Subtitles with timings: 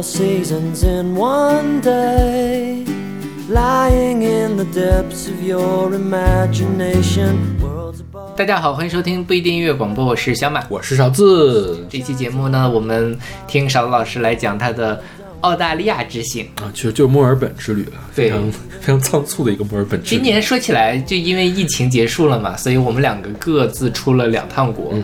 [0.00, 2.84] four seasons in one day.
[3.48, 7.58] Lying in the depths of your imagination.
[7.60, 8.34] Worlds above.
[8.36, 10.64] 大家好，欢迎收听不一定音乐广播，我是小马。
[10.70, 15.02] 我是勺子这期节目呢，我们听勺子老师来讲他的
[15.40, 16.46] 澳大利亚之行。
[16.56, 18.50] 啊，其实就是墨尔本之旅了，非常
[18.80, 20.20] 非常仓促的一个墨尔本之旅。
[20.20, 24.94] 今年说起来，就因为疫情结束了嘛，所以我们两个各自出了两趟国。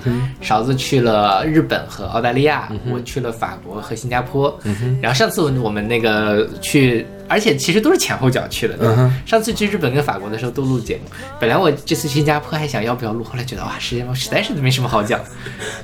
[0.41, 4.57] 勺子去了日本和澳大利亚，我去了法国和新加坡。
[5.01, 8.75] 然后上次我们那个去，而且其实都是前后脚去的。
[8.75, 11.03] 对吧嗯哼上次去日本跟法国的时候都录节目，
[11.41, 15.21] 本来我这次新加坡还想要不要录，后来觉得哇，时间实在是没什么好讲。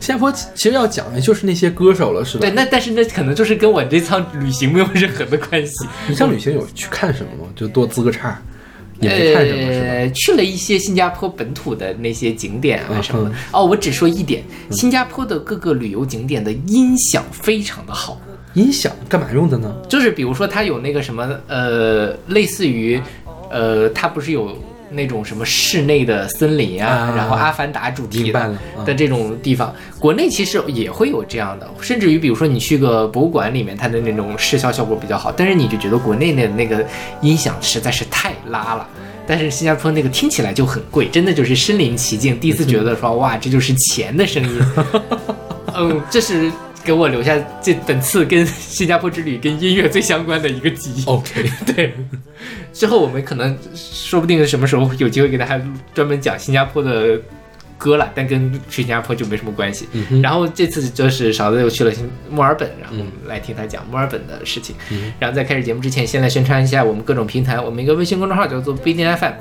[0.01, 2.41] 新加坡其实要讲的就是那些歌手了，是吧？
[2.43, 5.75] 对，那但是那可能就是跟我这趟旅行没有任何的关系。
[6.09, 7.51] 你 像旅行有去看什么吗？
[7.57, 8.41] 就多滋个差，
[9.01, 9.69] 也没看什么？
[9.69, 13.35] 呃，去了一些新加坡本土的那些景点啊嗯什么的。
[13.53, 18.21] 哦，我只说一点，新加坡的各个旅游景点的音响非常的好，
[18.55, 19.75] 音响干嘛用的呢？
[19.89, 23.01] 就是比如说它有那个什么呃，类似于
[23.51, 24.57] 呃，它不是有。
[24.95, 36.85] 那种什么室内的森林啊，啊然后《阿凡达》主题的这种地方，国内其实也会有这样的，甚至于比如说你去个博物馆里面，它的那种视效效果比较好，但是你就觉得国内的那个
[37.23, 38.87] 音响实在是太拉了。
[39.27, 44.61] 但是新加坡那个听起来就很贵，真的就是身临其境，第一次觉得说哇，这就是钱的声音。
[45.75, 46.53] 嗯，这是
[46.85, 51.05] 给我留下这本次跟新加坡之旅跟音乐最相关的一个记忆。
[51.07, 51.95] OK， 对，
[52.73, 55.61] 之后我们可能说不定什么时候有机会给大家
[55.95, 57.21] 专门讲新加坡的
[57.79, 59.89] 歌了，但跟去新加坡就没什么关系。
[60.23, 64.75] 然后这次就是勺子又去了新墨尔本，然后我们来听他讲墨尔本的事情。
[65.19, 69.33] 然后在开始节目之前，先来宣传一下我们各种平台，我们一个微信公众号叫做不一定 FM。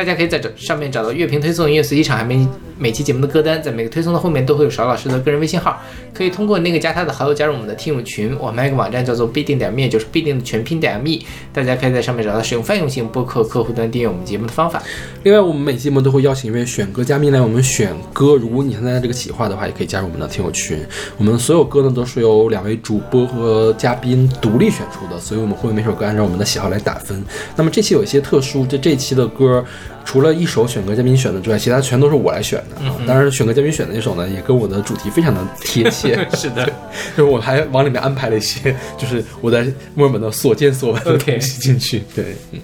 [0.00, 2.48] 大家可以在这上面找到乐评推送、音乐随机场，还每
[2.78, 5.78] 每期节目的歌单，在每个推送的后面都会有邵老师的个人微信号，
[6.14, 8.34] 可以通过那个加他的好友加入我们的听友群。
[8.38, 11.22] 我们还有一个网站叫做必定点 me，就是必定的全拼点 me，
[11.52, 14.82] 大家可以在上面找到使用泛用性播客客户端订阅我们节目的方法。
[15.22, 18.36] 另外，我们每期节目都会邀请一位选歌嘉宾来我们选歌。
[18.36, 20.78] 如果你参加这个企划的话，也可以加入我们的听友群。
[21.18, 27.22] 我们所有歌呢都是由两位主播和嘉宾独立选出的，所以我们会每首歌按照我们的喜好来打分。
[27.54, 29.62] 那么这期有一些特殊，这这期的歌
[30.04, 32.76] 除了一首选歌嘉宾选的之外，其他全都是我来选的。
[32.86, 32.94] 啊。
[33.06, 36.26] 当然，选歌嘉宾选的那首呢，也跟我的主题非常的贴切。
[36.34, 36.64] 是的，
[37.16, 42.02] 就是我还往里面安排了一些，就是我在墨尔本的所见所闻的东西进去。
[42.14, 42.60] 对，嗯。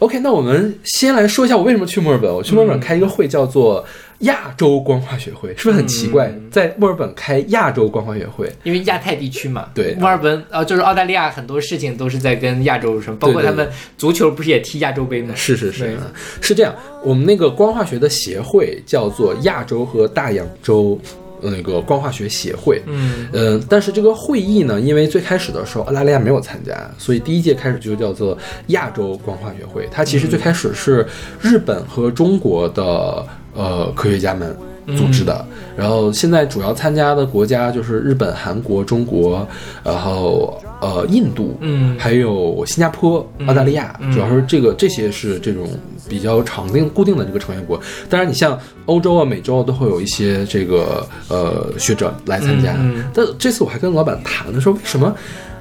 [0.00, 2.32] OK，那我们先来说一下我为什么去墨尔本。
[2.32, 3.84] 我去墨尔本开一个会，叫做
[4.20, 6.32] 亚洲光化学会，是不是很奇怪？
[6.50, 15.34] 在墨尔本开亚洲光化学会，因为亚太地区嘛，对墨尔本啊、就是澳大利亚很多事情都是在跟亚洲什么，包括他们足球不是也踢亚洲杯吗？
[15.36, 15.96] 是是是
[16.40, 16.74] 是这样。
[17.02, 22.82] 我们那个光化学的协会叫做亚洲和大洋洲呃那个光化学协会。
[22.86, 28.36] 嗯，嗯，但是这个会议呢，因为最开始的时候澳大利亚没有参加，所以第一届开始就叫做
[28.68, 29.88] 亚洲光化学会。
[29.90, 31.06] 它其实最开始是
[31.40, 34.56] 日本和中国的呃科学家们
[34.96, 35.44] 组织的，
[35.76, 39.46] 然后现在主要参加的国家就是日本、韩国、中国，
[39.82, 45.66] 然后呃印度，嗯还有新加坡、澳大利亚，主要是这个这些是这种
[46.08, 47.80] 比较常定固定的这个成员国。
[48.08, 52.76] 当然，你像欧洲啊、美洲啊，都会有一些这个呃学者来参加。
[53.14, 55.14] 但这次我还跟老板谈的说，为什么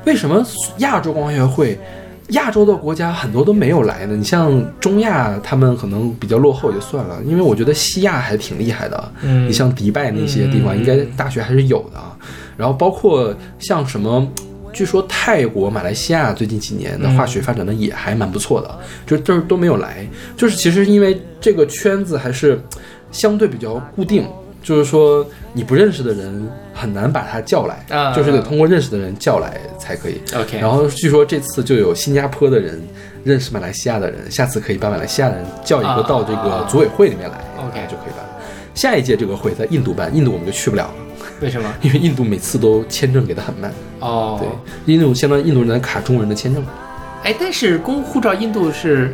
[0.06, 0.46] 为什么
[0.80, 1.80] 亚洲光学会？
[2.34, 9.12] 亚洲的国家很多都没有来呢，你像中亚，他们可能比较落后也就算了，因为我觉得西亚还挺厉害的。
[9.24, 12.16] 嗯你像迪拜那些地方，嗯应该大学还是有的啊。
[12.56, 14.28] 然后包括像什么，
[14.72, 20.08] 据说泰国、马来西亚最近几年的化学发展的也还蛮不错的，就这都没有来。
[20.38, 22.62] 就是其实因为这个圈子还是
[23.12, 24.28] 相对比较固定，
[24.64, 30.20] 就是说你不认识的人很难把他叫来，啊就是得通过认识的人叫来才可以。
[30.36, 32.82] OK 然后据说这次就有新加坡的人
[33.24, 38.26] 认识马来西亚的人，下次可以把马来西亚的人叫一个到这个组委会里面来、OK 就可以办。
[38.74, 40.94] 下一届这个会在印度办，印度我们就去不了了，
[41.42, 41.72] 为什么？
[41.82, 43.72] 因为印度每次都签证给的很慢。
[44.00, 46.66] 哦，对，印度相当于印度人在卡中国人的签证，
[47.24, 49.14] 哎，但是公护照印度是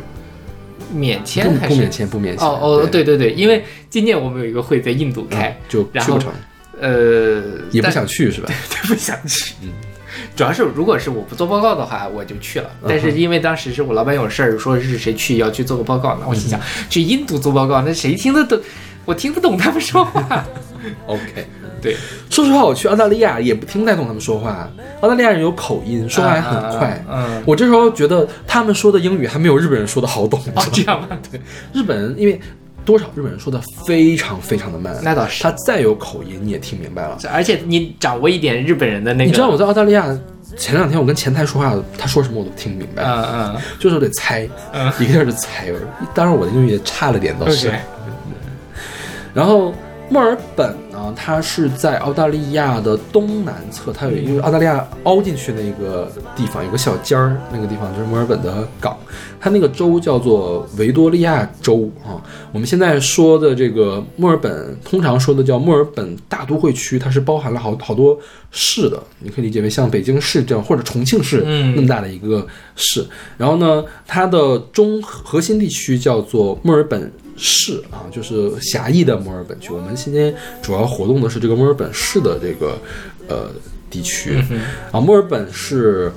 [0.92, 2.46] 免签还是不不免签不免签。
[2.46, 6.32] 哦哦，对对对，因为今年我们有一个会在印度开，就去不成，
[6.80, 8.52] 呃，也不想去是吧？
[8.88, 9.54] 不想去。
[10.36, 12.70] 主要是如果是我不做报告的话，我就去了。
[12.86, 18.60] 但是因为当时是我老板有事儿，说是谁去要去做个报告，那我心想去印度做报告，那谁听得懂？
[19.04, 20.44] 我听不懂他们说话。
[21.06, 21.46] OK，
[21.80, 21.96] 对，
[22.28, 24.68] 说实话，我去澳大利亚也不听不太懂他们说话。
[25.00, 27.04] 澳大利亚人有口音，说话还很快。
[27.08, 30.38] 嗯，嗯我这时候觉得他们说的英语还没有日本人说的好懂。
[30.54, 31.08] 哦， 这样吗？
[31.30, 31.40] 对，
[31.72, 32.38] 日本人因为
[32.84, 37.18] 多少日本人说的非常非常的慢，那倒是他再有口音你也听明白了。
[37.32, 40.06] 而且你掌握一点日本人的那个，你知道我在澳大利亚
[40.56, 43.24] 前两天我跟前台说话，他说什么我都听不明白，嗯
[43.54, 45.68] 嗯就是得猜，嗯一个劲儿的猜。
[46.14, 47.72] 当然我的英语也差了点，倒是。
[49.32, 49.72] 然后
[50.12, 58.98] 墨尔本呢，它是在澳大利亚的东南侧，它有一个澳大利亚凹进去的一个地方，有个小尖儿，那个地方就是墨尔本的港。
[59.38, 62.18] 它那个州叫做维多利亚州啊。
[62.52, 68.18] 我们现在说的这个墨尔本，通常说的叫墨尔本大都会区，它是包含了好好多
[68.50, 73.06] 市的，你可以理解为像北京市这样，或者重庆市嗯那么大的一个市。
[73.38, 77.10] 然后呢，它的中核心地区叫做墨尔本
[77.40, 79.72] 市啊，就是狭义的墨尔本区。
[79.72, 82.78] 我们今天主要活动的是这个墨尔本市的这个
[83.28, 83.50] 呃
[83.88, 84.36] 地区
[84.92, 85.00] 啊。
[85.00, 86.12] 墨尔本是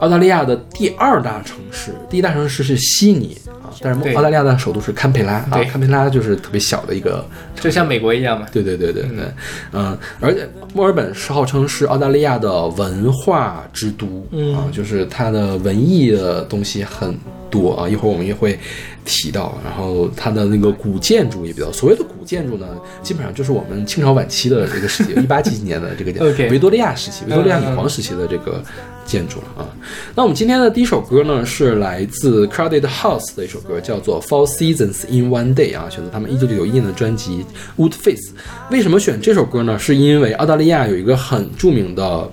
[0.00, 7.24] 澳大利亚的第二大城市，第一大城市是悉尼啊，但是澳大利亚的首都是堪培拉啊对，堪培拉就是特别小的一个
[7.58, 8.46] 就像美国一样嘛。
[8.52, 9.32] 对对对对对，
[9.72, 17.16] 嗯，而且墨尔本是号称是澳大利亚的文化之都、嗯啊，就是它的文艺的东西很
[17.48, 18.58] 多啊，一会儿我们也会
[19.06, 19.56] 提到。
[19.64, 22.66] 然后它的那个古建筑也比较，所谓的古建筑呢，
[23.02, 26.12] 基本上就是我们清朝晚期的这个时期， 一八几几年的这个
[26.50, 28.62] 维多利亚时期，维多利亚女皇时期的这个
[29.06, 29.68] 建筑了啊。
[30.14, 37.44] 那我们今天的第一首歌呢，是来自 Crowded House 的一首歌，叫做《Four Seasons in One Day》啊，选择他们一九九一年的专辑
[37.80, 38.32] 《Wood Face》。
[38.70, 39.78] 为什么选这首歌呢？
[39.78, 42.30] 是因为澳大利亚有一个很著名的。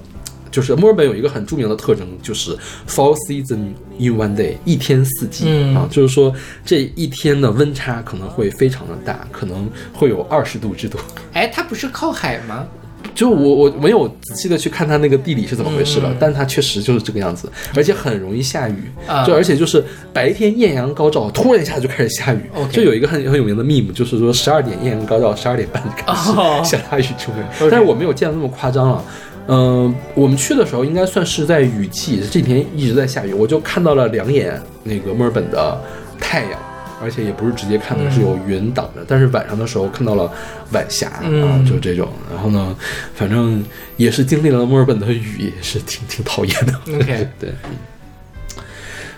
[0.53, 2.55] 就是墨尔本有一个很著名的特征，就是
[2.87, 6.31] four season in one day，一天四季、嗯啊，就是说
[6.63, 11.01] 这一天的温差可能会非常的大，可能会有二十度之多。
[11.33, 12.67] 哎，它不是靠海吗？
[13.13, 19.83] 就我我没有仔细的去看它那个地理是怎么回事了，嗯但它确实就是这个样子，而且很容易下雨，啊就而且就是
[20.13, 22.49] 白天艳阳高照，突然一下就开始下雨。
[22.71, 27.43] 就有一个很很有名的 meme，就是说十二点艳阳高照，十二点半就开始哦下大雨出门。
[27.59, 29.03] 但是我没有见到那么夸张了。
[29.47, 35.81] 嗯、我们去的时候应该算是在雨季，这几天一直在下雨，我就看到了两眼那个墨尔本的
[36.19, 36.59] 太阳。
[37.01, 39.03] 而且也不是直接看的，是有云挡着。
[39.05, 40.31] 但是晚上的时候看到了
[40.71, 42.07] 晚霞、啊，嗯就这种。
[42.33, 42.73] 然后呢，
[43.13, 43.61] 反正
[43.97, 46.73] 也是经历了墨尔本的雨，也是挺挺讨厌的。
[46.95, 47.49] OK 对。
[47.49, 47.75] 嗯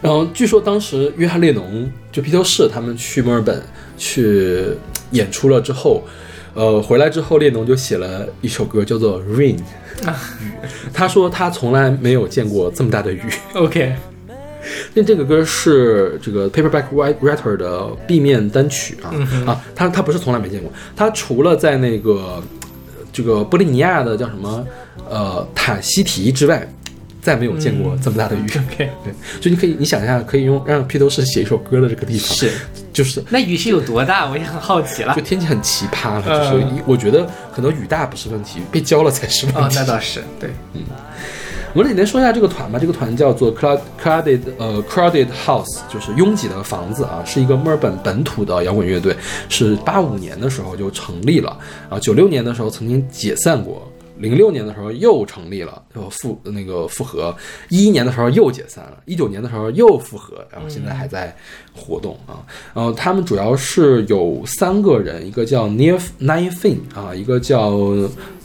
[0.01, 3.59] 然后据说当时约翰列侬就披头士他们去墨尔本
[3.97, 4.65] 去
[5.11, 6.03] 演出了之后，
[6.53, 9.63] 呃，回来之后列侬就写了一首歌叫做《Rain》雨。
[10.93, 13.21] 他说他从来没有见过这么大的雨。
[13.53, 13.95] OK，
[14.93, 19.13] 那这个歌是这个 Paperback Write- Writer 的 B 面单曲啊、
[19.45, 22.11] 啊，他他不是从来没见过，他除了在那个
[22.97, 24.65] 呃这个波利尼亚的叫什么
[25.09, 26.67] 呃塔希提之外，
[27.25, 28.45] 再没有见过这么大的雨。
[28.71, 32.51] OK 对，就你可以你想一下，可以用让披头士写一首歌的这个地方，是，
[32.93, 34.29] 就是那雨是有多大？
[34.29, 35.21] 我也很好奇了就。
[35.21, 39.59] 天气很奇葩了，嗯就是一我觉得可能雨大不是问题，被浇了才是问题。
[39.59, 40.81] 哦，那倒是，对，嗯
[41.73, 42.79] 我们简单说一下这个团吧。
[42.79, 49.13] 这个团叫做 Crowd Crowded 呃 Crowded House，就是拥挤的房子啊，是一个墨尔本本土的摇滚乐队，
[49.49, 51.57] 是八五年的时候就成立了，
[51.89, 53.91] 啊，九六年的时候曾经解散过。
[54.17, 57.35] 零六年的时候又成立了，又复那个复合，
[57.69, 61.35] 一一年的时候又解散了，一九年的时候又复合，然后现在还在
[61.73, 62.39] 活动啊。
[62.73, 67.71] 然后他们主要是有三个人，一个叫 Neil Nine Fin 啊，一个叫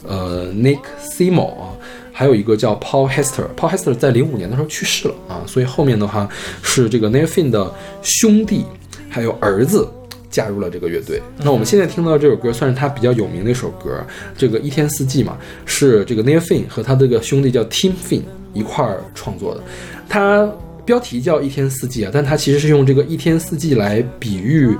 [0.05, 1.69] 呃 Nick Simo 啊，
[2.11, 3.45] 还有一个叫 Paul Hester。
[3.55, 6.27] Paul Hester 在零五年的时候去世了啊，所以后面的话
[6.61, 8.65] 是这个 Neil Fin 的兄弟
[9.09, 9.87] 还有儿子。
[10.31, 11.21] 加入了这个乐队。
[11.43, 14.03] 那我们现在听到这首歌，算是他比较有名的一首歌。
[14.35, 18.21] 这个一天四季嘛，是这个 Neil Finn 和他这个兄弟叫 Tim Finn
[18.53, 19.61] 一块儿创作的。
[20.09, 20.49] 他
[20.85, 24.75] 标题叫一天四季啊，但他其实是用这个一天四季来比喻，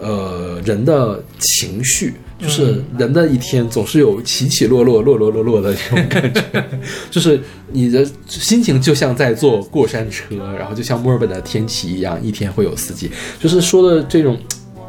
[0.00, 2.14] 呃，人的情绪。
[2.38, 6.64] 就是人的一天总是有起起落落、落落落落的这种感觉，
[7.08, 13.08] 就是你的心情就像在坐过山车，然后就像墨尔本的天气一样，一天会有四季。
[13.38, 14.36] 就是说的这种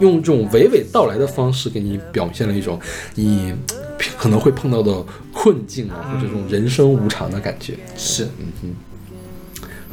[0.04, 2.80] 用这种娓娓道来的方式给你表现了一种
[3.16, 3.54] 你
[4.18, 7.78] 可能会碰到的困境啊，或者这种人生无常的感觉。
[7.96, 8.76] 是嗯哼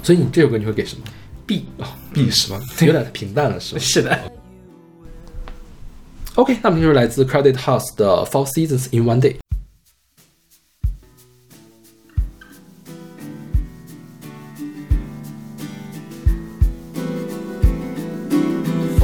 [0.02, 1.02] 所以你这首歌你会给什么
[1.46, 2.60] B，啊？B 是吧？
[2.82, 4.18] 有点平淡了，是吧 是的。
[6.36, 9.36] ？OK，那么就是来自 Credit House 的 Four Seasons in One Day。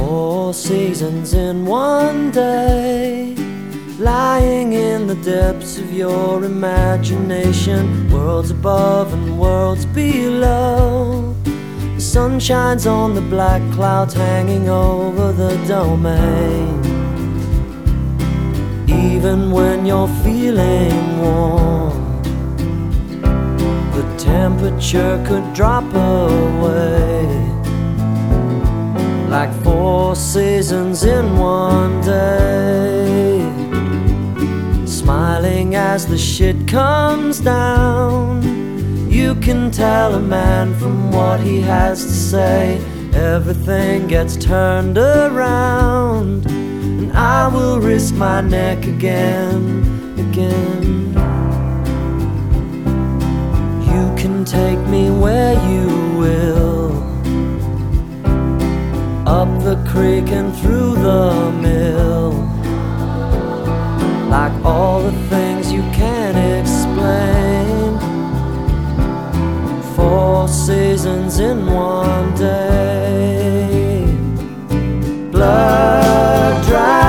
[0.07, 3.35] Four seasons in one day,
[3.99, 11.35] lying in the depths of your imagination, worlds above and worlds below.
[11.95, 16.79] The sun shines on the black clouds hanging over the domain.
[18.87, 22.21] Even when you're feeling warm,
[23.91, 27.06] the temperature could drop away
[29.39, 33.37] like four seasons in one day.
[34.87, 38.41] Smiling as the shit comes down,
[39.11, 42.81] you can tell a man from what he has to say.
[43.13, 49.61] Everything gets turned around, and I will risk my neck again,
[50.17, 51.13] again.
[53.91, 55.85] You can take me where you
[56.21, 56.76] will
[59.27, 62.31] up the creek and through the mill.
[64.29, 67.99] Like all the things you can't explain.
[69.95, 74.05] Four seasons in one day.
[75.29, 77.06] Blood dries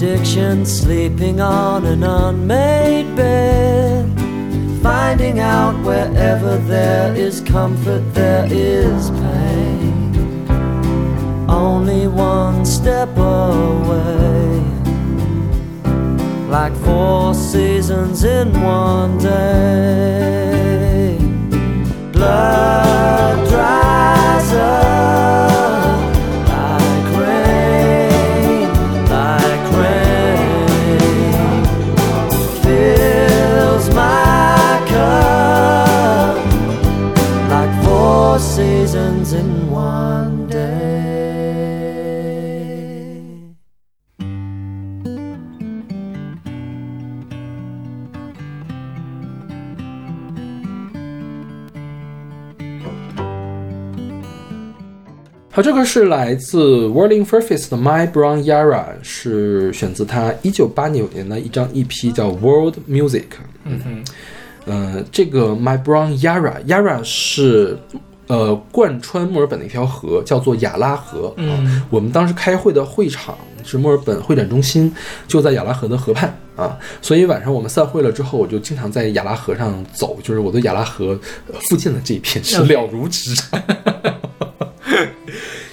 [0.00, 4.06] make predictions, sleeping on an unmade bed.
[4.82, 10.46] Finding out wherever there is comfort, there is pain.
[11.48, 14.62] Only one step away,
[16.48, 20.38] like four seasons in one day.
[22.12, 24.97] Blood dries up
[55.58, 57.28] 好，这个是来自 Whirling
[57.68, 63.24] 的 My Brown Yara，是选自他一九八九年的一张 EP，叫 World Music。
[63.64, 64.04] 嗯哼，
[64.66, 67.76] 呃，这个 My Brown Yara，Yara 是
[68.28, 71.34] 呃贯穿墨尔本的一条河，叫做亚拉河。
[71.38, 74.94] 嗯，我们当时开会的会场是墨尔本会展中心，
[75.26, 81.18] 就在亚拉河的河畔啊，所以晚上我们散会了之后，我就经常在亚拉河上走，就是我对亚拉河
[81.52, 83.60] 呃附近的这一片是了如指掌。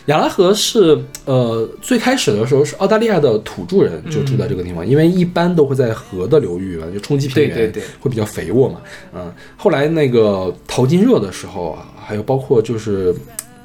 [0.06, 7.84] 亚拉河是呃最开始的时候是澳大利亚的土著人就住在这个地方，因为一般都会在河的流域嘛，就冲击平原对对对。
[8.00, 8.82] 会比较肥沃嘛。
[9.14, 13.16] 嗯，后来那个淘金热的时候啊，还有包括就是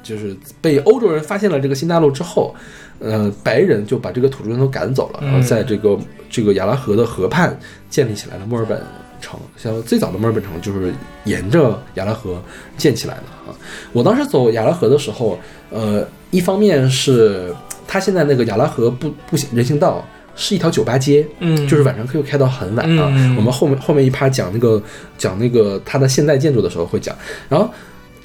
[0.01, 2.55] 就是被欧洲人发现了这个新大陆之后，
[2.97, 7.55] 呃，白人就把这个土著人都赶走了，然后在这个这个亚拉河的河畔
[7.89, 8.81] 建立起来了墨尔本
[9.21, 9.39] 城。
[9.55, 10.93] 像最早的墨尔本城就是
[11.25, 12.41] 沿着亚拉河
[12.75, 13.55] 建起来的啊。
[13.93, 17.53] 我当时走亚拉河的时候，呃，一方面是
[17.87, 20.03] 它现在那个亚拉河步步行人行道。
[20.33, 23.11] 是一条酒吧街，嗯就是晚上可以开到很晚啊。
[23.11, 24.81] 嗯我们后面后面一趴讲那个
[25.17, 27.13] 讲那个它的现代建筑的时候会讲。
[27.49, 27.69] 然后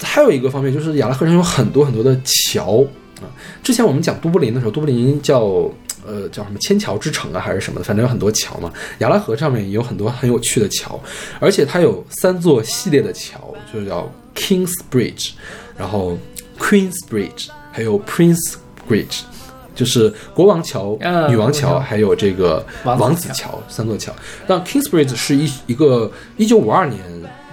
[0.01, 2.81] 还有一个方面就是亚拉河上有很多很多的桥
[3.21, 3.27] 啊。
[3.61, 5.69] 之前我们讲都柏林的时候，都柏林叫
[6.07, 8.71] 呃叫什么千桥之城啊，还是什么的，反正有很多桥嘛。
[8.99, 10.99] 雅拉河上面也有很多很有趣的桥，
[11.39, 15.31] 而且它有三座系列的桥，就是叫 Kings Bridge，
[15.77, 16.17] 然后
[16.57, 18.55] Queen's Bridge，还有 Prince
[18.89, 19.21] Bridge。
[19.75, 24.11] 就是国王桥、嗯女王桥，还有这个王子王子桥三座桥。
[24.47, 26.99] 那 Kingsbridge 是一一个一九五二年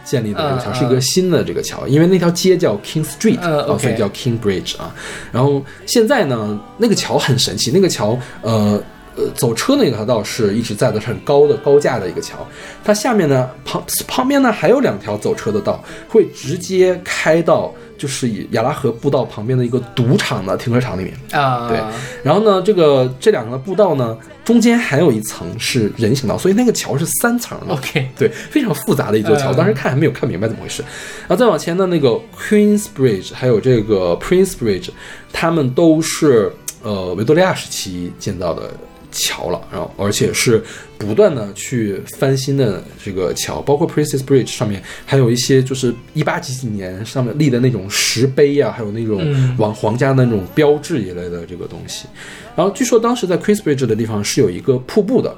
[0.04, 4.94] 建立的这个桥，嗯是一个新的这个桥，因为那条街叫 King Street，、嗯啊，所以叫 King Bridge 啊。
[5.32, 8.80] 然后现在呢，那个桥很神奇，那个桥呃。
[9.16, 12.44] 呃，走车那条道是一直在的，是很高的高架的一个桥。
[12.82, 21.16] 它下面呢，旁旁边呢还有两条走车的道，会直接开到就是以亚拉河步道旁边的一个赌场的停车场里面。
[21.30, 21.78] 啊，对
[22.24, 27.74] 然后呢，这个这两个步道呢，中间还有一层是人行道，所以那个桥是三层的。
[27.74, 30.82] ，OK，对，非常复杂的一座桥，嗯当时看还没有看明白怎么回事。
[31.22, 34.90] 然后再往前的那个 Queen's Bridge，还有这个 Prince Bridge，
[35.32, 38.70] 他们都是呃维多利亚时期建造的
[39.14, 40.62] 桥了，然后而且是
[40.98, 52.06] 不断的去翻新的这个桥，包括 Princess Bridge 上面还有一些就是一八几几年上面立的那种石碑啊，还有那种嗯王皇家的那种标志一类的这个东西。
[52.56, 55.34] 然后据说当时在 Queen's Bridge 的地方是有一个瀑布的。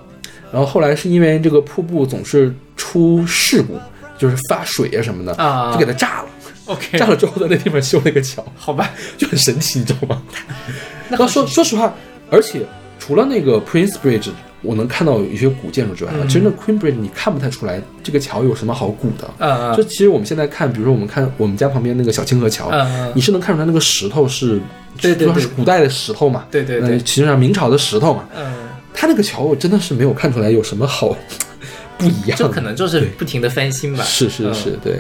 [0.53, 3.77] 然后后来是因为这个瀑布总是出事故，
[4.17, 6.29] 就是发水啊什么的，啊就给它炸了。
[6.67, 10.23] OK，炸了之后，在那地方修了一个桥，好吧，就很神奇，你知道吗？
[11.11, 11.93] 那那说说实话，
[12.31, 12.61] 而且
[13.07, 14.31] 除了那个 Prince Bridge，
[14.63, 16.27] 我能看到有一些古建筑之外，嗯。
[16.29, 19.31] 其实那 Queen Bridge 你看不太出来这个桥有什么好古的。
[19.39, 19.77] 嗯嗯。
[19.77, 22.69] 就其实我们现在看，比如说我们看我们家旁边那个小清河桥，
[23.15, 24.61] 你是能看出来那个石头是，
[25.01, 25.27] 对对对。
[25.27, 26.91] 主要是古代的石头嘛，对对对。
[26.91, 31.17] 呃，其实上明朝的石头嘛，嗯，它那个桥我真的是没有看出来有什么好
[31.97, 34.03] 不一样的，就可能就是不停的翻新吧。
[34.03, 34.55] 是是嗯。
[34.55, 34.99] 是，对，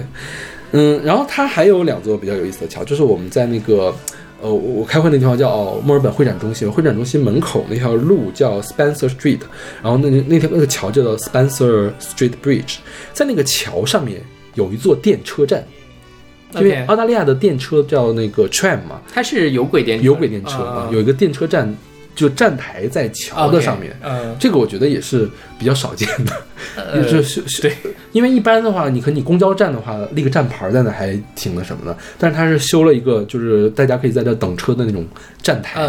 [0.70, 3.92] 嗯，然后它还有两座比较有意思的桥，就是我们在那个。
[4.42, 9.40] 呃，我我开会那地方叫、哦墨尔本会展中心，会展中心门口那条路叫 Spencer Street，
[9.82, 12.76] 然后那那条那个桥叫做 Spencer Street Bridge，
[13.12, 14.20] 在那个桥上面
[14.54, 15.66] 有一座电车站，
[16.54, 21.74] 因为澳大利亚的电车叫那个 tram 嘛，它是有轨电车有轨电车啊，有一个电车站，
[22.16, 23.96] 就站台在桥的上面。
[24.02, 26.32] 嗯，这个我觉得也是比较少见的，
[26.74, 27.72] 呃 就是是对，
[28.10, 35.06] 因为一般的话，你可能你公交站的话立个站牌在那还挺那什么的，但是它是修了一个就是大家可以在这等车的那种
[35.42, 35.80] 站台。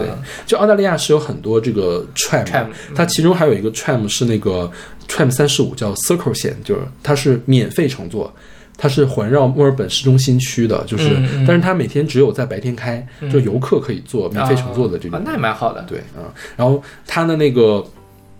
[0.00, 0.08] 对，
[0.44, 4.70] 就澳大利亚是有很多这个 tram，, tram，它其中还有一个 tram 是那个
[5.08, 8.34] tram 三十五叫 Circle 线，就是它是免费乘坐。
[8.78, 15.82] 它是环绕墨尔本市中心区的，就是，嗯嗯但是它每天只有在白天开，就游客可以坐免费乘坐的这种啊，那也蛮好的。
[15.88, 16.24] 对嗯、
[16.56, 17.84] 然后它的那个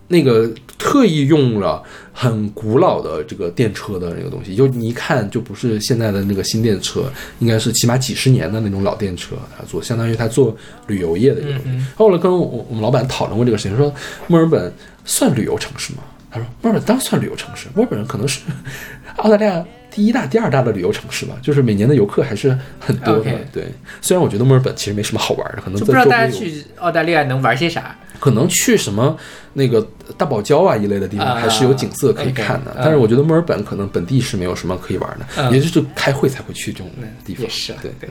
[0.08, 10.54] 那个特意用了很古老的这个电车的那个东西，就你一看就不是现在的那个新电车，应该是起码几十年的那种老电车啊，做相当于他做
[10.86, 11.64] 旅游业的一个东西。
[11.66, 13.92] 嗯后来跟我我们老板讨论过这个事情，说
[14.26, 14.72] 墨尔本
[15.04, 16.00] 算旅游城市吗？
[16.30, 18.40] 他说墨尔本当然算旅游城市，墨尔本可能是
[19.16, 19.64] 澳大利亚。
[19.96, 23.30] 第一大、第二大的旅游城市吧，就是每年的游客还是很多的。
[23.50, 23.64] 对，
[24.02, 27.96] 虽然我觉得墨尔本其实没什么好玩的，可能就不知道大家去澳大利亚能玩些啥。
[28.20, 29.16] 可能去什么
[29.54, 29.80] 那个
[30.18, 32.76] 大堡礁啊一类的地方，啊还是有景色可以看的。
[32.76, 36.90] 但是我觉得墨尔本可能本地是没有什么可以玩的，嗯也就是开会才会去这种
[37.24, 37.42] 地方。
[37.42, 38.10] 也是对对。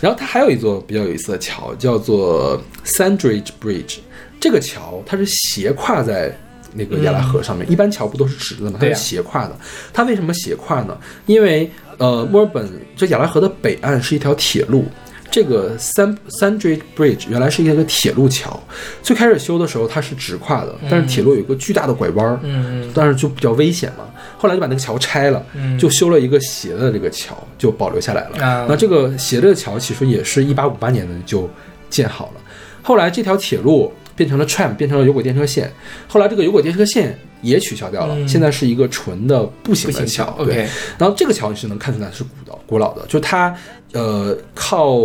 [0.00, 3.96] 然后它还有一座比较有意思的桥，叫做 Sandridge Bridge。
[4.38, 6.30] 这个桥它是斜跨在
[6.76, 8.78] 那个亚拉河上面，一般桥不都是直的吗？
[8.80, 9.56] 它是斜跨的。
[9.92, 10.96] 它为什么斜跨呢？
[11.26, 14.84] 因为呃，墨尔本这亚拉河的北岸是一条铁路。
[15.28, 18.58] 这个 San Sandridge Bridge 原来是一个铁路桥，
[19.02, 24.04] 最开始修的时候它是直跨的，但是铁路有一个巨大的拐弯儿，嗯但是就比较危险嘛。
[24.38, 28.46] 后来就把那个桥拆了，嗯就修了一个斜的这个桥，就保留下来了。
[28.46, 31.50] 啊那这个斜的桥其实也是一八五八年的就
[31.90, 32.40] 建好了。
[32.80, 35.70] 后来这条铁路变成了 tram，变成了有轨电车线。
[36.08, 40.34] 后来这个有轨电车线也取消掉了，嗯现在是一个纯的步行的桥。
[40.38, 43.54] 对 OK 然后这个桥你是能看出来是古的、古老的，就它
[43.92, 44.96] 呃靠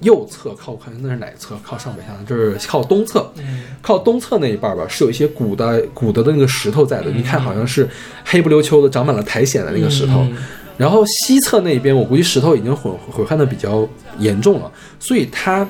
[0.00, 1.58] 右侧靠我看那是哪侧？
[1.64, 3.32] 靠上北下，就是靠东侧。
[3.38, 7.88] 嗯靠东侧那一半吧，是有一些古的古的那个石头在的，你看好像是
[8.24, 10.20] 黑不溜秋的，长满了苔藓的那个石头。
[10.20, 10.36] 嗯
[10.78, 13.84] 然后西侧那边，我估计石头已经毁毁坏的比较
[14.20, 15.68] 严重了，所以它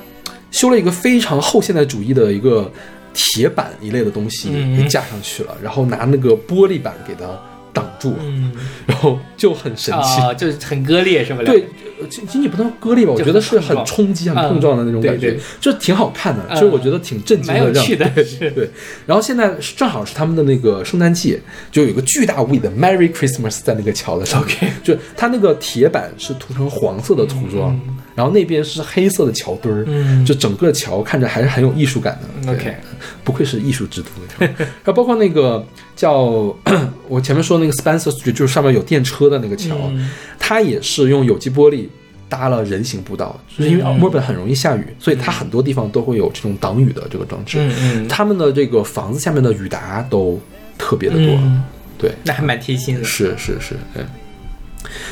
[0.51, 2.71] 修了一个非常后现代主义的一个
[3.13, 4.77] 铁板一类的东西嗯。
[4.77, 7.25] 给架上去了，然后拿那个玻璃板给它
[7.71, 8.51] 挡住，嗯，
[8.87, 10.21] 然后就很神奇。
[10.21, 11.43] 啊，就是很割裂是吧？
[11.45, 11.67] 对，
[12.01, 14.49] 呃仅仅仅不能割裂吧，我觉得是很冲击、很嗯。
[14.49, 15.37] 碰撞的那种感觉。
[15.61, 16.43] 就挺好看的。
[16.55, 18.69] 就是我觉得挺震惊的，让蛮有趣的对。
[19.05, 21.39] 然后现在是正好是他们的那个圣诞季，
[21.71, 24.55] 就有一个巨大无比的 Merry Christmas 在那个桥的上面。
[24.55, 27.79] OK 就它那个铁板是涂成黄色的涂装，
[28.19, 32.51] 然后那边是黑色的桥墩儿，嗯就整个桥看着还是很有艺术感的。
[32.51, 32.75] OK
[33.23, 34.09] 不愧是艺术之都。
[34.27, 36.53] 是吧然后包括那个叫
[37.07, 41.87] 我前面说那个 Spencer Street，就是上面有电车的那个桥，嗯它也是用有机玻璃
[42.27, 47.57] 搭了人行步道，就是因为嗯墨尔本很容易下雨，所以它很多地方都会有这种挡雨的这个装置。
[47.61, 50.37] 嗯嗯他们的这个房子下面的雨达都
[50.77, 51.63] 特别的多，嗯，
[51.97, 53.03] 对，那还蛮贴心的。
[53.05, 54.03] 是是是，对。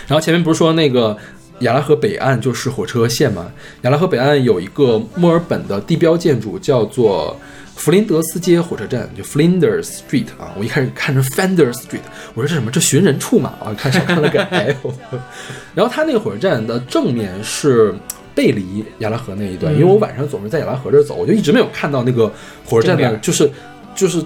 [0.07, 1.15] 然后前面不是说那个
[1.59, 3.51] 亚拉河北岸就是火车线嘛？
[3.81, 7.35] 亚拉河北岸有一个墨尔本的地标建筑叫做
[7.75, 10.53] 弗林德斯街火车站，就 Flinders Street 啊。
[10.57, 12.01] 我一开始看成 Fender Street，
[12.33, 12.69] 我说这什么？
[12.71, 13.53] 这寻人处嘛？
[13.63, 14.75] 啊，看少看了个 L。
[15.75, 17.95] 然后它那个火车站的正面是。
[18.37, 22.31] 背离亚拉河那一段，因为我晚上总是在亚拉河这儿走，我就一直没有看到那个
[22.63, 23.49] 火车站的，就是
[23.95, 24.23] 就是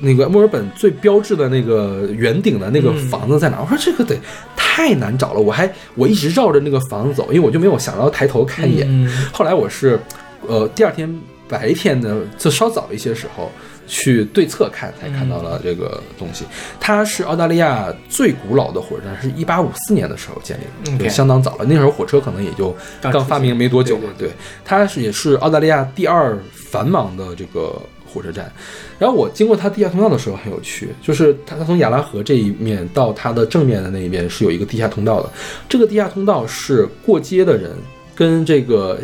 [0.00, 3.60] 那个墨尔本最标志的那个圆顶的那个房子在哪？
[3.60, 4.16] 我说这个得
[4.56, 8.86] 太难找了，我还我一直绕着那个房子走，因为我就没有想到抬头看一眼。
[8.88, 10.00] 嗯后来我是，
[10.46, 13.50] 呃，第二天白天呢，就稍早一些时候
[13.86, 16.44] 去对侧看，才看到了这个东西。
[16.78, 21.64] 它是澳大利亚最古老的火车站，是一八五四年的时候建立的相当早了。
[21.64, 23.98] 那时候火车可能也就刚发明没多久。
[24.16, 24.30] 对，
[24.64, 27.80] 它是也是澳大利亚第二繁忙的这个
[28.12, 28.50] 火车站。
[28.98, 35.30] 然后我经过它地下通道的时候很有趣，就是它它从亚拉河这一面到它的正面的那一边是有一个地下通道的。
[35.68, 37.70] 这个地下通道是过街的人
[38.14, 39.00] 跟这个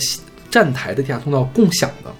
[0.50, 2.10] 站台的地下通道共享的，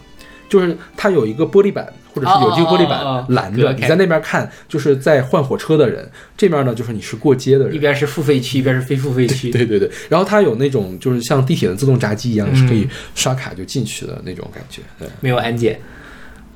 [0.48, 7.78] 就是它有一个玻璃板或者是有机玻璃板拦着，你在那边看就是在换火车的人，这边呢就是你是过街的人一。
[7.78, 9.50] 边是付费区，一边是非付费区。
[9.50, 14.80] 对对对，然后它有那种就是像地铁的自动闸机一样，是可以嗯刷卡就进去的那种感觉。
[14.98, 15.78] 对，没有安检。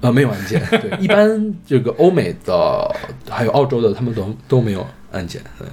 [0.00, 0.62] 呃，没有安检。
[0.70, 2.90] 对，一般这个欧美的
[3.28, 5.42] 还有澳洲的，他们都都没有安检。
[5.58, 5.66] 对。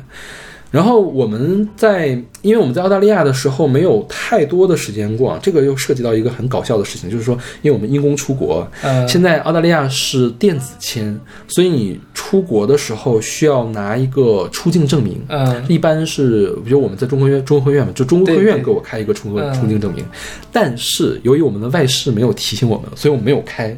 [0.69, 2.09] 然后我们在，
[2.41, 15.23] 因为我们在澳大利亚的时候没有太多的时间逛，这个又涉及到一个很搞笑的事情，就是说，因为我们因公出国，呃，现在澳大利亚是电子签，所以你出国的时候需要拿一个出境证明。
[15.29, 20.03] 嗯一般是，比如我们在中科院，中科院嘛，就中科院给我开一个出国嗯出境证明，
[20.51, 23.75] 但是由于我们的外事没有提醒我们，所以我们没有开。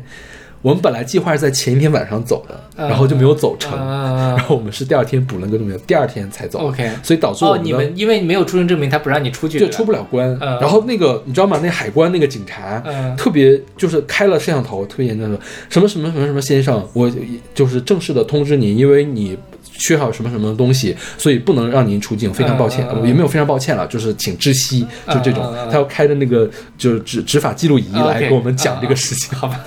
[0.62, 2.88] 我们本来计划是在前一天晚上走的，嗯。
[2.90, 6.60] 然后就没有走成，嗯然后我们是第二天补了个证明，第二天才走。
[6.60, 10.28] OK 所以导致我哦，你们因为没有出生证明，他不让你出去，就出不了关。
[10.42, 10.60] 嗯。
[10.60, 11.60] 然后那个你知道吗？
[11.64, 13.16] 那海关那个警察，嗯。
[13.16, 17.10] 特别就是开了摄像头，特别严正的说，什么什么什么什么先生，我
[17.54, 29.64] 就是正式的通知您，因为你缺少什么什么东西，所以不能让您出境，非常抱歉，也没有非常抱歉了，就是请知悉，就这种他要开着那个就是执执法记录仪嗯来给我们讲这个事情，好吧？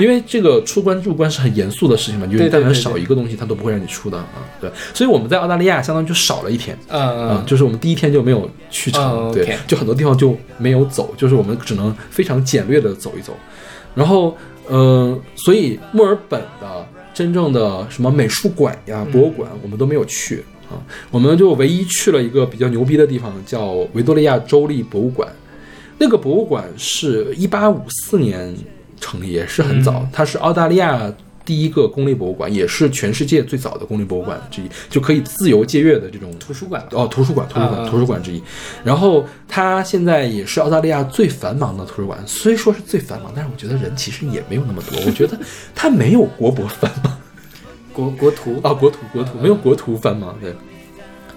[0.00, 4.26] 因为这个出关入关是很严肃的事情嘛，就但凡少一个东西，他都不会让你出的啊。
[4.60, 6.76] 对，所以我们在澳大利亚相当于就少了一天。
[6.88, 13.36] 嗯啊、嗯就是我们第一天就没有去成，哦对就很多地方就没有走，就是我们只能非常简略的走一走。
[13.94, 14.36] 然后，
[14.68, 20.78] 呃，所以墨尔本的真正的什么美术馆呀、嗯博物馆，我们都没有去啊，
[21.10, 25.28] 我们就唯一去了一个比较牛逼的地方，叫维多利亚州立博物馆。
[25.98, 28.54] 那个博物馆是一八五四年
[29.00, 31.12] 成立，也是很早，嗯它是澳大利亚。
[31.42, 38.40] 第一个公立博物馆，也是全世界最早的公立博物馆之一，就可以自由借阅的这种图书馆哦，图书馆，图书馆，啊图书馆之一。
[38.84, 44.96] 然后它现在也是澳大利亚最繁忙的图书馆，虽说是最繁忙，但是我觉得人其实也没有那么多。
[45.04, 45.36] 我觉得
[45.74, 47.18] 它没有国博繁忙
[47.92, 50.54] 国国图啊，国图国图没有国图繁忙，对。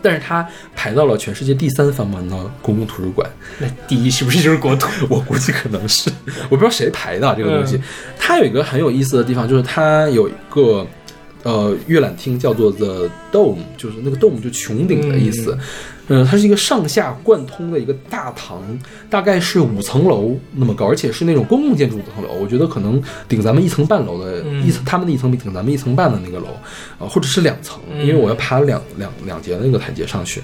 [0.04, 3.28] 但是它排到了全世界第三繁忙的公共图书馆，
[3.60, 4.88] 那第一是不是就是国图？
[5.10, 6.12] 我估计可能是，
[6.50, 7.78] 我不知道谁排的啊这个东西。
[7.78, 7.82] 嗯
[8.26, 10.88] 它有一个很有意思的地方，就是它有一个
[11.44, 15.58] 呃阅览厅叫做 The Dome，就是那个 dome 就穹顶的意思。
[15.60, 15.60] 嗯，
[16.08, 18.62] 它是一个上下贯通的一个大堂，
[19.10, 22.34] 大概是五层楼那么高，而且是那种公共建筑五层楼。
[22.42, 26.48] 我觉得可能顶咱们一层半楼的、嗯一层，他们的一层比顶咱们一层半的那个楼，
[27.00, 30.42] 啊、或者是两层，嗯因为我要爬两两两节的那个台阶上去，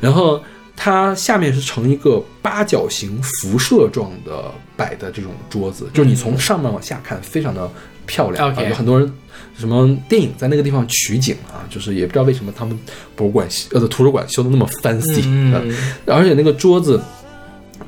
[0.00, 0.40] 然后。
[0.80, 4.44] 它下面是呈一个八角形辐射状的
[4.76, 7.68] 摆的这种桌子，就是你从上面往下看，非常的
[8.06, 8.54] 漂亮。
[8.54, 9.12] 啊有很多人
[9.58, 12.78] 什么电影在那个地方取景啊，就是也不知道为什么他们
[13.16, 15.20] 博物馆呃图书馆修的那么 fancy，、
[15.52, 15.74] 啊嗯，
[16.06, 17.00] 而且那个桌子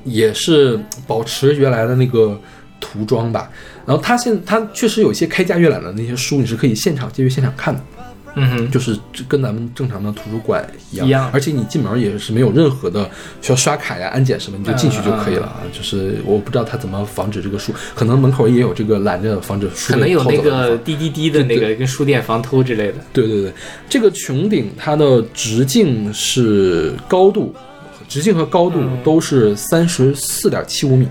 [0.05, 2.39] 也是保持原来的那个
[2.81, 3.51] 涂装吧。
[3.87, 7.83] 然后它现它确实有一些开架阅览的那些书，你是可以现场借阅现场看的，
[8.35, 11.07] 嗯哼，就是跟咱们正常的图书馆一样。
[11.07, 13.09] 一样而且你进门也是没有任何的
[13.41, 15.63] 需要刷卡呀、安检什么，你就进去就可以了啊。
[15.73, 22.95] 就是我不知道他怎么防止这个书，可能门口也有这个拦着防止书可能有那个滴滴滴的那个跟书店防偷之类的。
[23.13, 23.53] 对对对，
[23.89, 27.55] 这个穹顶它的直径是高度，
[28.11, 31.09] 直径和高度嗯都是三十四点七五米。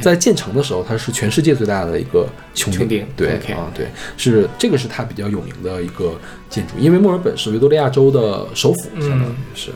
[0.00, 3.06] 在建成的时候，它是全世界最大的一个穹顶。
[3.16, 9.70] 对啊，对，是这个是它比较有名的一个建筑，因为墨尔本是维多利亚州的首府，嗯相当于是。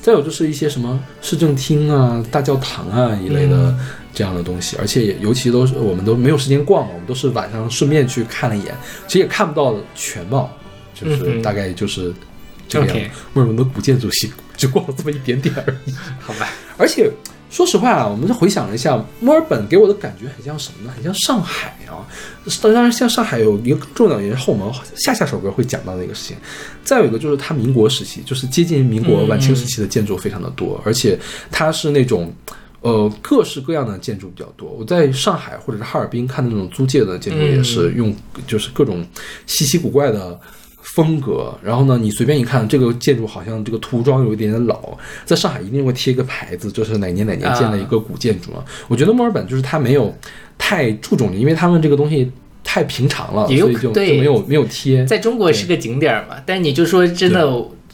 [0.00, 3.78] 再有就是一些什么市政厅啊、大教堂啊一类的嗯
[4.14, 8.74] 这样的东西，而且也尤其都是我们都没有时间逛嘛，我们都是晚上顺便去看了一眼，
[9.06, 10.48] 其实也看不到全貌，
[10.94, 12.14] 就是大概就是
[12.68, 13.04] 这个样子。
[13.32, 15.92] 墨尔本的古建筑系只逛了这么一点点而已。
[16.18, 17.10] 好吧，而且
[17.50, 20.92] 说实话啊，我们就回想了一下，墨尔本给我的感觉很像什么呢？
[20.94, 22.06] 很像上海啊。
[22.60, 26.36] 当然，像上海有一个更重要的原因，后我们下下首歌会讲到那个事情。
[26.84, 31.18] 再有一个就是它民国时期，就是接近民国晚清时期的建筑非常的多，而且
[31.50, 32.32] 它是那种。
[32.82, 34.70] 呃，各式各样的建筑比较多。
[34.70, 38.14] 我在上海或者是哈尔滨看的那种租界的建筑，也是用
[38.46, 39.04] 就是各种
[39.44, 40.38] 稀奇古怪的
[40.96, 41.54] 风格。
[41.62, 48.64] 然后呢，你随便一看，这个建筑好像这个涂装有一点点老，在上海一定会贴一个牌子，就是哪年哪年建的一个古建筑啊。
[48.88, 50.12] 我觉得墨尔本就是它没有
[50.56, 52.32] 太注重，因为他们这个东西
[52.64, 55.04] 太平常了，也有所以就就没有没有贴。
[55.04, 57.46] 在中国是个景点儿嘛，但你就说真的，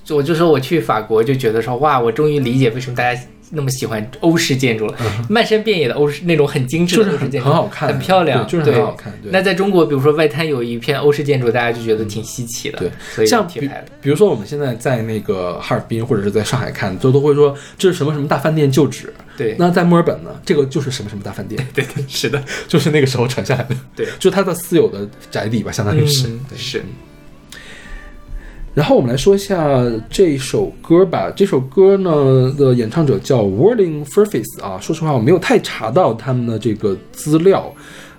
[0.09, 3.21] 我就说我去法国就觉得说哇，我终于理解为什么大家
[3.55, 4.97] 那么喜欢欧式建筑了，
[5.29, 9.31] 漫山遍野的欧式那种很精致的欧式建筑，很好看很漂亮，对就是很好看对。
[9.31, 13.93] 那在中国，比如说外滩有一片欧式建筑，大家就觉得挺稀奇的，对，所以像比贴牌的。
[14.01, 19.13] 比如说我们现在在那个哈尔滨或者是在上海看，都都会说这是什么什么大饭店旧址。
[19.37, 19.55] 对。
[19.59, 24.07] 那在墨尔本呢，这个就是什么什么大饭店， 对对是的， 就是那个时候传下来的，对。
[24.19, 26.29] 就是它的私有的宅邸吧，相当于是。
[26.29, 26.83] 嗯是
[28.75, 31.31] 然后我们来说一下这首歌吧。
[31.37, 34.79] 这首歌呢的演唱者叫 Whirling Furface 啊。
[34.81, 37.71] 说实话，我没有太查到他们的这个资料，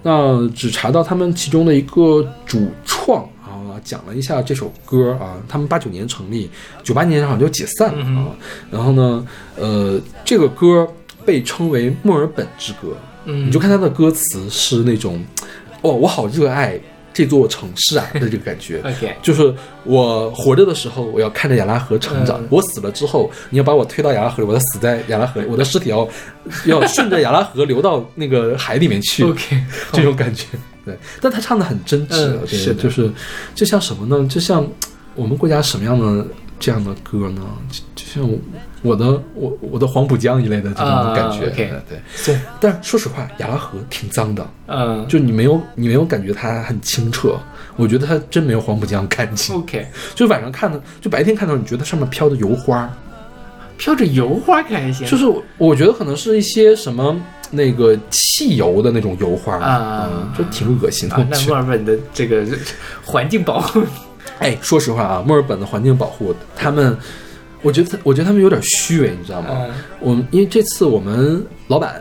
[0.03, 5.41] 那只查到他们其中的一个主创啊，讲了一下这首歌啊。
[5.47, 6.49] 他们八九年成立，
[6.83, 8.27] 九八年好像就解散了啊。
[8.69, 10.87] 然后呢，呃，这个歌
[11.25, 12.95] 被称为墨尔本之歌。
[13.25, 15.23] 嗯你就看它的歌词是那种，
[15.81, 16.77] 哦，我好热爱
[17.13, 18.80] 这座城市啊的这个感觉。
[18.84, 26.08] OK，就是我活着的时候，我要看着雅拉河成长；嗯我死了之后，你要把我推到雅拉河里，我要死在雅拉河里，我的尸体要
[26.65, 29.23] 要顺着雅拉河流到那个海里面去。
[29.30, 30.45] OK，这种感觉，
[30.84, 30.97] 对。
[31.21, 33.12] 但他唱的很真挚，嗯我觉是就是
[33.54, 34.28] 就像什么呢？
[34.28, 34.67] 就像
[35.15, 36.26] 我们国家什么样的
[36.60, 37.41] 这样的歌呢？
[37.69, 38.30] 就就像
[38.84, 42.00] 我的我我的黄浦江一类的这种啊感觉对对。
[42.13, 47.36] 送但是说实话，雅拉河挺脏的，嗯就你没有你没有感觉它很清澈，
[47.76, 49.56] 我觉得它真没有黄浦江干净。
[49.56, 52.88] OK，就晚上看的，就白天看到，你觉得上面飘的油花，
[53.78, 57.15] 飘着油花开心，就是我我觉得可能是一些什么
[57.52, 61.26] 那个汽油的那种油花啊嗯，就挺恶心的。
[61.30, 62.46] 那墨尔本的这个
[63.06, 63.82] 环境保护，
[64.39, 66.98] 哎，说实话啊，墨尔本的环境保护，他们，
[67.63, 69.47] 我觉得我觉得他们有点虚伪，你知道吗？
[69.52, 71.99] 嗯我们因为这次我们老板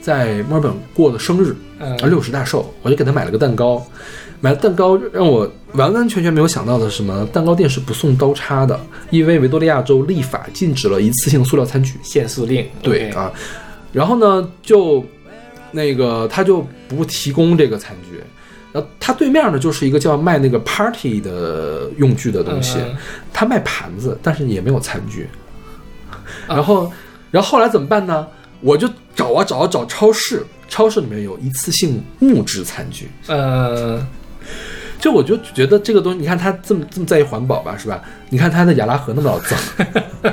[0.00, 3.80] 在墨尔本过的生日，嗯啊，六十大寿，我就给他买了个蛋糕。
[4.40, 7.24] 买了蛋糕让我完完全全没有想到的是什么？
[7.26, 11.94] 蛋糕店是不送刀叉的，因为维多利亚州立法禁止了一次性塑料餐具。
[12.02, 13.30] 限塑令，对啊，
[13.92, 15.04] 然后呢，就
[15.70, 18.20] 那个他就不提供这个餐具。
[18.72, 22.96] 然后他对面呢就是一个叫卖那个 party 的用具的东西，嗯
[23.32, 25.28] 他卖盘子，但是也没有餐具。
[26.46, 26.90] 啊然后，
[27.30, 28.26] 然后后来怎么办呢？
[28.60, 33.10] 我就找啊找啊找超市，超市里面有一次性木质餐具。
[33.26, 34.00] 呃，
[34.98, 38.02] 就我就觉得这个东西，你看他这么这么在意环保吧，是吧？
[38.30, 39.58] 你看他的雅拉河那么老脏，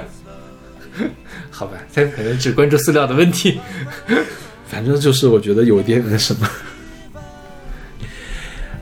[1.50, 3.60] 好吧，他可能只关注饲料的问题。
[4.68, 6.48] 反正就是我觉得有点那什么。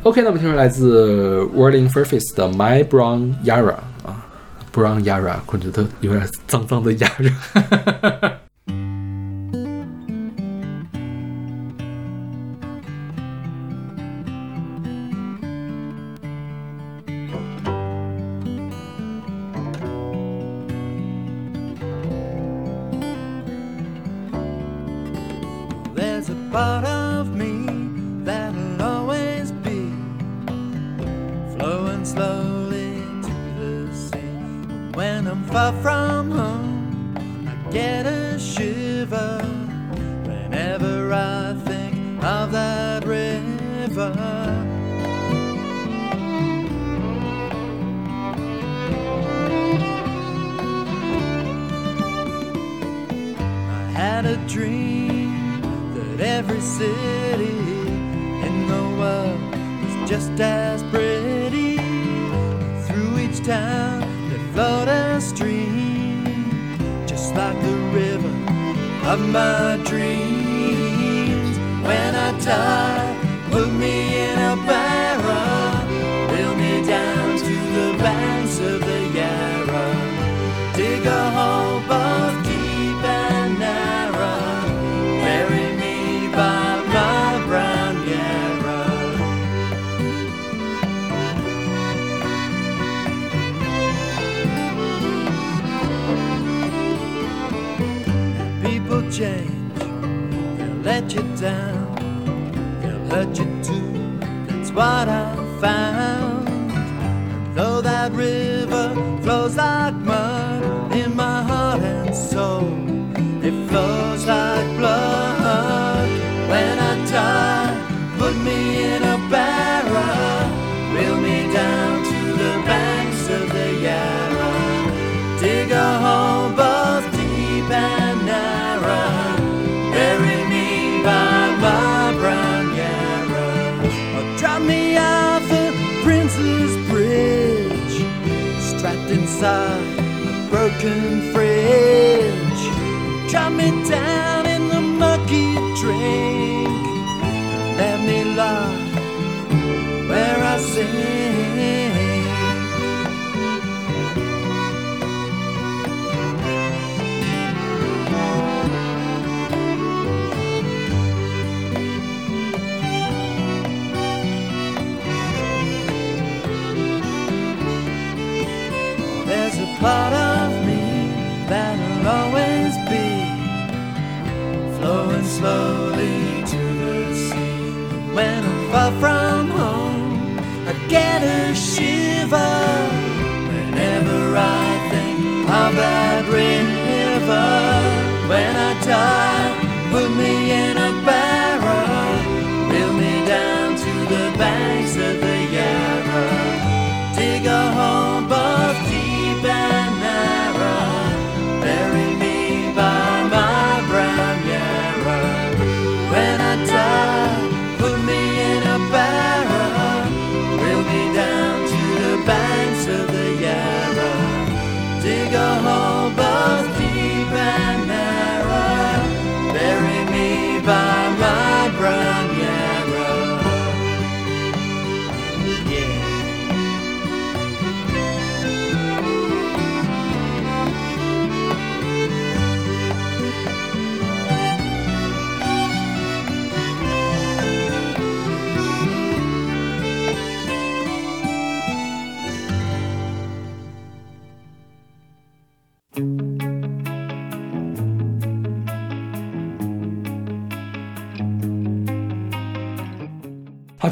[0.08, 3.74] OK，那么听说来自 Whirling Furface 的 My Brown Yara
[4.06, 4.26] 啊
[4.74, 8.47] ，Brown Yara，我觉得有点脏脏的 Yara。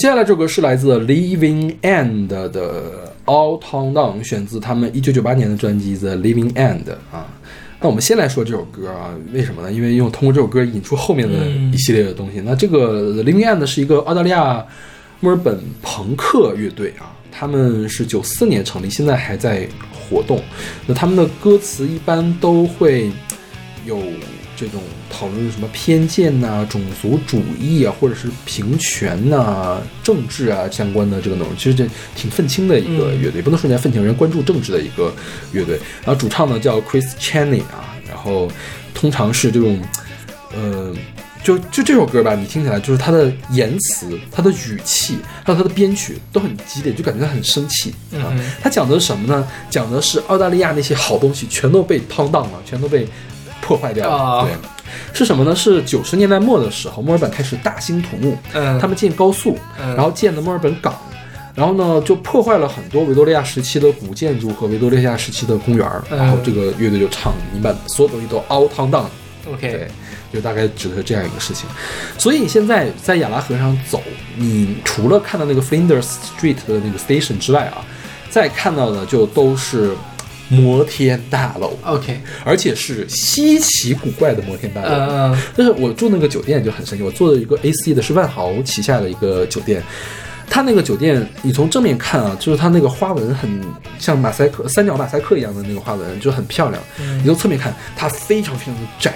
[0.06, 2.52] 接下来这首歌是来自 Living End 的
[3.26, 7.26] 《All Town Down》，选自他们一九九八年的专辑《The Living End》啊。
[7.82, 9.72] 那我们先来说这首歌啊，为什么呢？
[9.72, 12.40] 因为用通过这首歌引出后面的一系列的东西。
[12.42, 14.64] 那这个 The Living End 是一个澳大利亚
[15.22, 20.40] 墨尔本朋克乐队啊，他们是九四年成立，现在还在活动。
[20.86, 23.10] 那他们的歌词一般都会
[23.88, 24.00] 有
[24.56, 24.80] 这种
[25.18, 35.14] 讨论什么偏见呐、种族主义啊，或者是平权呐、政治啊相关的这个内容，其实这挺愤青的一个乐队，不能说人家愤青，人关注政治的一个
[35.54, 35.80] 乐队。
[36.04, 38.52] 然后主唱呢叫 Chris Chaney 啊，然后
[38.94, 39.80] 通常是这种，
[40.54, 40.94] 呃。
[41.46, 48.34] 就就这首歌吧，你听起来就是他的言辞、他的语气，还有他的编曲都很激烈，就感觉他很生气啊。
[48.60, 49.48] 它讲的是什么呢？
[49.70, 53.08] 讲的是澳大利亚那些好东西全都被掏荡了，全都被
[53.62, 54.16] 破坏掉了。
[54.16, 54.56] 啊对，
[55.14, 55.56] 是什么呢？
[55.56, 60.96] 是九十年代末的时候，墨尔本开始大兴土木，嗯他们建高速，嗯然后建的墨尔本港。
[61.54, 66.04] 然后呢，就破坏了很多维多利亚时期的古建筑和维多利亚时期的公园儿。
[66.10, 69.06] 嗯然后这个乐队就唱：“你把所有东西都 town down。”
[69.42, 69.88] 对 OK，，
[70.34, 71.66] 就大概指的是这样一个事情。
[72.18, 74.02] 所以你现在在亚拉河上走，
[74.36, 77.86] 你除了看到那个 Flinders Street 的那个 station 之外啊，
[78.30, 79.96] 再看到的就都是
[80.50, 84.90] 摩天大楼，OK，而且是稀奇古怪的摩天大楼。
[84.90, 89.84] 嗯嗯但是我住那个酒店就很神奇，我住的一个 AC 的是万豪旗下的一个酒店。
[90.48, 93.50] 它那个酒店，你从正面看啊，就是它那个花纹很
[93.98, 96.82] 像马赛克、三角马赛克一样的那个花纹，就很漂亮。
[97.18, 99.16] 你从侧面看，它非常非常的窄，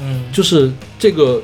[0.00, 1.42] 嗯就是这个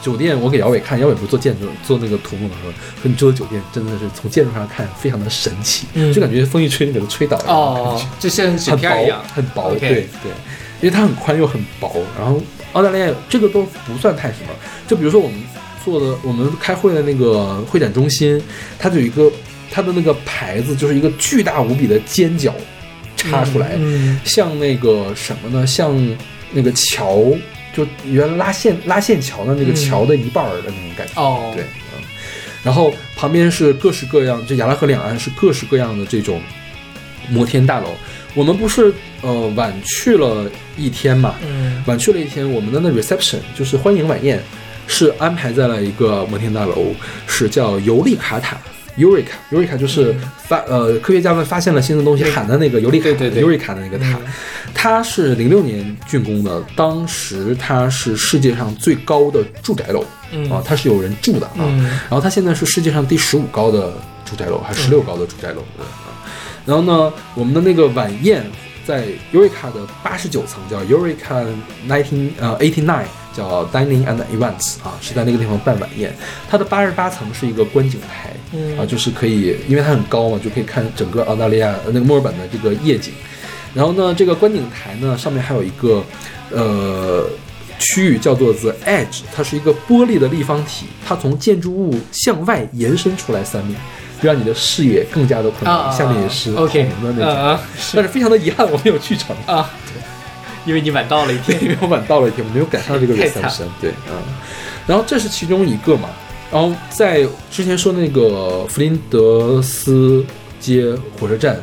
[0.00, 2.70] 酒店，我给姚伟看，姚伟不是做建筑、做那个土木的时候，
[3.02, 6.12] 说你住的酒店真的是从建筑上看非常的神奇，嗯。
[6.12, 9.88] 就感觉风一吹你给它吹倒了，哦，就像纸很薄片一样，很薄对
[10.22, 10.32] 对，
[10.80, 12.40] 因为它很宽又很薄，然后
[12.74, 14.50] 澳大利亚这个都不算太什么，
[14.86, 15.38] 就比如说我们
[15.84, 18.40] 做的我们开会的那个会展中心，
[18.78, 19.30] 它就有一个
[19.70, 22.54] 它的那个牌子就是一个巨大无比的尖角
[23.16, 24.20] 插出来，嗯。
[24.24, 25.66] 像那个什么呢？
[25.66, 26.16] 像
[26.52, 27.22] 那个桥，
[27.78, 31.12] 就原来拉线拉线桥的那个嗯桥的一半儿的那种感觉。
[31.14, 31.62] 哦，对，
[31.96, 32.02] 嗯。
[32.64, 36.42] 然后旁边是各式各样，就雅拉河两岸是各式各样的这种
[37.30, 37.94] 摩天大楼。
[38.34, 41.36] 我们不是呃晚去了一天嘛？
[41.46, 44.42] 嗯晚去了一天，我们的那 reception 就是欢迎晚宴，
[44.88, 46.92] 是安排在了一个摩天大楼，
[47.28, 48.58] 是叫尤利卡塔。
[48.98, 53.42] Eureka Eureka 就是发、呃科学家们发现了新的东西喊的那个尤里卡对对对。
[53.44, 54.18] Eureka 的那个塔，
[54.74, 60.50] 它是零六年竣工的，当时它是世界上最高的住宅楼、嗯。
[60.50, 61.84] 啊，它是有人住的啊，嗯。
[61.84, 63.92] 然后它现在是世界上第十五高的
[64.24, 66.12] 住宅楼，还是十六高的住宅楼对啊。
[66.66, 68.44] 然后呢，我们的那个晚宴
[68.84, 71.46] 在 Eureka 的八十九层，叫 Eureka
[71.88, 73.04] nineteen 呃 eighty nine，
[73.38, 76.12] 叫 Dining and Events 啊，是在那个地方办晚宴。
[76.50, 83.12] 它的八十八层是一个观景台，嗯啊，就是可以，因为它很高嘛，就可以看整个澳大利亚呃那个墨尔本的这个夜景。
[83.74, 86.02] 然后呢，这个观景台呢上面还有一个
[86.50, 87.28] 呃
[87.78, 93.76] 区域叫做 The Edge，它是一个玻璃的立方体，它从建筑物向外延伸出来三米，
[94.20, 97.28] 让你的视野更加的宽啊广，下面也是透明的那种。
[97.28, 97.60] 啊
[97.94, 99.36] 但是非常的遗憾，我没有去成。
[99.46, 99.70] 啊，
[100.68, 101.58] 因为你晚到了一天。
[101.64, 103.64] 因为我晚到了一天，我没有赶上这个 reception。
[103.80, 104.14] 对，嗯，
[104.86, 106.10] 然后这是其中一个嘛。
[106.52, 110.24] 然后在之前说那个弗林德斯
[110.60, 111.58] 街火车站，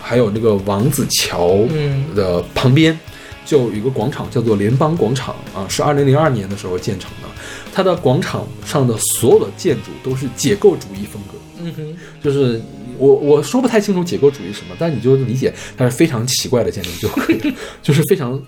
[0.00, 2.98] 还有那个王子桥嗯的旁边，
[3.46, 7.28] 就有一个广场叫做联邦广场啊，是二零零二年的时候建成的。
[7.74, 11.38] 它的广场上的所有的建筑都是解构主义风格。
[11.58, 12.60] 嗯哼，就是
[13.06, 18.40] 我我说不太清楚解构主义什么，但你就理解它是非常奇怪的建筑就可以了， 就是非常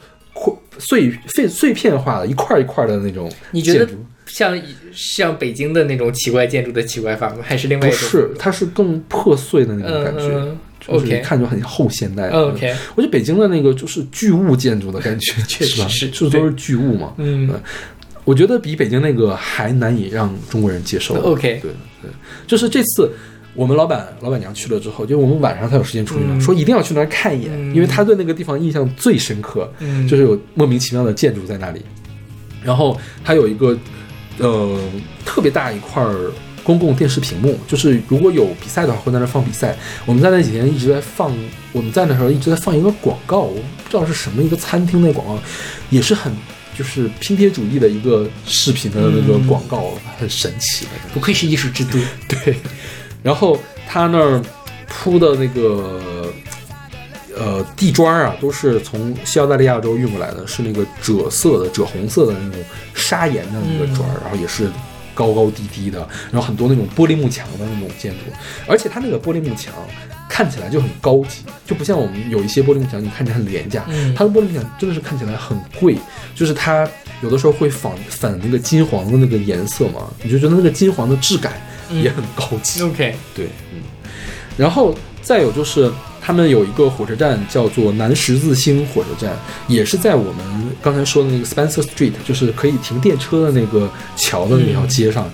[0.78, 7.36] 碎碎碎碎片化的一块一块的那种你觉得建筑像像北京的那种奇怪建筑的奇怪法吗？
[7.42, 7.98] 还是另外一种？
[8.08, 10.22] 是，它是更破碎的那种嗯感觉。
[10.34, 12.24] 嗯就是一，OK 看就很后现代。
[12.30, 15.88] 嗯 OK，我觉得北京的那个就是巨物建筑的感觉， 确实吧？
[15.88, 17.14] 是这都是巨物嘛。
[17.16, 17.48] 嗯
[18.24, 21.14] 我觉得比北京那个还难以让中国人接受。
[21.22, 21.70] OK 对
[22.02, 22.10] 对，
[22.46, 23.10] 就是这次
[23.54, 31.80] 我们老板老板娘去了之后，就我们晚上才有时间出去嘛，嗯说一定要去那儿看一眼，嗯因为他对那个地方印象最深刻，嗯，就是有莫名其妙的建筑在那里，
[32.62, 33.76] 然后还有一个
[34.38, 34.78] 呃
[35.24, 36.30] 特别大一块儿。
[36.64, 39.76] 公共电视屏幕，就是如果有比赛的话，会在那儿放比赛。
[40.06, 41.30] 我们在那几天一直在放，
[41.72, 45.38] 我们在那时候一直在放一个广告，我不知道是什么一个餐厅的广告，
[45.90, 46.32] 也是很
[46.74, 50.86] 就是拼贴主义的一个视频的那个广告，很神奇。
[51.12, 51.98] 不愧是艺术之都。
[52.26, 52.56] 对，
[53.24, 53.58] 然后
[53.88, 54.40] 他那儿
[54.86, 56.32] 铺的那个
[57.36, 62.62] 呃地砖啊，都是从西澳大利亚州运过来的，是那个赭色的、赭红色的那种
[62.94, 64.70] 砂岩的那个砖儿，然后也是。
[65.16, 66.00] 高高低低的，
[66.32, 68.18] 然后很多那种玻璃幕墙的那种建筑，
[68.66, 69.72] 而且它那个玻璃幕墙
[70.28, 75.96] 看起来就很高级，就不像我们有一些玻璃幕墙，你看起来很廉价，嗯它的玻璃幕墙真的是看起来很贵，
[76.34, 76.84] 就是它
[77.22, 81.52] 有的时候会仿反那个金黄的那个颜色嘛，你就觉得那个金黄的质感
[81.90, 82.82] 也很高级。
[82.82, 83.80] OK，对，嗯，
[84.56, 89.36] 然后再有就是他们有一个火车站叫做南十字星火车站，
[89.68, 90.44] 也是在我们
[90.82, 95.30] 刚才说的那个 Spencer Street，就是可以停电车的那个桥的那条街上。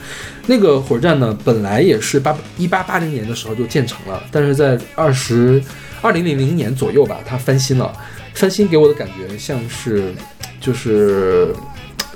[0.46, 5.62] 那个火车站呢，本来也是八一八八零年的时候就建成了，但是在二十
[6.02, 7.92] 二零零零年左右吧，它翻新了。
[8.32, 10.14] 翻新给我的感觉像是，
[10.60, 11.54] 就是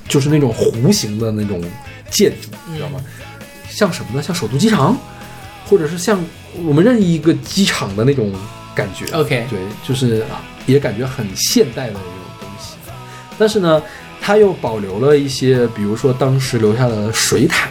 [0.07, 1.61] 就是那种弧形的那种
[2.09, 2.99] 建筑，你知道吗？
[3.75, 4.23] 像什么呢？
[4.23, 4.97] 像首都机场，
[5.67, 6.23] 或者是像
[6.63, 8.31] 我们任意一个机场的那种
[8.73, 9.05] 感觉。
[9.13, 12.09] OK 对，就是啊也感觉很现代的那种
[12.39, 12.75] 东西。
[13.37, 13.83] 但是呢，
[14.21, 17.67] 它又保留了一些，比如说当时留下的水塔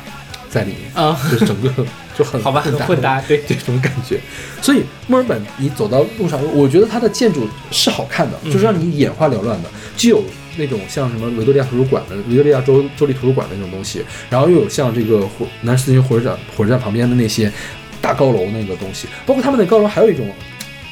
[0.51, 1.73] 在里面，啊，就是整个
[2.17, 4.21] 就很好吧，很混混搭，对，这种感觉。
[4.61, 10.23] 所以墨尔本，你走到路上，我觉得它的建筑是好看的，就是让你眼花缭乱的，既有
[10.57, 17.51] 那种像什么维多利亚图书馆的维多利亚州州立图书馆的那种东西，然后又有像这个火南十字星火车站火车站旁边的那些
[18.01, 20.31] 大高楼那个东西，包括他们的高楼还有一种。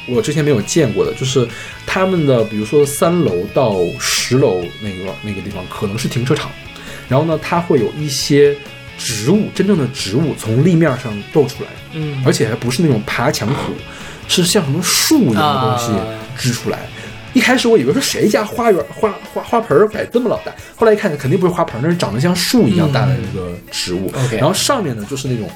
[0.05, 1.47] 我之前没有见过的，就是
[1.85, 6.51] 他们的，比如说三楼到十楼那个那个地方可能是停车场，
[7.07, 8.53] 然后呢，它会有一些
[8.97, 13.71] 植物，真正的植物从立面上露出来，嗯，而且还不是那种爬墙虎，
[14.27, 16.05] 是像什么树一样的东西啊
[16.37, 16.79] 支出来。
[17.33, 24.11] 一开始我以为说谁家花园花花花盆儿改这么老大，后来一看肯定不是花盆儿，那是长得像树一样大的一个植物。
[24.15, 25.49] 嗯然后上面呢就是那种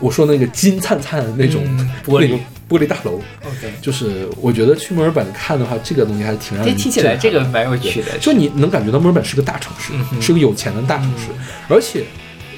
[0.00, 3.20] 我说那个金灿灿的那种、 嗯玻璃玻璃大楼。
[3.44, 11.26] OK，就是我觉得去墨尔本看的话，这个东西还是挺让人这听起来这个蛮有趣的，就你能感觉到墨尔本是个大城市，嗯是个有钱的大城市，
[11.68, 12.04] 而且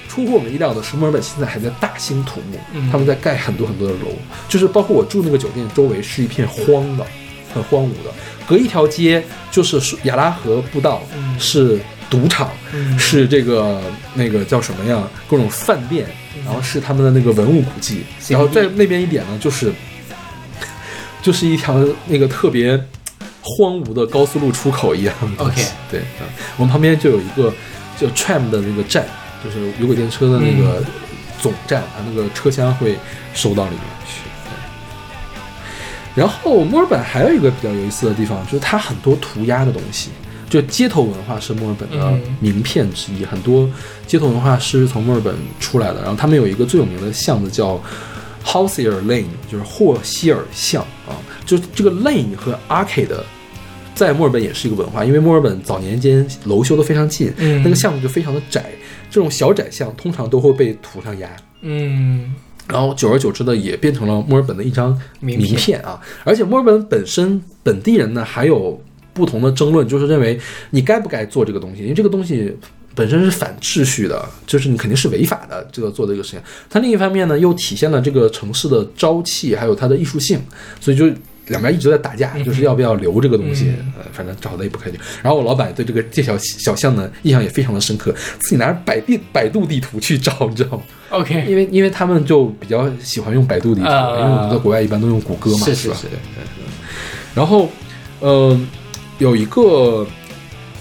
[0.08, 2.90] 出乎我们意料的是，墨尔本现在还在大兴土木，嗯。
[2.90, 4.12] 他们在盖很多很多的楼，
[4.48, 7.06] 就是包括我住那个酒店周围是一片荒的，
[7.54, 8.12] 很荒芜的，
[8.46, 11.78] 隔一条街就是亚拉河步道，嗯是
[12.08, 13.80] 赌场，嗯是这个
[14.14, 15.02] 那个叫什么呀？
[15.28, 16.06] 各种饭店，
[16.44, 19.72] 然后是他们的那个文物古迹，然后在那边一点呢，就是
[21.22, 22.76] 就是一条那个特别
[23.42, 25.62] 荒芜的高速路出口一样的东西。
[25.62, 26.26] OK 对啊，
[26.56, 27.52] 我们旁边就有一个
[27.98, 29.04] 叫 tram 的那个站，
[29.44, 30.82] 就是有轨电车的那个
[31.40, 32.96] 总站，它那个车厢会
[33.34, 34.29] 收到里面去。
[36.14, 40.10] 对然后墨尔本还有一个比较有意思的地方，就是它很多涂鸦的东西。
[40.48, 43.70] 就街头文化是墨尔本的嗯名片之一，很多
[44.06, 46.02] 街头文化是从墨尔本出来的。
[46.02, 47.80] 然后他们有一个最有名的巷子叫
[48.44, 51.14] Hosier Lane，就是霍希尔巷啊。
[51.46, 53.14] 就这个 lane 和 arcade
[53.94, 58.64] 在墨尔本也是一个文化，因为墨尔本早年间楼修得非常近，嗯那个巷子就非常的窄。
[59.08, 61.28] 这种小窄巷通常都会被涂上鸦，
[61.62, 62.34] 嗯
[62.70, 66.00] 然后久而久之的也变成了墨尔本的一张名片啊。
[66.24, 68.80] 而且墨尔本本身本地人呢，还有
[69.12, 70.38] 不同的争论，就是认为
[70.70, 72.56] 你该不该做这个东西，因为这个东西
[72.94, 76.40] 本身是反秩序的，就是你肯定是违法的，这个做这个事情。
[76.68, 80.40] 它另一方面呢，又体现了这个城市的朝气，还有它的艺术性，
[80.80, 81.06] 所以就。
[81.50, 84.98] 两边一直在打架，就是要不要留这个东西，呃，反正找的也不开心。
[85.22, 95.66] 然后我老板对这个这条小巷呢印象也非常的深刻，自己拿着百地百度地图去找，你知道吗？OK，因为因为他们就比较喜欢用百度地图，啊因为我们在国外一般都用谷歌嘛，吧？
[95.66, 96.06] 是是是，
[97.34, 97.68] 然后，
[98.20, 98.58] 呃，
[99.18, 100.06] 有一个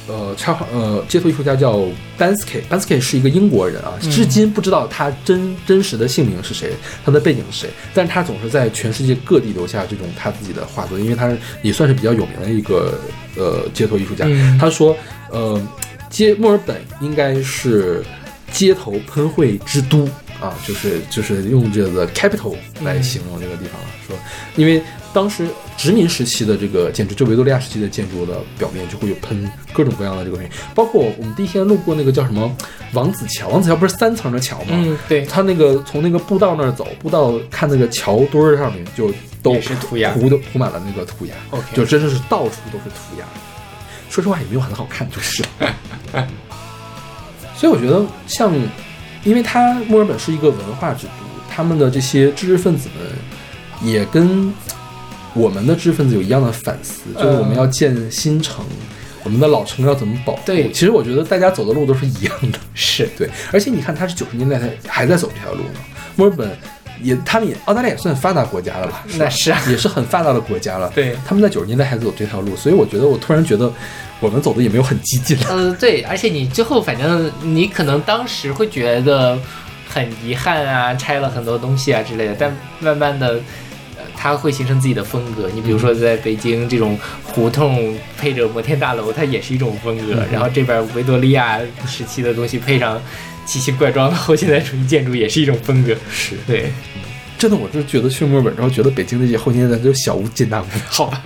[0.10, 1.86] 呃插画呃街头艺术家叫
[2.18, 6.72] Bansky，Bansky 是一个英国人啊，至今不知道他真真实的姓名是谁，
[7.06, 11.32] 他的背景是谁，但是他总是在全世界各地留下这种他自己的画作，因为他
[11.62, 13.00] 也算是比较有名的一个
[13.38, 14.26] 呃街头艺术家。
[14.28, 14.98] 嗯他说，
[15.32, 15.62] 呃，
[16.10, 18.04] 街墨尔本应该是
[18.52, 20.10] 街头喷绘之都
[20.42, 24.18] 啊，就是就是用这个 capital 来形容这个地方了，说，
[24.56, 24.82] 因为
[25.12, 25.48] 当时
[25.78, 32.56] 殖民时期的这个建筑，就维多利亚时期的建筑的表面就会有喷各种各样的这个东西，包括我们第一天路过那个叫什么
[32.94, 34.68] 王子桥，王子桥不是三层的桥吗？
[34.72, 41.34] 嗯，对，他那个从那个步道那儿走，步道看那个桥墩儿上面就都是涂鸦涂的涂满了那个涂鸦
[41.74, 43.26] 就真的是到处都是涂鸦。
[44.10, 45.44] 说实话也没有很好看，就是。
[47.56, 48.54] 所以我觉得像，
[49.24, 51.12] 因为它墨尔本是一个文化之都，
[51.50, 54.54] 他们的这些知识分子们也跟
[55.34, 58.66] 我们的知识分子有一样的反思，就是我们要建新城，
[59.24, 60.42] 我们的老城要怎么保护。
[60.46, 62.60] 对其实我觉得大家走的路都是一样的。
[62.74, 65.80] 是对，而且你看，他是九十年代才还在走这条路呢。
[66.16, 66.50] 墨尔本
[67.02, 68.92] 也，他们也澳大利亚也算发达国家了吧？
[68.92, 70.92] 吧那是啊也是很发达的国家了。
[70.94, 73.72] 对他们在九十年代还走这条路，所以我觉得，我突然觉得
[74.20, 75.70] 我们走的也没有很激进嗯。
[75.70, 79.40] 呃，对，而且你最后反正你可能当时会觉得
[79.88, 83.40] 很遗憾啊，拆了很多东西啊之类的，但慢慢的，呃，
[84.22, 85.50] 它会形成自己的风格。
[85.56, 90.16] 你比如说在北京这种胡同配着摩天大楼，它也是一种风格。
[90.16, 91.58] 嗯然后这边维多利亚
[91.88, 93.02] 时期的东西配上
[93.46, 95.96] 奇形怪状的后现代主义建筑，也是一种风格。
[96.12, 96.70] 是，对，
[97.38, 100.66] 真的，我就觉得去墨尔本之后，觉得北京那些后现代都小巫见大巫。
[100.90, 101.24] 好吧，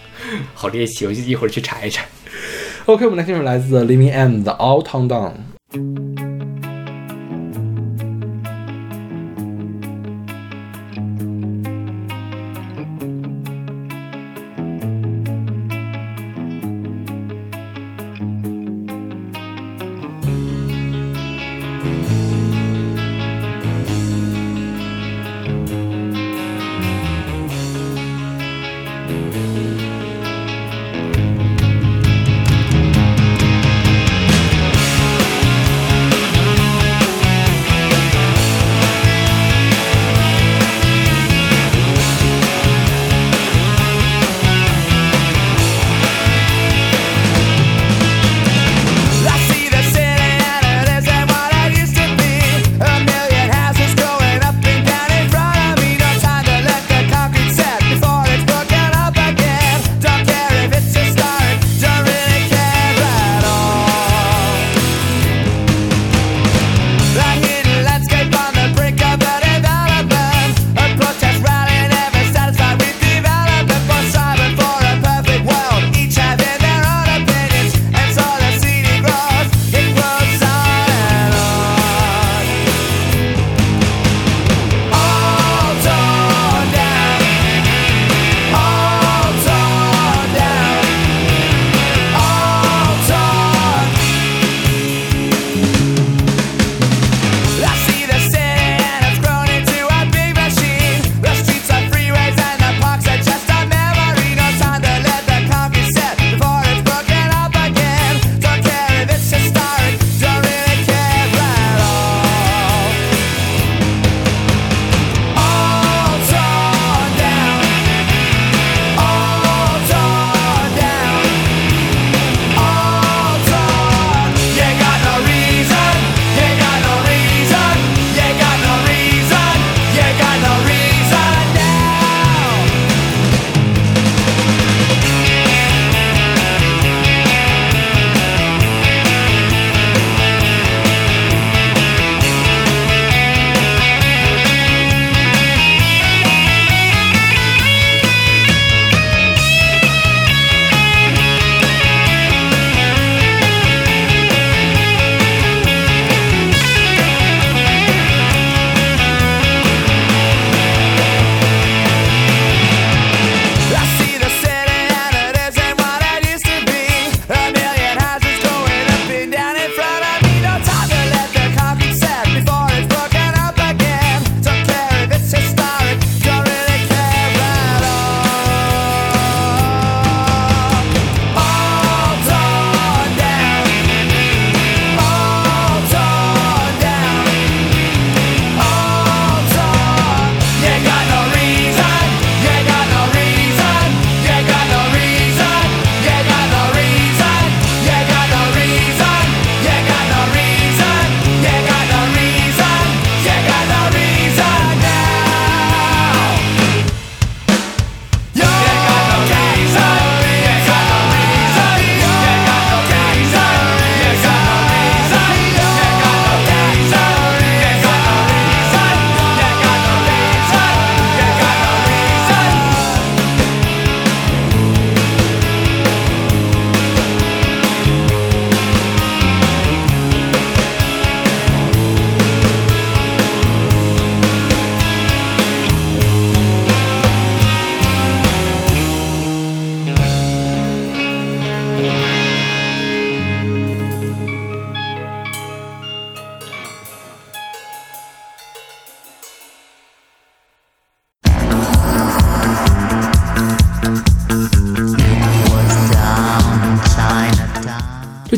[0.54, 2.02] 好猎奇，我就一会儿去查一查。
[2.86, 6.09] OK，我们来听首来自 Living End 的 All Town Down。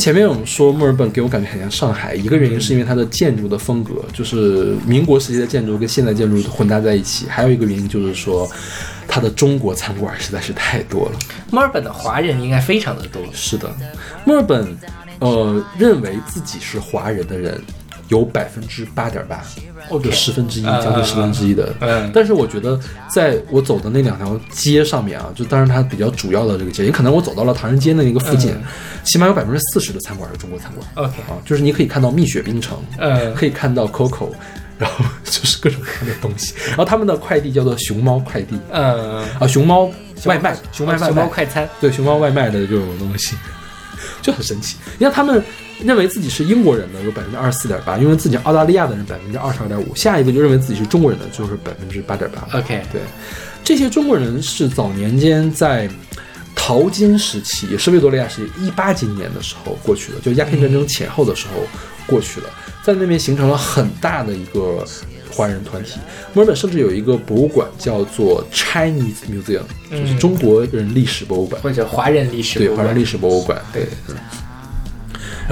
[0.03, 8.51] 前面我们说墨尔本给我感觉很像上海，一个原因是因为它的建筑的风格，就是民国时期的建筑跟现代建筑混搭在一起，还有一个原因就是说
[9.07, 11.19] 它的中国餐馆实在是太多了。
[11.53, 13.23] 墨尔本的华人应该非常的多。
[13.33, 13.73] 是的，
[14.25, 14.77] 墨尔本，
[15.21, 17.63] 呃，认为自己是华人的人
[18.09, 19.41] 有百分之八点八，
[20.01, 21.75] 就十分之一，将近十分之一的。
[21.81, 22.79] 嗯但是我觉得，
[23.09, 28.63] 在我走的那两条街上面啊，就当然它比较主要的这个街，也可能我走到了唐人街的那个附近，嗯。
[29.05, 31.07] 起码有百分之四十的餐馆是中国餐馆。
[31.07, 33.35] OK，啊，就是你可以看到蜜雪冰城，嗯。
[33.35, 34.29] 可以看到 Coco，
[34.79, 38.59] 然后就是各种各样的东西，然后他们的快递叫做熊猫快递。
[38.71, 39.91] 嗯，啊，熊猫
[40.25, 41.69] 外卖，熊猫外熊猫卖，快餐。
[41.81, 43.35] 对熊猫外卖的这种东西，
[44.21, 44.77] 就很神奇。
[44.99, 45.43] 你看他们
[45.85, 52.47] 认为自己是英国人的有百分之二十四点八，认为自己澳大利亚的人百分之二十二点五，下一个就认为自己是中国人的就是百分之八点八。
[52.59, 53.01] OK，对，
[53.63, 55.89] 这些中国人是早年间在
[56.55, 61.67] 淘金时期，也是维多利亚时期一八几年的时候过去的，就鸦片战争前后的时候
[62.07, 62.47] 过去的，
[62.85, 64.85] 在那边形成了很大的一个
[65.31, 65.99] 华人团体。
[66.35, 71.61] 墨尔本甚至有一个博物馆叫做 Chinese Museum，就是嗯中国人历史博物馆。
[71.63, 73.87] 或者华人历史对，博物馆华人历史博物馆，对。
[74.09, 74.17] 嗯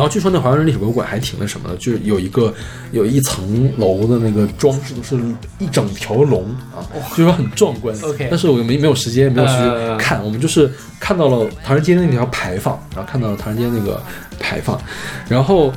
[0.01, 2.53] 然后据说那华人历史博物馆还挺那什么的，就是有一个
[2.91, 5.17] 有一层楼的那个装饰都是
[5.59, 6.45] 一整条龙
[6.75, 6.81] 啊，
[7.11, 7.95] 就是说很壮观。
[8.03, 14.03] OK 但是我没没有时间，没有去呃看，我们就是看到了唐人街那条牌坊，然后看到了唐人街那个
[14.39, 14.81] 牌坊，
[15.29, 15.73] 然后。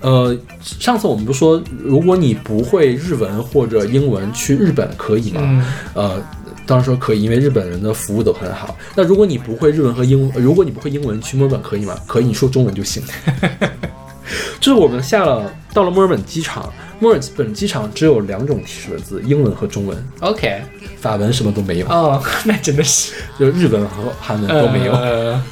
[0.00, 5.40] 呃，上次我们不是说，如果你不会日文或者英文去日本可以吗？
[5.44, 6.22] 嗯呃，
[6.66, 8.76] 当时说可以，因为日本人的服务都很好。
[8.94, 11.96] 那如果你不会日文和英，如果你不会英文，去墨尔本可以吗？
[12.06, 13.02] 可以，你说中文就行。
[14.60, 20.62] 就是我们下了到了墨尔本机场，墨尔本机场只有两种提示文字，英文和中文，OK，
[20.98, 25.42] 法文什么都没有，哦， 那真的是就是日文和韩文都没有，呃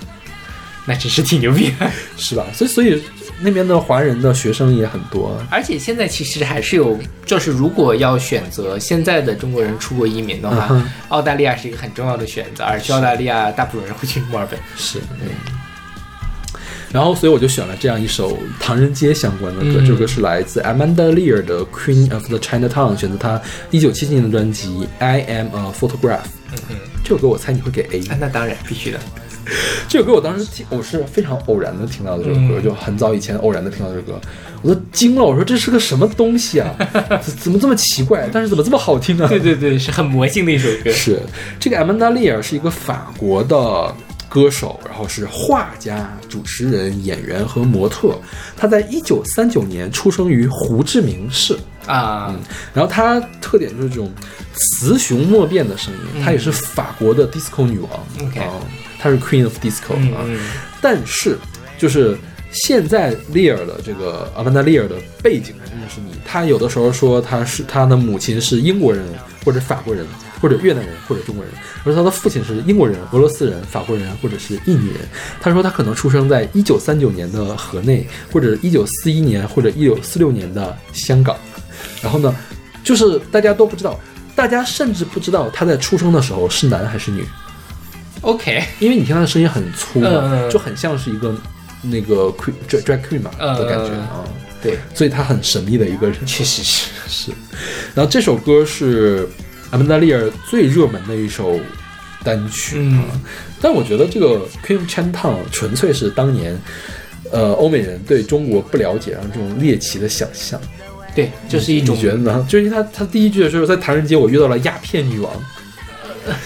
[0.87, 1.91] 那真是挺牛逼的。
[2.17, 2.47] 是吧？
[2.55, 3.03] 所以所以
[3.43, 5.37] 那边的华人的学生也很多。
[5.51, 14.59] 而且现在其实还是有，就是如果要选择现在的中国人出国移民的话，嗯澳大利亚是一个很重要的选择，而去澳大利亚大部分人会去墨尔本。
[14.77, 15.29] 是，嗯。
[16.93, 24.69] 然后，所以我就选了这样一首唐人街相关的歌，嗯这首歌是来自 Amanda Lear 的《Queen of the Chinatown》，选择她一九七七年的专辑
[24.99, 26.19] 《I Am a Photograph》。
[26.69, 28.01] 嗯这首歌我猜你会给 A。
[28.13, 28.99] 啊，那当然必须的。
[29.89, 34.21] 这首歌我当时听，我是非常偶然的听到的这首歌，嗯就很早以前偶然的听到这首歌，
[34.63, 36.75] 我都惊了，我说这是个什么东西啊？
[37.23, 38.29] 怎怎么这么奇怪？
[38.33, 39.27] 但是怎么这么好听啊？
[39.29, 40.91] 对对对，是很魔性的一首歌。
[40.93, 41.21] 是
[41.59, 43.95] 这个 Amanda Lear 是一个法国的
[44.29, 48.17] 歌手，然后是画家、主持人、演员和模特。
[48.57, 52.41] 他在一九三九年出生于胡志明市，啊，嗯
[52.73, 54.09] 然后他特点就是这种
[54.79, 57.91] 雌雄莫辨的声音，她也是法国的 disco 女王
[58.29, 58.53] OK 啊，
[59.01, 60.25] 她是 Queen of Disco 啊。
[60.81, 61.37] 但是
[61.79, 62.17] 就是
[62.53, 69.05] 现在利尔的这个阿曼达利尔的背景真的是你，他有的时候说他是他的母亲是英国人
[69.45, 70.05] 或者法国人
[70.41, 71.53] 或者越南人或者中国人，
[71.85, 75.01] 而他的父亲是英国人、俄罗斯人、法国人或者是印尼人。
[75.41, 81.37] 他说他可能出生在一九三九年的河内，或者一九四一年或者一九四六年的香港。
[82.03, 82.35] 然后呢，
[82.83, 84.01] 就是大家都不知道，
[84.35, 87.25] 大家甚至不知道他在出生的时候是男还是女。
[88.23, 91.35] ，OK，因为你听他的声音很粗嘛，就很像是一个
[91.83, 94.25] 那个 queen drag drag queen 嘛嗯的感觉啊，
[94.63, 96.27] 对，所以他很神秘的一个人。
[96.27, 96.89] 确实是。
[97.09, 97.33] 是，
[97.95, 99.29] 然后这首歌是
[99.71, 101.59] 阿曼达利尔最热门的一首
[102.23, 103.05] 单曲嗯啊，
[103.61, 106.57] 但我觉得这个 Queen Chinatown 纯粹是当年
[107.33, 110.61] 呃欧美人对中国不了解，然后这种猎奇的想象。
[111.13, 112.47] 对，就是一种你觉得呢？
[112.49, 115.33] 就是因为他他第一句的时候在唐人街我遇到了鸦片女王，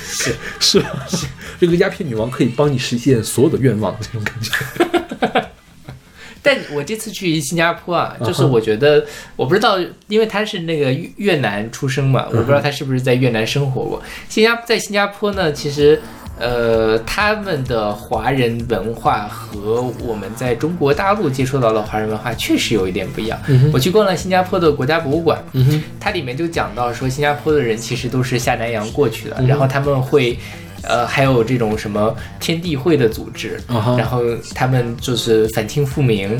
[0.06, 1.26] 是是是？
[1.60, 5.50] 这个鸦片女王可以帮你实现所有的愿望，这种感觉。
[6.42, 14.02] 但我这次去新加坡啊，就是我觉得我不知道，因为他是那个越越南出生嘛，我不知道他是不是在越南生活过。
[14.28, 15.98] 新加在新加坡呢，其实
[16.44, 23.38] 呃，他们的华人文化和我们在中国大陆接触到的华人文化确实有一点不一样。
[23.72, 25.42] 我去逛了新加坡的国家博物馆，
[25.98, 30.38] 它里面就讲到说，新加坡的人其实都是下南洋过去的，嗯然后他们会。
[30.86, 33.58] 呃，还有这种什么天地会的组织
[33.96, 34.20] 然后
[34.54, 36.38] 他们就是反清复明，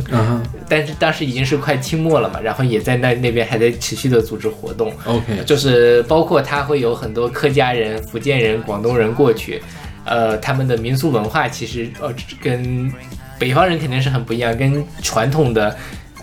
[0.68, 9.62] 但是当时已经是快清末了嘛，然后也在那那边还在持续的组织活动，，OK，就是包括他会有很多客家人、福建人、广东人过去，
[10.04, 12.92] 呃，他们的民俗文化其实呃跟
[13.38, 15.76] 北方人肯定是很不一样，跟传统的。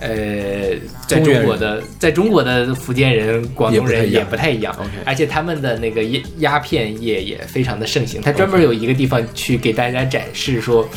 [0.03, 0.71] 呃，
[1.07, 4.75] 在中国的，在中国的福建人、广东人也也不不太一样
[5.05, 8.19] 而且他们的那个鸦鸦片业也非常的盛行。
[8.19, 10.89] 他专门有一个地方去给大家展示说，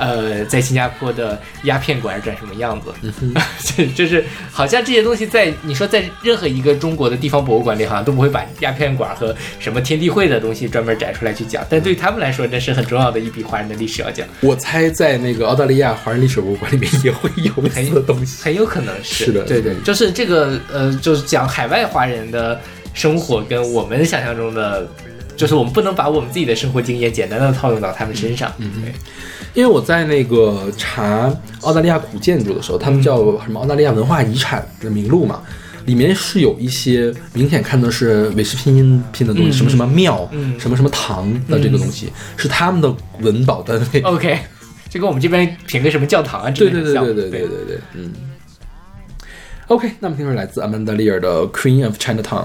[0.00, 2.90] 呃，在新加坡的鸦片馆长什么样子。
[3.76, 11.62] 这就是好像这些东西在你说在任何一个中国的地方博物馆里，好像都不会把鸦片馆和什么天地会的东西专门展出来去讲。
[11.68, 14.26] 但对于他们来说，那是很重要的一笔华人的历史要讲。
[14.40, 18.42] 我猜在那个澳大利亚华人历史博物馆里面也会有类似的东西。
[18.42, 22.58] 很有可能是是的对对，就是这个呃，就是讲海外华人的
[22.94, 24.88] 生活跟我们想象中的，
[25.36, 28.50] 就是我们不能把我们自己的生活经验简单的套用到他们身上。
[28.58, 28.92] 嗯，对，
[29.54, 31.32] 因为我在那个查
[31.62, 35.40] 澳大利亚古建筑的时候，他们叫什么澳大利亚文化遗产的名录嘛，
[35.86, 44.00] 里面是有一些明显看的是韦氏拼音拼的东西，嗯什么什么庙，嗯什么什么堂的这个东西，是他们的文保单 位。
[44.02, 44.38] OK，
[44.88, 48.12] 就跟我们这边评个什么教堂啊之对对对类的像对对对对对，嗯。
[49.66, 52.44] OK，那么听说来自阿曼达利尔的《Queen of Chinatown》。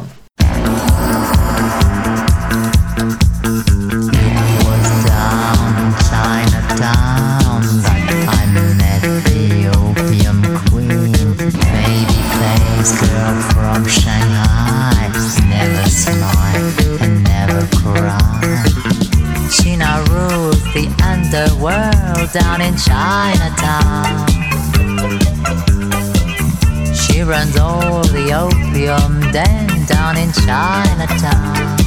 [22.36, 24.28] Down in Chinatown.
[26.94, 31.78] She runs all the opium den down in Chinatown.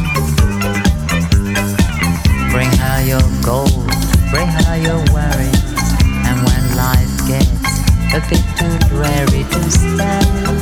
[2.51, 3.91] Bring her your gold,
[4.31, 5.79] bring her your worries.
[6.25, 7.69] And when life gets
[8.17, 10.57] a bit too dreary to stand,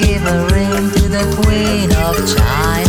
[0.00, 2.85] give a ring to the queen of Chinatown.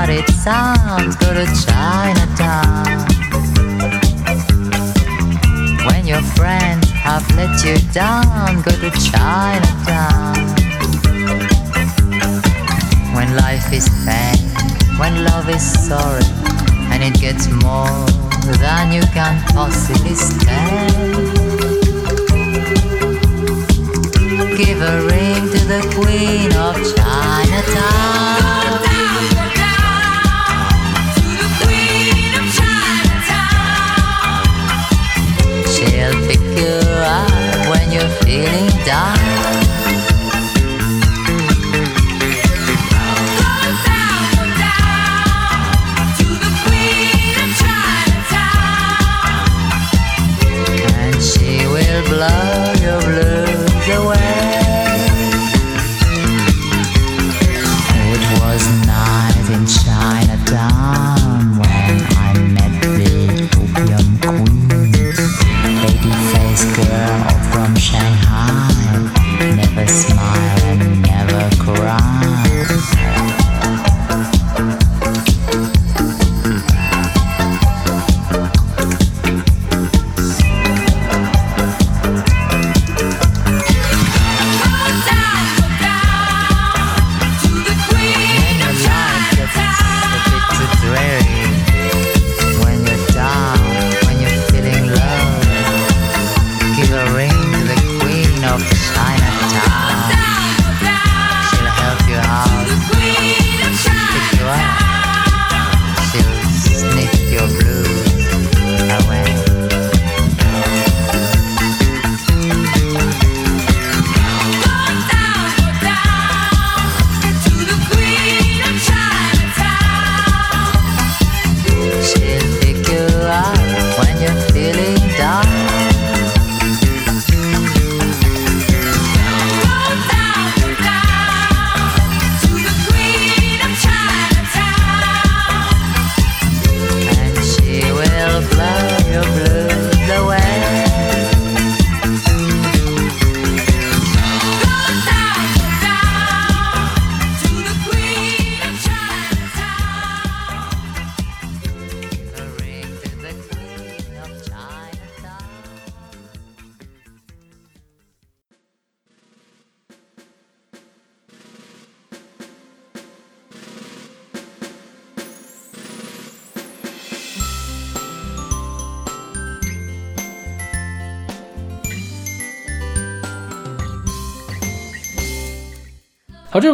[0.00, 2.86] What it sounds, go to Chinatown.
[5.86, 10.36] When your friends have let you down, go to Chinatown.
[13.14, 14.40] When life is pain,
[14.98, 16.24] when love is sorry,
[16.92, 18.06] and it gets more
[18.56, 20.94] than you can possibly stand.
[24.56, 28.60] Give a ring to the queen of Chinatown.
[35.80, 37.30] She'll pick you up
[37.70, 39.16] when you're feeling dumb
[46.18, 47.40] to the wheel
[50.98, 52.66] and she will get down.
[52.66, 52.69] And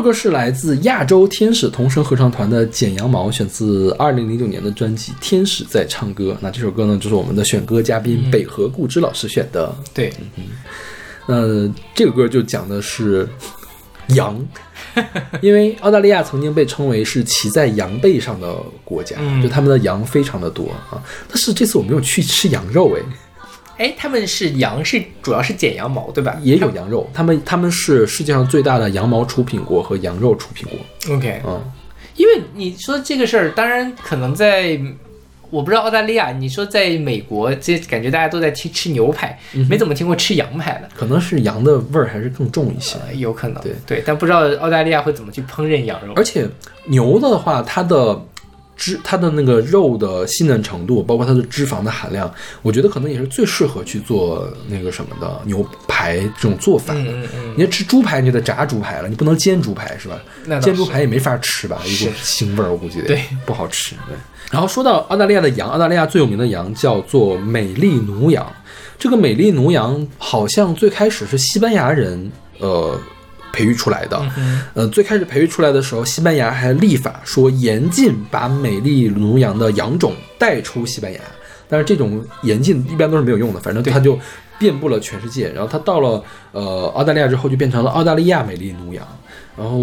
[0.06, 6.30] 歌是来自亚洲天使童声合唱团的《剪羊毛》，选自二零零九年的专辑《天使在唱歌》。
[6.40, 9.74] 那这首歌呢，就是我们的选歌嘉宾北河固之老师选的。
[9.92, 10.12] 对，
[11.26, 13.28] 那这个歌就讲的是
[14.10, 14.40] 羊，
[15.42, 18.54] 因为澳大利亚曾经被称为是骑在羊背上的
[18.84, 21.02] 国家，嗯就他们的羊非常的多啊。
[21.26, 23.02] 但是这次我没有去吃羊肉，哎，
[23.78, 26.38] 哎，他们是羊是主要是剪羊毛对吧？
[26.42, 31.14] 也有羊肉，他们他们是世界上最大的羊毛出品国和羊肉出品国。
[31.14, 31.62] OK，嗯，
[32.16, 34.80] 因为你说这个事儿，当然可能在。
[35.48, 39.38] 我不知道澳大利亚，你说在美国，这感觉大家都在吃吃牛排，
[39.70, 42.98] 没怎么听过吃羊排的，可能是羊的味儿还是更重一些。
[43.06, 46.12] 呃有可能对对，但不知道澳大利亚会怎么去烹饪羊肉。
[46.16, 46.44] 而且
[46.86, 48.20] 牛的话，它的
[48.76, 57.00] 脂、它的那个肉的细嫩程度，包括它的脂肪的含量，我觉得可能也是最适合去做那个什么的牛排这种做法的。
[57.00, 60.20] 嗯嗯嗯，你要吃猪排，你就得炸猪排了，你不能煎猪排是吧？
[60.44, 63.94] 那煎猪排也没法吃吧，一股腥味儿，我估计对不好吃。
[64.06, 64.14] 对。
[64.50, 68.46] 然后说到澳大利亚的羊，澳大利亚最有名的羊叫做美丽奴羊。
[68.98, 72.98] 这个美丽奴羊好像最开始是西班牙人呃
[73.56, 74.20] 培育出来的。
[74.74, 81.20] 呃，最开始培育出来的时候，西班牙还立法说严禁把美丽奴羊的羊种带出西班牙。
[81.68, 84.18] 但是这种严禁一般都是没有用的，反正它就
[84.58, 85.50] 遍布了全世界。
[85.50, 89.04] 然后它到了呃澳大利亚之后，就变成了澳大利亚美丽奴羊。
[89.56, 89.80] 然后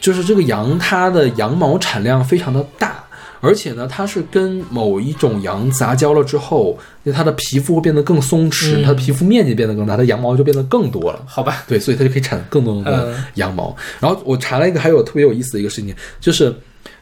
[0.00, 3.02] 就是这个羊，它的羊毛产量非常的大，
[3.46, 6.76] 而且呢，它是跟某一种羊杂交了之后，
[7.14, 11.22] 它的皮肤会变得更松弛，嗯它的皮肤面积变得更大，它的羊毛就变得更多了。
[11.26, 13.74] 好吧，对，所以它就可以产更多的嗯羊毛。
[14.00, 16.52] 然后我查了一个还有特别有意思的一个事情，就是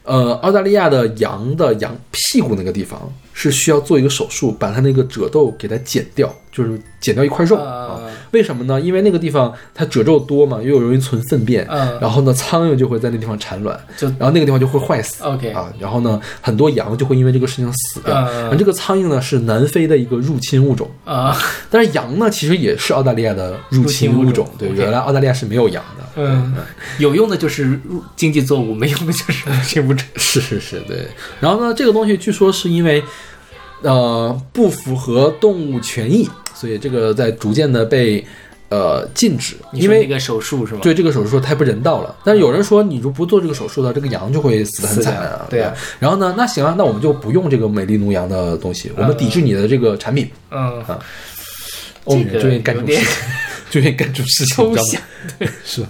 [0.03, 7.99] 呃，澳大利亚的羊的羊屁股那个地方是需要做一个手术，把它那个褶皱给它剪掉，就是剪掉一块肉啊。
[7.99, 8.81] 呃为什么呢？
[8.81, 15.23] 因为那个地方它褶皱多嘛，又容易存粪便，嗯然后呢，苍蝇就会在那地方产卵，就然后那个地方就会坏死。
[15.23, 18.13] OK 啊，然后呢，很多羊就会因为这个事情死掉。
[18.13, 21.37] 嗯然后这个苍蝇呢是南非的一个入侵物种，啊，
[21.69, 26.03] 但是羊呢其实也是澳大利亚的入侵物入侵物种对，原来澳大利亚是没有羊的。
[26.17, 26.53] 嗯，
[26.97, 27.79] 有用的就是
[28.15, 30.05] 经济作物，没用的就是入侵物种。
[30.15, 31.07] 是是是，对。
[31.39, 33.03] 然后呢，这个东西据说是因为，
[33.85, 38.25] 呃，不符合动物权益，所以这个在逐渐的被
[38.69, 40.01] 呃禁止，因为。
[40.01, 40.79] 这个手术是吗？
[40.81, 45.45] 对这个手术太不人道了，但是有人说，你如果不做这个手术的，这个羊就会死得很惨啊。
[45.51, 45.71] 对啊。
[45.99, 50.27] 然后呢，那行啊，那我们就不用这个美丽奴羊的东西，我们抵制你的这个产品。
[50.49, 50.83] 嗯，
[52.05, 53.07] 欧美人 就愿意干这种事情，
[53.69, 55.49] 就愿意干这种事情，抽你知道吗象。
[55.63, 55.87] 是吧？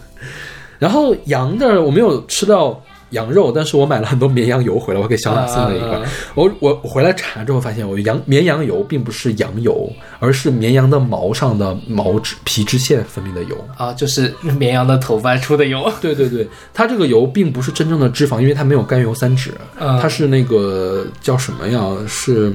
[0.79, 2.83] 然后羊的我没有吃到
[3.16, 5.99] 羊肉，但是我买了很多绵羊油回来，我给小马送了一块。
[6.36, 13.55] 我我我回来查之后发现，我羊绵羊油并不是羊油，而是绵羊的毛上的毛脂皮脂腺分泌的油。
[13.78, 15.91] 啊，就是绵羊的头发出的油。
[15.99, 19.49] 对对对，它这个油并不是真正的脂肪，因为它没有甘油三酯，
[19.80, 21.82] 嗯它是那个叫什么呀？
[22.07, 22.53] 是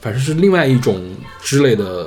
[0.00, 1.00] 反正是另外一种
[1.40, 2.06] 之类的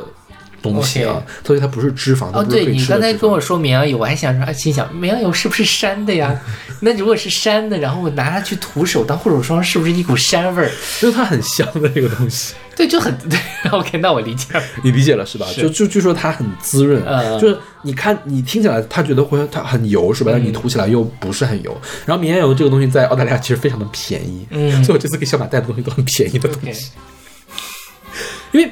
[0.74, 6.40] 东西啊所以它不是脂肪，的哦，对你刚才跟我说绵羊油，我还想说，啊心想绵羊油是不是山的呀？
[6.82, 10.72] 那如果是山的，然后我拿它去涂手当护手霜，是不是一股山味儿？
[11.02, 13.40] 因为它很香的这个东西，对，就很对。
[13.72, 14.62] OK，那我理解了。
[14.84, 15.46] 你理解了是吧？
[15.48, 20.32] 是就就据说它很滋润，嗯就是你看你听起来它觉得会它很油是吧？
[20.32, 21.76] 但你涂起来又不是很油。
[22.06, 26.92] 然后绵羊油这个东西在澳大利亚其实非常的便宜，嗯所以我这次给小马带的东西都很便宜的东西，
[28.52, 28.72] 因为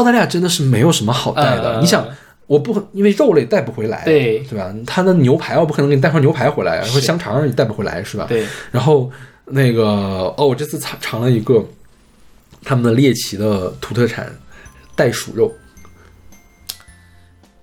[0.00, 1.78] 澳大利亚真的是没有什么好带的。
[1.78, 2.06] 嗯你想，
[2.46, 4.74] 我不因为肉类带不回来，对对吧？
[4.86, 8.24] 他的牛排我不可能给你带块牛排回来，然后香肠也带不回来，是吧？
[8.26, 9.10] 对，然后
[9.44, 9.84] 那个
[10.38, 11.62] 哦，我这次尝尝了一个
[12.64, 14.34] 他们的猎奇的土特产
[14.96, 15.52] 袋鼠肉。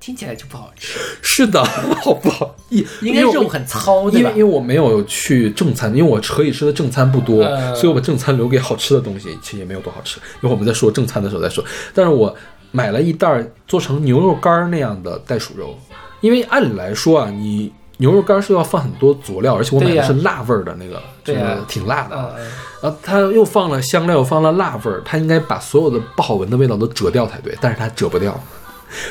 [0.08, 1.62] 听起来就不好吃，是的，
[2.02, 2.56] 好不好？
[2.70, 4.56] 因应该因为肉很糙，对吧因为因为？
[4.56, 10.18] 我没有去正餐，因为我可以吃的正餐不多，呃所以我把正餐留给好吃的东西，其实也没有多好吃。
[10.40, 11.62] 一会儿我们再说正餐的时候再说。
[11.94, 12.34] 但是我
[12.72, 15.78] 买了一袋儿做成牛肉干儿那样的袋鼠肉，
[16.22, 22.16] 因为按理来说啊，你牛肉干儿是要放很多佐料，而且我买的是辣味儿的那个，就是对呀挺辣的。
[22.16, 28.40] 嗯嗯然后它又放了香料，又放了辣味儿，它应该把所有的不好闻的味道都折掉才对，但是它折不掉，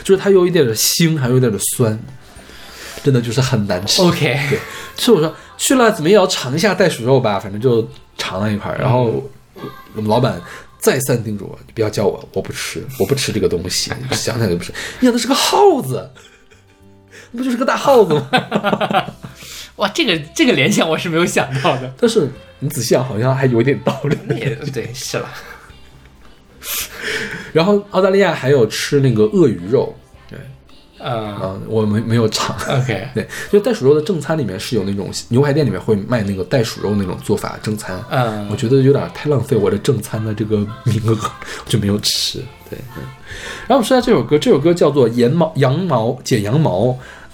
[0.04, 1.98] 就是它有一点点腥，还有一点点酸，
[3.02, 4.02] 真的就是很难吃。
[4.02, 4.58] OK，对，
[4.96, 9.24] 所以我说去了怎么也要尝一下袋鼠肉吧，反正就尝了一块儿，然后
[9.94, 10.40] 我们老板。
[10.78, 13.90] 再三叮嘱我，你不要叫我，我不吃，我不吃这个东西。
[14.12, 16.08] 想想就不吃，你想那是个耗子，
[17.32, 18.28] 那不就是个大耗子吗？
[19.76, 21.92] 哇，这个这个联想我是没有想到的。
[21.98, 24.16] 但是你仔细想，好像还有一点道理。
[24.36, 25.28] 也对，是了。
[27.52, 29.94] 然后澳大利亚还有吃那个鳄鱼肉，
[30.28, 30.38] 对，
[30.98, 32.56] 嗯啊，我没没有尝。
[32.80, 41.14] ，OK， 对，就袋鼠肉的正餐里面是有那种牛排店里面会卖那个袋鼠肉那种做法正餐，嗯我觉得有点太浪费我的正餐的这个名额，
[41.64, 42.40] 我就没有吃。
[42.68, 43.02] 对，嗯。
[43.66, 46.86] 然后我们说下这首歌，这首歌叫做《羊毛羊毛剪羊毛》，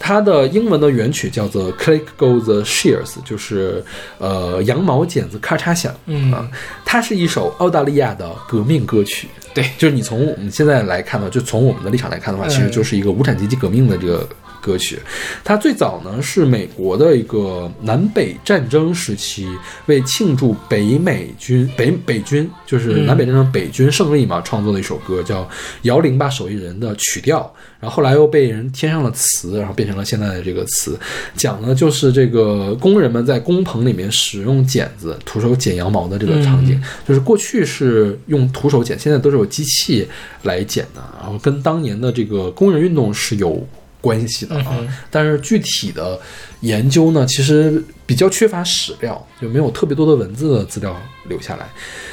[0.05, 3.81] 它的英文的原曲叫做《Click Go the Shears》，就是
[4.17, 5.95] 呃羊毛剪子咔嚓响。
[6.07, 6.45] 嗯啊，
[6.83, 9.29] 它是一首澳大利亚的革命歌曲。
[9.53, 14.27] 对就是你从我们现在来看呢，就从我们的立场来看的话，嗯其实就是一个无产阶级革命的这个
[14.63, 14.97] 歌曲。
[15.43, 19.45] 它最早呢是美国的一个南北战争时期，
[19.87, 25.43] 为庆祝北美军北北军就是嗯南北战争北军胜利嘛，创作的一首歌，叫
[25.81, 27.53] 《摇铃吧手艺人》的曲调。
[27.79, 30.97] 然后后来又被人添上了词，然后变成了现在的这个词，
[31.35, 36.81] 讲的就是这个工人们在工棚里面使用剪子徒手剪羊毛的这个场景。
[37.05, 40.07] 就是过去是用徒手剪，现在都是有机器
[40.43, 43.67] 来剪的，然后跟当年的这个工人运动是有
[44.03, 44.75] 关系的啊。
[44.79, 46.19] 嗯但是具体的
[46.59, 50.95] 研究呢，其实比较缺乏史料，就没有特别多的文字的资料
[51.29, 51.59] 留下来。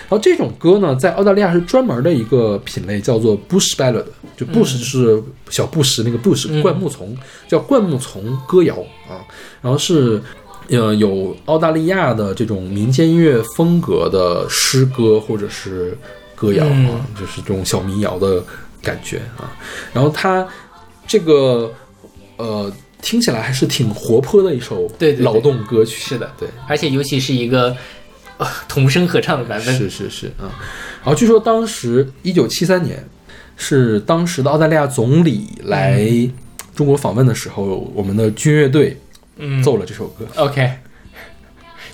[0.08, 4.04] 然后这种歌呢，在澳大利亚是专门的一个品类，叫做 bush ballad，
[4.36, 7.16] 就 bush 就是小布什那个 bush 嗯灌木丛，
[7.48, 8.74] 叫灌木丛歌谣
[9.08, 9.22] 啊。
[9.62, 10.20] 然后是
[10.68, 15.96] 呃有澳大利亚的这种民间音乐风格的诗歌或者是
[16.34, 18.42] 歌谣啊，嗯就是这种小民谣的
[18.82, 19.52] 感觉啊。
[19.92, 20.46] 然后它
[21.10, 21.74] 这个
[22.36, 26.48] 呃听起来还是挺活泼的一首对劳动歌曲，是的对。
[26.68, 27.76] 而且尤其是一个、
[28.38, 30.46] 呃童声合唱的版本，是是是啊，
[31.02, 33.04] 然后据说当时一九七三年
[33.56, 36.06] 是当时的澳大利亚总理来
[36.76, 38.96] 中国访问的时候，我们的军乐队
[39.38, 39.60] 嗯。
[39.64, 40.24] 奏了这首歌。
[40.36, 40.70] OK，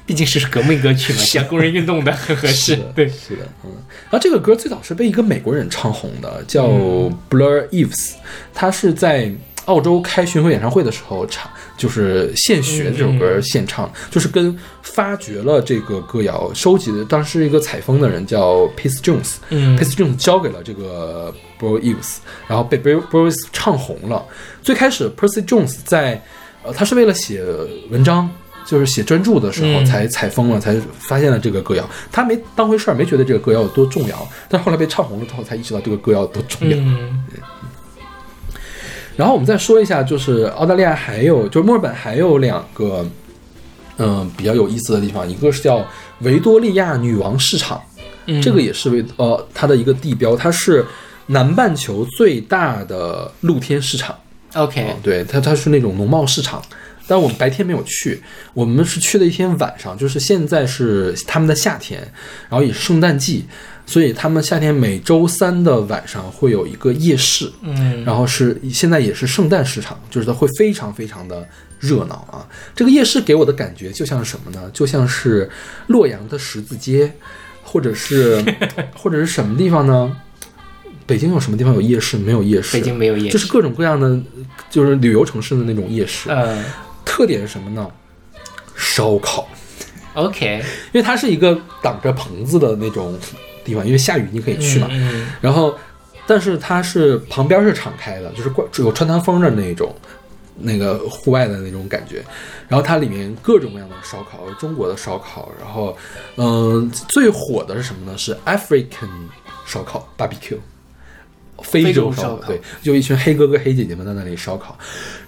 [0.07, 2.77] 毕竟是革命歌曲嘛，讲工人运动的很合适。
[2.95, 3.73] 对，是的，嗯。
[4.05, 8.13] 然后这个歌最早是被一个美国人唱红的，叫嗯 Blur Eves，
[8.55, 9.33] 他是在
[9.65, 24.25] 澳洲开巡回演唱会的时候唱，就是现学这首歌现唱，就是跟发掘了这个歌谣，收集的当时一个采风的人叫 Pace Jones，嗯 Pace Jones 交给了这个 Blur Eves，然后被 Blur Blur Eves 唱红了。
[24.63, 26.23] 最开始 Percy Jones 在
[26.63, 27.43] 呃，他是为了写
[27.91, 28.31] 文章。
[28.67, 31.89] 就是写专著的时候嗯才采风了，才发现了这个歌谣。
[32.11, 34.29] 他没当回事儿，没觉得这个歌谣有多重要。
[34.49, 36.77] 但后来被唱红了之后，才意识到这个歌谣有多重要。
[36.77, 37.25] 嗯
[39.17, 43.03] 然后我们再说一下，就是澳大利亚还有，就是墨尔本还有两个，
[43.97, 45.83] 嗯、比较有意思的地方，一个是叫
[46.21, 47.83] 维多利亚女王市场，
[48.27, 50.85] 嗯，这个也是维呃它的一个地标，它是
[51.29, 54.14] 南半球最大的露天市场。
[54.53, 56.61] OK，嗯对，它它是那种农贸市场，
[57.07, 58.21] 但我们白天没有去，
[58.53, 62.01] 我们是去的一天晚上，就是现在是他们的夏天，
[62.49, 63.45] 然后也是圣诞季，
[63.87, 71.47] 所以他们夏天每周三的晚上会有一个夜市，嗯然后是现在也是圣诞市场，就是它会非常非常的
[71.79, 72.47] 热闹啊。
[72.75, 74.71] 这个夜市给我的感觉就像是什么呢？
[74.73, 75.49] 就像是
[75.87, 77.13] 洛阳的十字街，
[77.63, 78.43] 或者是
[78.97, 80.17] 或者是什么地方呢？
[81.07, 82.17] 北京有什么地方有夜市？
[82.17, 82.77] 没有夜市。
[82.77, 84.21] 北京没有夜市，就是各种各样的，
[84.69, 86.29] 就是旅游城市的那种夜市。
[86.29, 86.65] 呃
[87.17, 87.91] 特点是什么呢？
[88.77, 89.49] 烧烤
[90.12, 90.62] ，OK
[90.93, 93.19] 因为它是一个挡着棚子的那种
[93.64, 94.87] 地方，因为下雨你可以去嘛。
[94.91, 95.75] 嗯然后，
[96.27, 99.95] 但是它是旁边是敞开的，就是灌有穿堂风的那种，
[100.59, 102.23] 那个户外的那种感觉。
[102.69, 105.97] 然后它里面各种各样的烧烤，中国的烧烤，然后，
[106.37, 108.19] 嗯、最火的是什么呢？
[108.19, 109.09] 是 African
[109.64, 110.59] 烧烤 barbecue。
[111.63, 114.77] 非非洲烧烤对，就一群黑哥哥黑姐姐们在那里烧烤，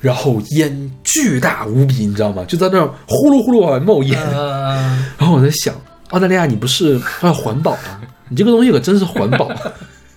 [0.00, 2.44] 然后烟巨大无比，你知道吗？
[2.46, 4.76] 就在那儿呼噜呼噜往外冒烟，呃
[5.18, 5.74] 然后我在想，
[6.10, 8.00] 澳大利亚你不是要环保吗？
[8.30, 9.50] 你这个东西可真是环保。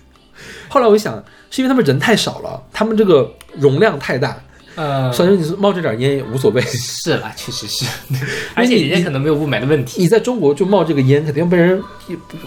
[0.68, 4.38] 后来我一想，是因为他们人太少了，他们这个容量太大，
[4.74, 6.60] 呃，反正你是冒这点烟也无所谓。
[6.62, 7.84] 是啦，确实是，
[8.54, 11.82] 而且人家可能没有雾霾的问题，你在中国就冒这个烟，肯定被人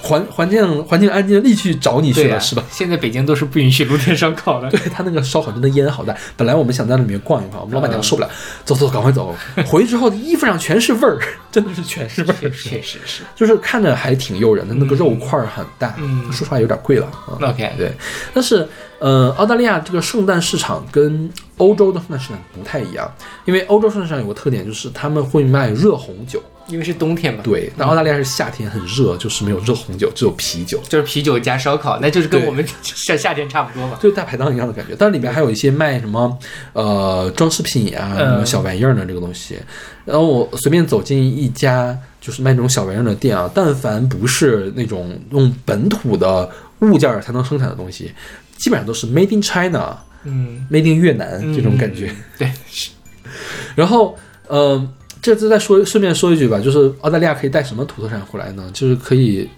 [0.01, 2.63] 环环境环境安静立去找你去了，啊，是吧？
[2.71, 8.29] 现在北京都是不允许露天烧烤的， 对他那个烧烤真的烟好大，本来我们想在里面逛一逛，我们老板娘受不了，
[8.63, 9.35] 走走，赶快走。
[9.67, 11.19] 回去之后衣服上全是味儿，
[11.51, 13.23] 真的是全是味儿，确确实是。
[13.35, 17.37] 就是看着还挺诱人的，那个肉块儿很大，嗯说实话有点贵了啊。
[17.41, 17.91] OK，对，
[18.33, 18.67] 但是
[19.05, 23.07] 呃，澳大利亚这个圣诞市场跟欧洲的圣诞市场不太一样，
[23.45, 30.81] 因为欧洲圣诞市场有个特点就是他们会卖热红酒，因为是冬天嘛，对，但澳大利亚是夏天很热，就是没有热红酒，只有啤酒。
[30.89, 33.95] 就是啤酒加烧烤，那就是跟我们夏夏天差不多嘛。
[34.01, 36.35] 就大排档一样的感觉，但是里面还有一些卖什么
[36.73, 39.59] 呃装饰品呀、嗯什么小玩意儿的这个东西。
[40.03, 46.49] 然后我随便走进一家就是卖这种小玩意儿的店啊，但凡不是那种用本土的
[46.79, 48.11] 物件儿才能生产的东西，
[48.55, 52.07] 基本上都是 Made in China，嗯，，Made in 越南这种感觉。
[52.09, 52.89] 嗯，对，是
[53.75, 54.87] 然后，呃，
[55.21, 58.69] 这次再说顺便说一句吧，就是澳大利亚可以带什么土特产回来呢？
[58.73, 59.49] 就是可以，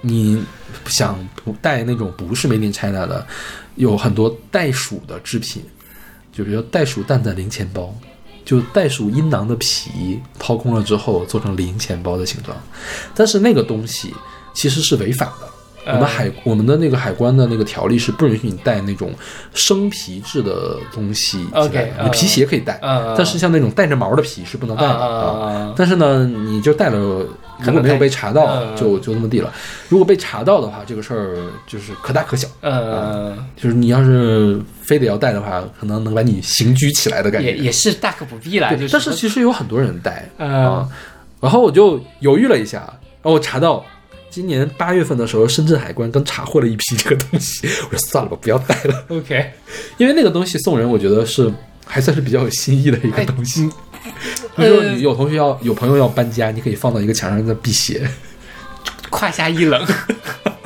[0.00, 0.42] 你
[0.86, 3.26] 想不带那种不是 Made in China 的，
[3.76, 5.62] 有很多袋鼠的制品，
[6.32, 7.94] 就比如袋鼠蛋的零钱包，
[8.44, 12.56] 就袋鼠阴囊的皮掏空了之后做成零钱包的形状，
[13.14, 14.12] 但是那个东西
[14.52, 15.48] 其实是违法的。
[15.84, 19.12] 我们海我们的那个海关的那个条例是不允许你带那种
[19.54, 22.04] 生皮质的东西进来 OK，的。
[22.04, 25.48] 你皮鞋可以带，嗯但是像那种带着毛的皮是不能带的啊。
[25.48, 26.98] 啊，但是呢，你就带了，
[27.60, 29.52] 如果没有被查到，嗯就就那么地了。
[29.88, 32.46] 如果被查到的话，这个事儿就是可大可小。
[32.60, 37.50] 呃，就是你要是非得要带的话，可能能把你刑拘起来的感觉。
[37.50, 40.88] 也也是大可不必啦，对，就是但是其实有很多人带嗯啊，
[41.40, 43.84] 然后我就犹豫了一下，然后我查到
[44.32, 49.52] 今年八月份的时候，深圳海关刚查获了一批这个东西，我说算了吧，不要带了，OK，
[49.98, 51.52] 因为那个东西送人，我觉得是
[51.84, 53.68] 还算是比较有新意的一个东西。
[54.56, 58.08] 比呃如说你有同学要有朋友要搬家，你可以放到一个墙上在辟邪。
[59.10, 59.86] 胯下一冷。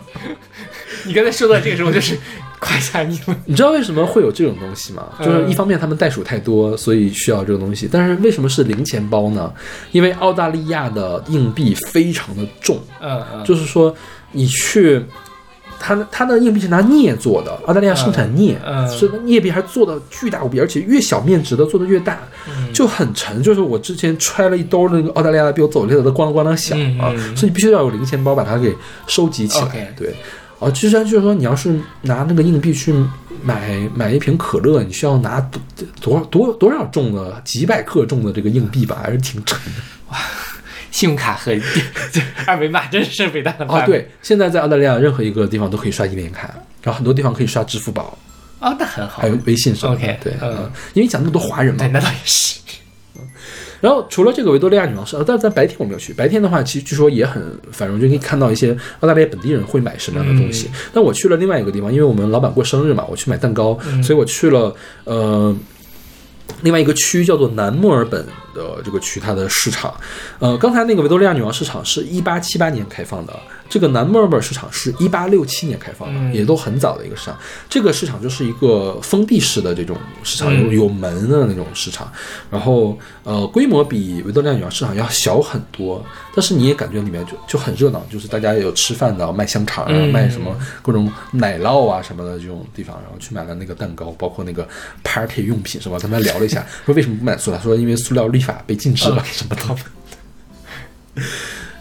[1.02, 2.16] 你刚才说到这个时候，就是
[2.58, 3.36] 胯下你们。
[3.44, 5.04] 你知道为什么会有这种东西吗？
[5.18, 7.88] 就是嗯一方面他们袋鼠太多，所以需要这个东西。
[7.90, 9.52] 但是为什么是零钱包呢？
[9.92, 13.94] 因为澳大利亚的硬币非常的重，嗯嗯，就是说
[14.32, 15.02] 你去，
[15.78, 22.18] 它的它的硬币是拿镍做的，澳大利亚盛产镍，嗯嗯所以镍币还做的巨大无比，而且越小面值的做的越大，
[22.48, 23.42] 嗯就很沉。
[23.42, 28.74] 就是我之前揣了一兜那个澳大利亚的币，我走起来都咣啷咣啷响啊，所以你必须要有零钱包把它给
[29.06, 29.94] 收集起来。
[29.96, 30.14] 对，
[30.58, 32.92] 哦，其实就是说你要是拿那个硬币去
[33.42, 35.60] 买买一瓶可乐，你需要拿多
[36.00, 39.80] 多多多少重的几百克重的这个硬币吧，还是挺沉的。
[40.10, 40.18] 哇
[40.90, 41.52] 信用卡和
[42.46, 43.86] 二维码真是伟大的发哦，明。
[43.86, 46.48] 对，现在在澳大利亚任何一个地方都可以刷一联卡，
[46.82, 48.16] 然后很多地方可以刷支付宝，
[48.60, 49.28] 哦，那很好还。
[49.28, 50.00] 有微信什么的。
[50.00, 51.88] OK，对，嗯嗯，因为讲那么多华人嘛对，。
[51.88, 52.58] 那倒也是。
[53.80, 56.12] 然后除了这个维多利亚女王是，呃，但是在白天我没有去。
[56.12, 60.70] 白天的话，其实据说也很繁荣，就可以看到一些澳大利亚本地人会买什么样的东西。
[60.92, 64.74] 但我去了另外一个地方，因为我们老板过生日嘛，我去买蛋糕，所以我去了
[65.04, 65.54] 呃
[66.62, 68.24] 另外一个区叫做南墨尔本
[68.56, 69.94] 的这个区，它的市场。
[70.38, 73.32] 呃，刚才那个维多利亚女王市场是一八七八年开放的，
[73.68, 77.38] 这个南墨尔本市场是一八六七年开放的，嗯也都很早的一个市场。
[77.68, 82.10] 这个市场就是一个封闭式的这种市场，有嗯有门的那种市场，
[82.50, 86.04] 然后呃规模比维多利亚女王市场要小很多，
[86.34, 94.66] 但是你也感觉里面就就很热闹，就是大家有吃饭的，卖香肠啊，嗯卖什么各种奶酪啊什么的这种地方，然后去买了那个蛋糕，包括那个
[95.02, 101.22] party 用品什么，跟他聊了一下，说为什么不买塑料，说因为塑料立法被禁止了什么的。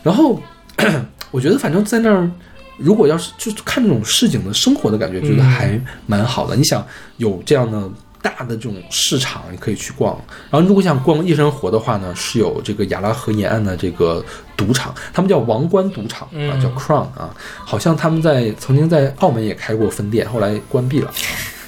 [0.03, 0.41] 然后
[1.31, 2.29] 我觉得反正在那儿。
[2.77, 6.57] 如果要是就看那种市井的生活的感觉，觉得还蛮好的。
[6.57, 6.85] 你想
[7.15, 7.89] 有这样的
[8.21, 10.13] 大的这种市场，你可以去逛。
[10.49, 14.21] 然后如果想逛夜生活的话呢，是有这个雅拉河沿岸的这个
[14.57, 17.33] 赌场，他们叫王冠赌场啊，嗯叫 Crown 啊，
[17.63, 21.09] 好像他们在曾经在澳门也开过分店，后来关闭了。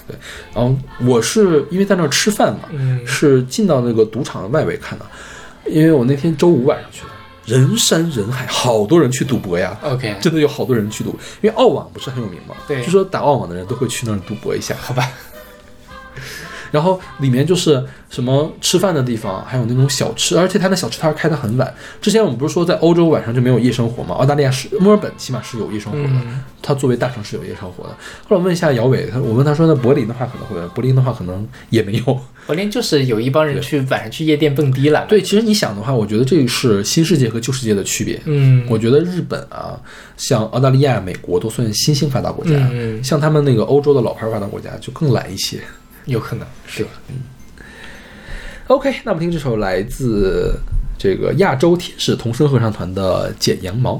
[0.07, 0.15] 啊对，
[0.53, 0.75] 然后
[1.05, 5.05] 我是因为在那儿吃饭嘛，嗯是进到那个赌场的外围看的，
[5.65, 9.77] 因为我那天周五晚上去的，人山人海，好多人去赌博呀。
[9.81, 11.09] OK， 真的有好多人去赌，
[11.41, 14.75] 因为澳网不是很有名嘛，对就说打澳网的人都会去那儿赌博一下。
[14.79, 15.09] 好吧。
[16.71, 21.73] 然后里面就是什么吃饭的地方，还有那种小吃，而且它的小吃摊开得很晚。
[22.01, 24.15] 之前我们不是说在欧洲晚上就没有夜生活吗？
[24.15, 27.89] 澳大利亚是墨尔本起码是有夜生活的，嗯它作为大城市有夜生活的。
[28.27, 32.19] 后来我问一下姚伟，他我问他说，那柏林的话可能会有，柏林的话可能也没有。
[32.45, 35.05] 柏林就是有一帮人去晚上去夜店蹦迪了。
[35.07, 38.21] 对，，其实你想的话，我觉得这是新世界和旧世界的区别。
[38.25, 39.79] 嗯，我觉得日本啊，
[40.17, 45.59] 像澳大利亚、美国都算新兴发达国家，嗯嗯像他们那个欧洲的老牌发达国家就更懒一些。
[46.07, 46.89] 有可能是吧？
[47.09, 47.15] 嗯。
[48.67, 50.59] OK，那我们听这首来自
[50.97, 53.93] 这个亚洲天使童声合唱团的《剪羊毛》。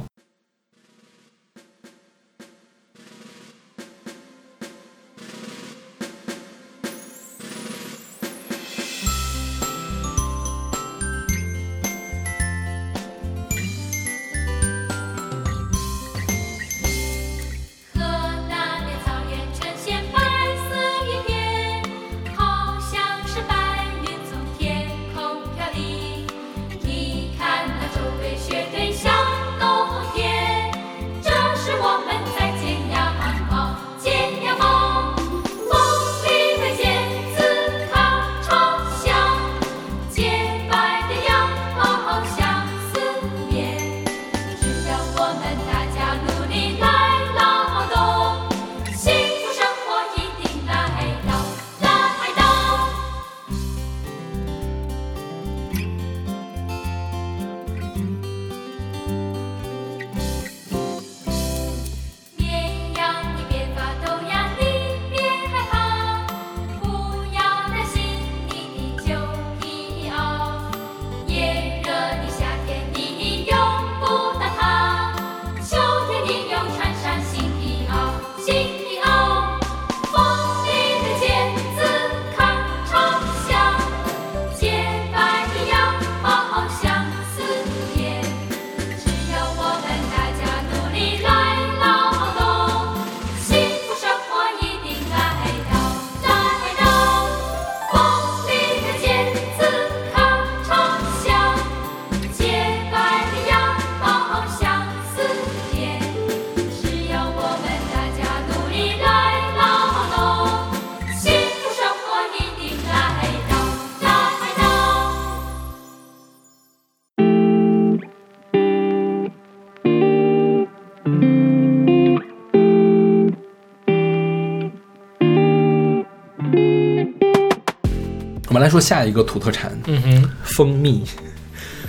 [128.68, 131.02] 来说下一个土特产，嗯哼，蜂蜜。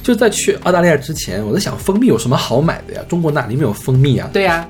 [0.01, 3.03] 就在去澳大利亚之前，我在想蜂蜜有什么好买的呀？
[3.09, 4.31] 中国哪里没有蜂蜜啊？
[4.33, 4.67] 对呀、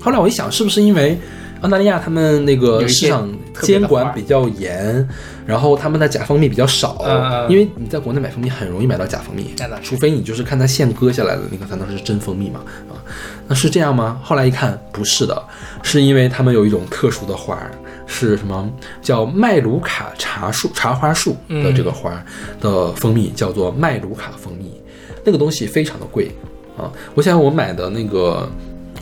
[0.00, 1.18] 后来我一想，是不是因为
[1.62, 3.28] 澳大利亚他们那个市场
[3.60, 5.06] 监管比较严，
[5.44, 7.04] 然后他们的假蜂蜜比较少，
[7.50, 12.94] 因为你在国内买蜂蜜很容易买到假蜂蜜除非你就是看它现割下来的那个才能是真蜂蜜嘛啊，
[13.48, 14.20] 那是这样吗？
[14.22, 15.42] 后来一看不是的，
[15.82, 17.72] 是因为他们有一种特殊的花儿，
[18.06, 18.70] 是什么
[19.02, 22.24] 叫麦卢卡茶树茶花树的这个花
[22.60, 24.70] 的蜂蜜，叫做麦卢卡蜂蜜，
[25.24, 26.30] 那个东西非常的贵
[26.78, 28.48] 啊，我想我买的那个。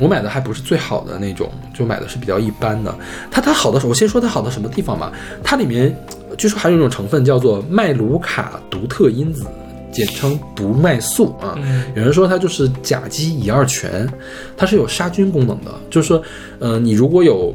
[0.00, 2.92] 我买的还不是最好的那种，就买的是比较一般的。
[3.30, 5.12] 它它好的时候，我先说它好的什么地方吧。
[5.40, 5.96] 它里面
[6.28, 9.46] 呃据说还有一种成分叫做麦卢卡独特因子，
[9.92, 11.56] 简称毒麦素啊。
[11.94, 14.12] 有人说它就是甲基乙二醛，
[14.56, 15.72] 它是有杀菌功能的。
[15.88, 16.20] 就是说，
[16.58, 17.54] 呃，你如果有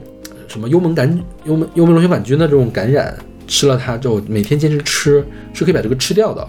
[0.50, 1.08] 什么幽门杆、
[1.46, 3.16] 幽门幽门螺旋杆菌的这种感染，
[3.48, 5.24] 吃了它之后，每天坚持吃，
[5.54, 6.46] 是可以把这个吃掉的。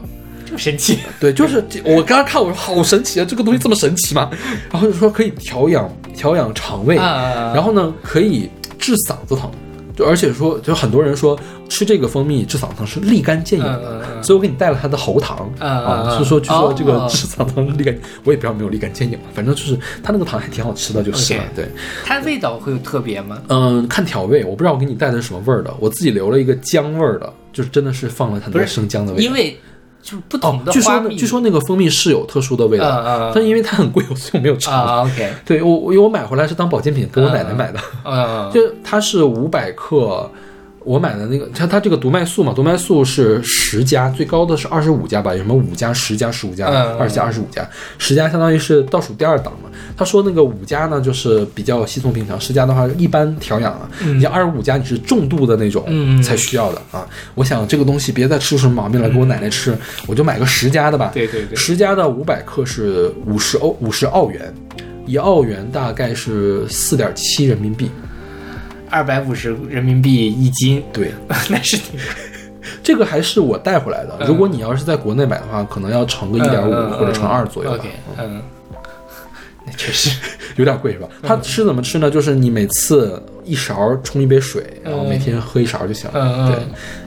[0.47, 4.29] 这么神奇， 对，就是我刚刚看，我说好神奇啊，这个东西这么神奇吗？
[4.73, 9.49] 然后就说可以调养调养肠胃，啊然后呢可以治嗓子疼，
[9.95, 11.39] 就而且说就很多人说
[11.71, 21.67] 吃这个蜂蜜治嗓子疼是立竿见影的，所以我给你带了它的喉糖啊，嗯是说据说这个哦治嗓子疼立竿，我也不知道有没有立竿见影，反正就是它那个糖还挺好吃的，就是了对。
[22.05, 23.39] 它味道会有特别吗？
[23.49, 29.25] 嗯，看调味，我不知道我给你带的是什么味儿的，我自己留了一个姜味儿的，就是真的是放了很多不是生姜的味道。
[29.25, 29.57] 因为
[30.03, 34.75] 就是不哦同，的据说据说那个蜂蜜是有特殊的味道，但因为它很贵，所以我没有尝。
[34.75, 40.31] 啊，OK，对我，我因为我买回来是当保健品给我奶奶买的，嗯， 就它是五百克，
[40.83, 49.71] 我买的那个它它这个毒麦素嘛，毒麦素是十加，最高的是二十五加吧，有什么五加、十加、十五加、二十加、二十五加，十加相当于是倒数第二档嘛。
[49.97, 57.07] 他说那个五加呢，就是比较稀松平常，十加的话一般调养啊，你像二十五加你是重度的那种嗯才需要的啊。
[57.35, 59.77] 我想这个东西别再吃出什么毛病了给我奶奶吃，
[60.07, 61.11] 我就买个十加的吧。
[61.13, 64.53] 对对对十加的五百克是五十欧五十澳元，
[65.05, 67.91] 一澳元大概是四点七人民币。
[68.91, 71.13] 二百五十人民币一斤，对，
[71.49, 71.99] 那是挺
[72.83, 74.17] 这个还是我带回来的。
[74.21, 74.27] 嗯。
[74.27, 77.79] 如果你要是在国内买的话，可能要乘个一点五或者乘二左右
[78.19, 78.43] 嗯，
[79.65, 80.11] 那确实，
[80.61, 81.09] 有点贵是吧？
[81.23, 82.11] 它吃怎么吃呢？
[82.11, 86.49] 就是你每次一勺冲一杯水，然后每天喝一勺就行了。
[86.49, 86.63] 对，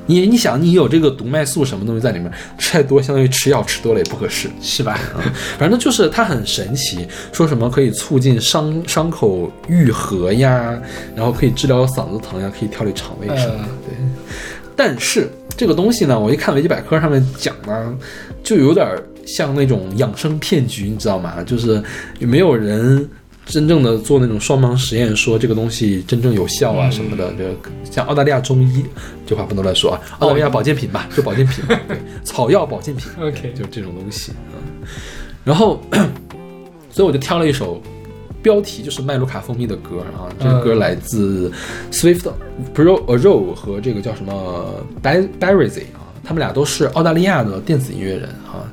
[0.05, 4.49] 你你想，你有这个毒麦素什么东西在里面，吃太多相当于吃药吃多了也不合适。
[4.61, 4.99] 是吧？
[5.57, 10.77] 反正就是它很神奇，说什么可以促进伤伤口愈合呀，
[11.15, 13.63] 然后可以治疗嗓子疼呀，可以调理肠胃什么的。
[13.63, 13.95] 嗯对，
[14.75, 17.95] 但是这个东西呢，我一看维基百科上面讲呢，
[18.43, 18.87] 就有点
[19.25, 21.43] 像那种养生骗局，你知道吗？
[21.45, 21.81] 就是
[22.19, 23.07] 也没有人。
[23.45, 27.43] 真正的做那种双盲实验，说这个东西真正有效啊什么的，就
[27.91, 28.85] 像澳大利亚中医，
[29.25, 30.01] 这话不能乱说啊。
[30.19, 34.31] 澳大利亚保健品吧，就保健品， 对，草药保健品 OK 就这种东西。
[34.53, 34.87] 嗯，
[35.43, 35.79] 然后，
[36.89, 37.81] 所以我就挑了一首
[38.41, 41.51] 标题就是麦卢卡蜂蜜的歌啊，这个歌来自
[41.91, 42.31] Swift
[42.73, 48.63] Bro a r o 和这个叫什么 Barrizy 啊，他们俩都是澳大利亚的电子音乐人啊。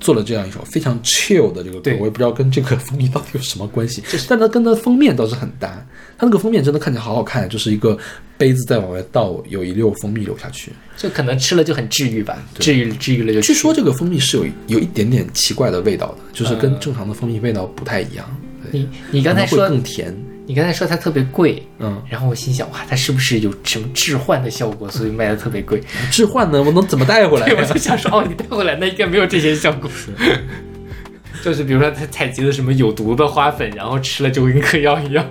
[0.00, 1.96] 做了这样一首非常 chill 的这个歌，对。
[1.98, 5.68] 我也不知道跟这个蜂蜜到底有什么关系，但它跟它封面倒是很搭。
[6.16, 7.96] 它那个封面真的看起来好好看，就是一个
[8.36, 10.72] 杯子在往外倒，有一溜蜂蜜流下去。
[10.96, 18.24] 就可能吃了就很治愈吧，治愈治愈了就据说这个蜂蜜是有有一点点奇怪的味道的，就是跟嗯正常的蜂蜜味道不太一样。
[18.70, 18.80] 对。
[18.80, 20.12] 你你刚才说更甜，
[20.48, 25.78] 你刚才说它特别贵，嗯，然后我心想哇，它是不是有什么置换的效果，所以卖的特别贵？
[26.10, 27.68] 置换呢，我能怎么带回来对，我呀？
[27.68, 29.90] 就想说哦，你带回来那应该没有这些效果。
[31.44, 35.24] 就是比如说它采集的什么有毒的花粉，然后吃了就跟嗑药一样。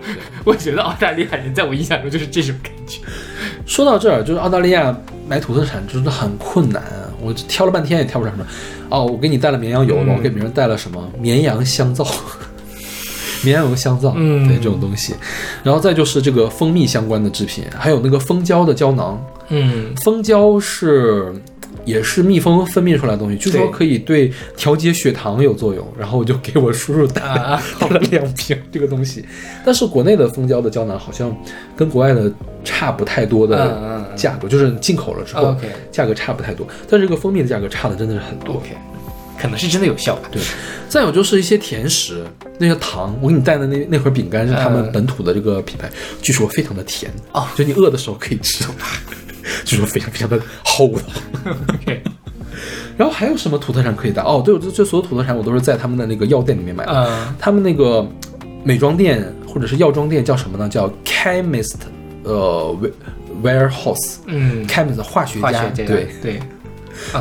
[0.45, 2.99] 我觉得澳大利亚人在我印象中就是这种感觉。
[3.65, 4.95] 说到这儿，就是澳大利亚
[5.27, 6.83] 买土特产真的很困难，
[7.19, 8.47] 我挑了半天也挑不出来什么。
[8.89, 12.05] 哦，我给你带了绵羊油，嗯我给别人带了什么绵羊香皂。
[13.43, 14.47] 绵羊油香皂，嗯。
[14.47, 15.13] 对这种东西，
[15.63, 21.33] 然后再就是这个蜂蜜相关的制品，还有那个蜂胶的胶囊，嗯，蜂胶是
[21.83, 25.85] 也是蜜蜂分泌出来的东西，据说可以对调节血糖有作用。
[25.97, 27.61] 然后我就给我叔叔带了、
[28.09, 29.25] 两瓶这个东西，
[29.65, 31.35] 但是国内的蜂胶的胶囊好像
[31.75, 32.31] 跟国外的
[32.63, 35.55] 差不太多的嗯价格，就是进口了之后
[35.91, 38.61] 价格差不太多，但这个蜂蜜的价格差的真的是很多。
[39.39, 40.29] 可能是真的有效吧。
[40.31, 40.41] 对，
[40.89, 42.23] 再有就是一些甜食，
[42.59, 45.89] 那个糖，我给你带的那那盒饼干是他们嗯本土的这个品牌，
[46.21, 47.11] 据说非常的甜。
[47.33, 47.47] 哦。
[47.55, 48.65] 就你饿的时候可以吃，
[49.65, 51.01] 据说非常非常的齁的。
[52.97, 54.23] 然后还有什么土特产可以带？
[54.23, 56.91] 哦，对，我这这所有土特产我都是在他们的那个药店里面买的。
[56.91, 57.35] 嗯。
[57.39, 58.05] 他们那个
[58.63, 60.67] 美妆店或者是药妆店叫什么呢？
[60.67, 61.75] 叫 chemist，
[62.23, 62.91] 呃 wa-
[63.43, 66.39] warehouse，嗯，chemist 化学家，对，对，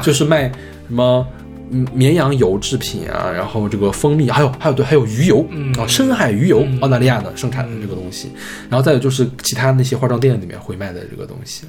[0.03, 0.49] 就是卖
[0.89, 1.27] 什么
[1.71, 5.73] 嗯绵羊油制品啊，然后这个蜂蜜，还有还有对，还有鱼油，嗯。
[5.75, 6.79] 啊，深海鱼油，嗯。
[6.81, 8.31] 澳大利亚的生产的这个东西，
[8.69, 11.67] 然后再有就是其他那些化妆店里面会卖的这个东西，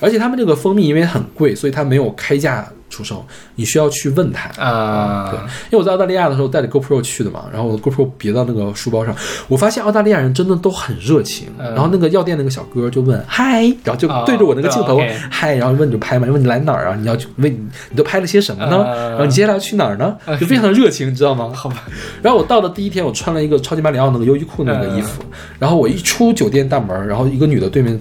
[0.00, 3.24] 而且他们这个蜂蜜因为很贵，所以它没有开价出售，
[3.54, 4.48] 你需要去问他。
[4.62, 9.14] 啊，对，因为我在澳大利亚的时候带着 GoPro 去的嘛，然后我的 GoPro 别到那个书包上，
[9.48, 11.48] 我发现澳大利亚人真的都很热情。
[11.58, 15.00] 嗯然后那个药店那个小哥就问嗨，然后就哦对着我那个镜头
[15.30, 16.96] 嗨，然后问你就拍嘛，问你来哪儿啊？
[16.98, 17.58] 你要去问你
[17.90, 18.84] 你都拍了些什么呢？
[18.88, 20.16] 嗯然后你接下来要去哪儿呢？
[20.40, 21.50] 就非常的热情，你知道吗？
[21.54, 21.84] 好吧，
[22.22, 25.22] 然后我到的第一天，我穿了一个超级马里奥那个优衣库那个衣服，
[25.58, 28.00] 然后我一出酒店大门，然后一个女的对面，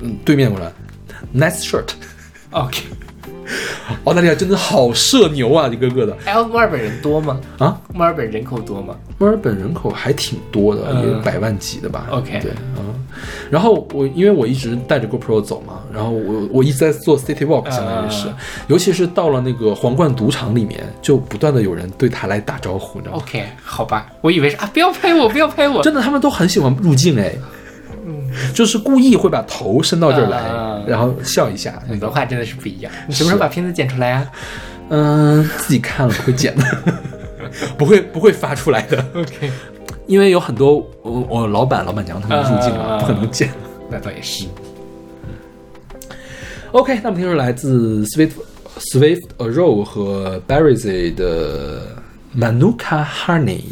[0.00, 0.70] 嗯，对面过来
[1.36, 1.90] ，nice shirt。
[2.50, 2.82] OK，
[4.04, 7.38] 澳大利亚真的好社牛啊，一个个的哎，墨尔本人多吗？
[7.58, 7.78] 啊！
[7.92, 8.96] 墨尔本人口多吗？
[9.18, 12.06] 墨尔本人口还挺多的，嗯也百万级的吧。
[12.10, 12.94] OK 对，嗯。
[13.50, 18.34] 然后我因为我一直带着 GoPro 走嘛，然后我我一直在做 City Walk，相当于是，嗯
[18.68, 25.82] 尤其是到了那个皇冠赌场里面，就不断的有人对他来打招呼，你知道吗？OK，好吧，我以为是啊，不要拍我，不要拍我。
[25.82, 27.34] 真的，他们都很喜欢入境哎，
[28.54, 31.82] 就是故意会把头伸到这儿来，嗯然后笑一下。
[32.00, 32.92] 文化真的是不一样。
[33.08, 34.26] 你什么时候把片子剪出来啊
[34.88, 36.64] 嗯，自己看了不会剪的，
[37.76, 39.50] 不会不会发出来的，？OK，
[40.06, 43.50] 因为有很多我我老板老板娘他们入境了，嗯不可能剪。
[43.90, 44.46] 那倒也是。
[46.72, 48.32] OK，那么听说来自 Swift
[48.92, 51.80] Swift Arrow 和 b a r r y z 的
[52.36, 53.62] Manuka Honey。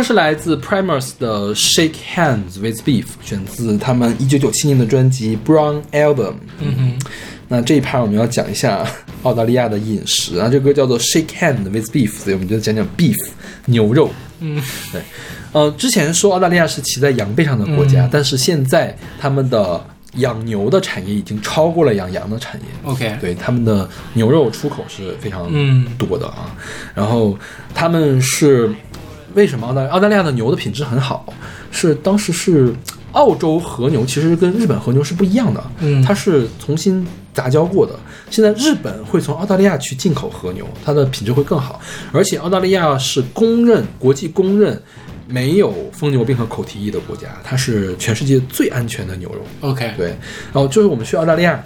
[0.00, 6.36] 个是来自 Primus 的 Shake Hands with Beef，选自他们一九九七年的专辑 Brown Album。
[6.58, 6.98] 嗯哼，
[7.48, 8.86] 那这一趴我们要讲一下
[9.24, 13.18] 澳大利亚的饮食啊，这歌叫做 Shake Hand with Beef，所以我们就讲讲 beef
[13.66, 14.10] 牛肉。
[14.40, 15.02] 嗯，对，
[15.52, 22.66] 呃，之前说澳大利亚是骑在羊背上的国家，嗯但是现在他们的养牛的产业已经超过了养羊的产业。
[22.84, 26.56] OK，对，他们的牛肉出口是非常嗯多的啊。
[26.94, 27.38] 然后
[27.74, 28.72] 他们是
[29.34, 31.32] 为什么澳大澳大利亚的牛的品质很好？
[31.70, 32.72] 是当时是
[33.12, 37.98] 澳洲和牛，其实跟日本和牛是不一样的，嗯它是重新杂交过的。
[38.30, 41.80] 现在日本会从澳大利亚去进口和牛，它的品质会更好，
[42.12, 44.80] 而且澳大利亚是公认国际公认。
[45.32, 49.42] 没有疯牛病和口蹄疫的国家，它是全世界最安全的牛肉。
[49.60, 50.08] OK，对，
[50.52, 51.64] 然后就是我们去澳大利亚，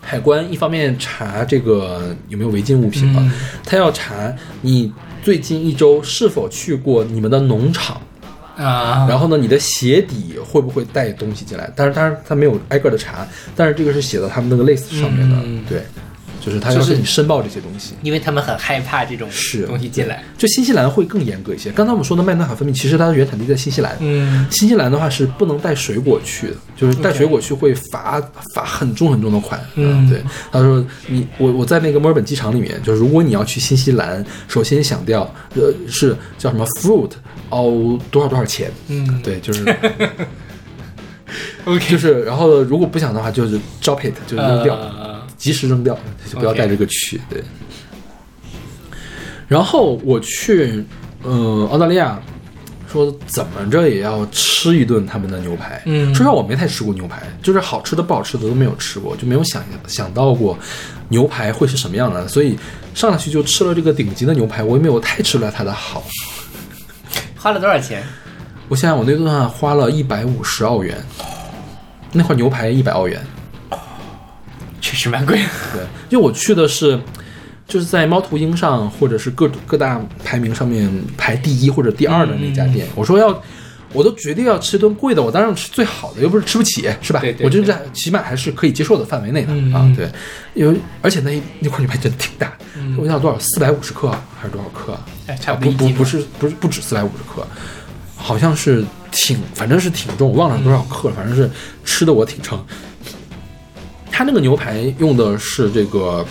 [0.00, 3.32] 海关一方面查这个有没有违禁物品嘛，嗯
[3.64, 4.92] 他要查你
[5.22, 8.00] 最近一周是否去过你们的农场，
[8.56, 11.70] 啊，然后呢，你的鞋底会不会带东西进来？
[11.76, 15.82] 但是当然他没有挨个的查，但是这个是写到他们那个 list 上面的，嗯对。
[16.40, 17.94] 就是他要就是跟你申报这些东西。
[18.02, 20.24] 因为他们很害怕这种是东西进来。
[20.38, 21.70] 就新西兰会更严格一些。
[21.70, 23.96] 刚才我们说的麦纳海蜂蜜，其实它的原产地在新西兰。
[24.00, 28.20] 嗯新西兰的话是不能带水果去的，就是带水果去会罚
[28.54, 29.60] 罚很重很重的款。
[29.74, 30.22] 嗯对。
[30.50, 35.22] 他说你我我在那个墨尔本机场里面，就是如果你要去新西兰，首先想掉
[35.54, 37.10] 呃是叫什么 fruit
[37.50, 38.70] 哦多少多少钱。
[38.88, 39.64] 嗯对，就是，
[41.64, 44.76] OK，就是，然后如果不想的话，就是 drop it，就是扔掉。
[45.40, 45.98] 呃及时扔掉，
[46.30, 47.18] 就不要带这个去。
[47.30, 47.42] 对。
[49.48, 50.84] 然后我去，
[51.22, 52.20] 呃，澳大利亚，
[52.92, 55.82] 说怎么着也要吃一顿他们的牛排。
[55.86, 60.56] 嗯说实话，我没太吃过牛排，就是好吃的不好吃的都没有吃过，就没有想想到过
[61.08, 62.56] 牛排会是什么样的，所以
[62.94, 66.04] 上来去就吃了这个顶级的牛排，我也没有太吃出来它的好。
[67.36, 68.04] 花了多少钱？
[68.68, 71.02] 我想想，我那顿饭花了一百五十澳元，
[72.12, 73.20] 那块牛排一百澳元。
[74.90, 75.48] 确实蛮贵的。
[75.72, 76.98] 对，因为我去的是，
[77.68, 82.88] 就是在猫头鹰上或者是各各大排名上面排第一或者第二的那家店。
[82.96, 83.40] 我说要，
[83.92, 87.20] 我都决定要吃顿贵的，我当然吃最好的，又不是吃不起，是吧？
[87.20, 89.94] 对对我觉得在起码还是可以接受的范围内的、嗯啊。
[89.96, 90.10] 对，
[90.54, 92.52] 因为而且那那块牛排真的挺大，
[92.98, 95.06] 我想多少四百五十克啊还是多少克啊？
[95.28, 97.46] 哎差啊不多不不不是不是不止四百五十克，
[98.16, 101.48] 好像是挺反正是挺重，我忘了多少克了，反正是
[101.84, 102.60] 吃的我挺撑。
[104.20, 106.22] 它那个牛排用的是这个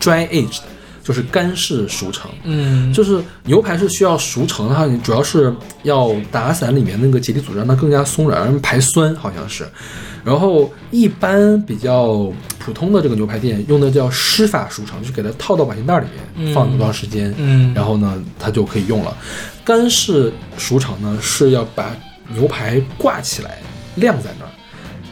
[0.00, 0.60] dry aged，
[1.04, 2.30] 就是干式熟成。
[2.44, 9.68] 嗯，就是牛排是需要熟成的话，你主要是要打散里面那个结缔组织，让它更加松软，让它排酸，好像是。
[10.24, 19.14] 然后一般比较普通的这个牛排店用的叫湿法熟成，就是给它套到保鲜袋里面，嗯放多长时间，嗯然后呢它就可以用了。
[19.62, 21.94] 干式熟成呢是要把
[22.32, 23.58] 牛排挂起来
[23.96, 24.50] 晾在那儿，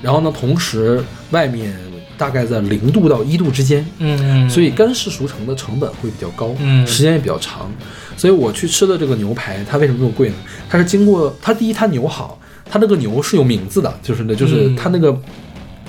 [0.01, 1.77] 然后呢同时外面
[2.17, 6.87] 大概在零度到一度之间，嗯，所以干式熟成的成本会比较高，嗯。
[6.87, 7.71] 时间也比较长，
[8.17, 10.35] 所以我去吃的这个牛排，它为什么这么贵呢？
[10.69, 12.39] 它是经过它第一，它牛好，
[12.71, 14.77] 它那个牛是有名字的，就是呢，就是嗯。
[14.77, 15.17] 它那个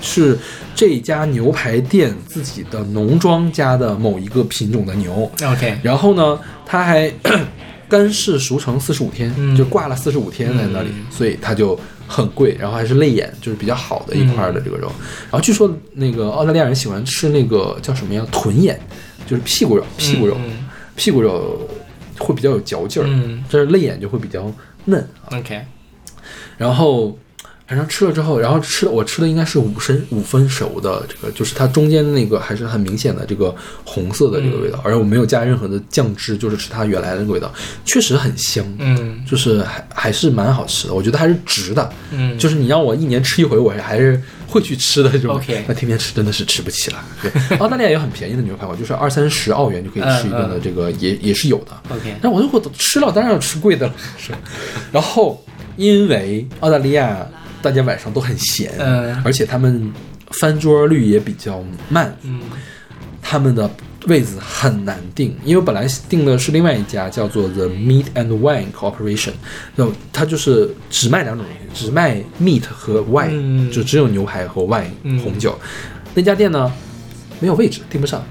[0.01, 0.37] 是
[0.73, 7.11] 这家牛排店自己的农庄家的某一个品种的牛，OK，然后呢，它还
[7.87, 9.55] 干式熟成四十五天，嗯。
[9.55, 11.05] 就挂了四十五天在那里，嗯。
[11.09, 14.87] 所以它就很贵，然后还是肋眼，就是比较好的一块的这个肉。
[15.23, 18.25] 然后据说那个澳大利亚人喜欢吃那个叫什么呀？
[18.31, 18.79] 臀眼，
[19.27, 21.67] 就是屁股肉，屁股肉，嗯屁股肉
[22.17, 24.49] 会比较有嚼劲儿，嗯这是肋眼就会比较
[24.85, 25.37] 嫩啊。
[25.37, 25.61] ，OK，
[26.57, 27.17] 然后
[27.67, 37.51] 反正吃了之后，然后吃的我吃的应该是五分五分熟的这个，就是它中间那个还是很明显的这个红色的这个味道，而且我没有加任何的酱汁，就是吃它原来的那个味道，
[37.83, 45.35] 确实很香，嗯就是还还是蛮好吃的，我觉得还是值的，嗯，就是你让我一年吃一回，我还是会去吃的这种。
[45.35, 47.03] OK 那天天吃真的是吃不起了。
[47.21, 51.71] 对，澳大利亚有很便宜的牛排馆，就是二三十澳元就可以吃一顿的，这个也也是有的。
[51.89, 54.31] OK，但我如果吃了，当然要吃贵的了，是？
[54.91, 55.43] 然后
[55.77, 57.27] 因为澳大利亚
[57.65, 59.91] 大家晚上都很闲，嗯而且他们
[60.29, 62.41] 翻桌率也比较慢，嗯
[63.23, 63.67] 他们的
[64.05, 69.31] 位子很难定，因为本来定的是另外一家叫做 The Meat and Wine Corporation，
[69.75, 75.57] 就它就是只卖两种东西，只卖 meat 和 wine，、嗯就只有牛排和 wine、嗯红酒。
[76.13, 76.71] 那家店呢
[77.39, 78.23] 没有位置，订不上。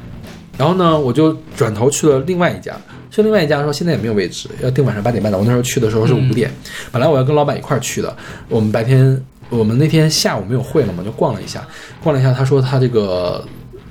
[0.57, 2.77] 然后呢，我就转头去了另外一家，
[3.15, 5.39] 去另外一家说现在也没有位置，要订晚上八点半的。
[5.39, 6.51] 我那时候去的时候是嗯五点，
[6.91, 8.13] 本来我要跟老板一块儿去的。
[8.49, 11.65] 我们白天我们那天下午没有会了嘛，就逛了一下，
[12.03, 12.33] 逛了一下。
[12.33, 13.45] 他说他这个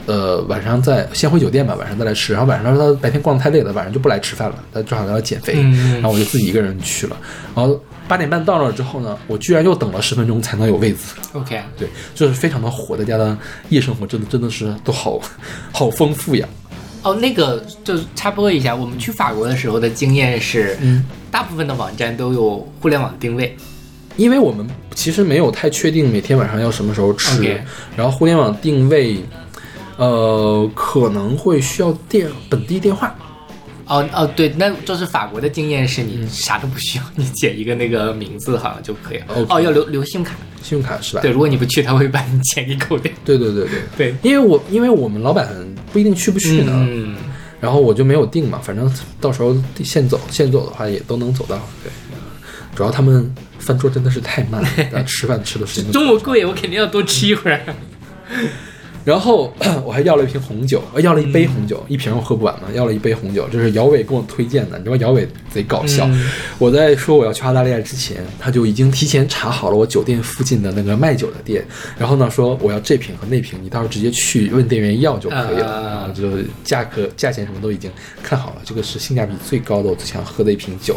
[0.07, 2.33] 呃晚上在先回酒店吧，晚上再来吃。
[2.33, 5.53] 然后晚上他说他白天逛得太累了，晚上就不来吃饭了，他正好要减肥。
[5.55, 7.15] 嗯然后我就自己一个人去了。
[7.55, 11.15] 然后八点半到了之后呢，我居然又等了十分钟才能有位子。
[11.31, 13.37] ，OK，对，就是非常的火，大家的
[13.69, 15.17] 夜生活真的真的是都好
[15.71, 16.45] 好丰富呀。
[17.03, 23.55] 哦，那个就插播一下，我们去法国的时候的经验是，嗯，大部分的网站都有互联网定位，
[24.15, 24.65] 因为我们
[24.95, 27.61] 其实没有太确定每天晚上要什么时候吃
[27.97, 29.17] 然后互联网定位，
[29.97, 33.13] 呃，可能会需要电本地电话。
[33.93, 39.25] 哦哦，对，那就是法国的经验是你啥都不需要， 你写一个那个名字好像就可以了。
[39.35, 41.21] OK 哦，要留留信用卡，信用卡是吧？
[41.21, 43.11] 对，如果你不去，他会把你钱给扣掉。
[43.23, 45.47] 对对对对对，因为我因为我们老板
[45.91, 47.15] 不一定去不去呢，嗯，
[47.59, 48.91] 然后我就没有定嘛，反正
[49.21, 51.57] 到时候现走现走的话也都能走到。
[51.83, 51.91] 对，
[52.75, 54.61] 主要他们饭桌真的是太慢
[54.91, 57.61] 了， 吃饭吃的时间都这么贵，我肯定要多吃一会儿。
[59.05, 59.53] 然后
[59.83, 64.77] 我还要了一瓶红酒，呃要了一杯红酒，一瓶我喝不完嘛，要了一杯红酒，这是姚伟给我推荐的。
[64.77, 71.65] 你知道姚伟贼搞笑，嗯我在说我要去澳大利亚之前，他就已经提前查好了我酒店附近的那个卖酒的店，
[71.97, 76.29] 然后呢说我要这瓶和那瓶，你到时候直接去问店员要就可以了，啊然后就
[76.63, 80.95] 价格、价钱什么都已经看好了，这个是性价比最高的我最想喝的一瓶酒。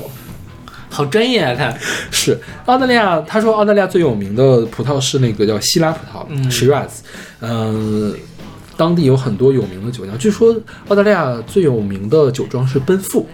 [0.97, 1.75] 好专业啊，他。
[2.11, 6.89] 是澳大利亚，他说澳大利亚最有名的葡萄是那个叫希拉葡萄嗯 Shiraz，
[7.41, 8.15] 嗯、
[8.79, 10.17] 当地有很多有名的酒酿。
[10.17, 10.57] 据说
[10.89, 13.27] 澳大利亚最有名的酒庄是奔富，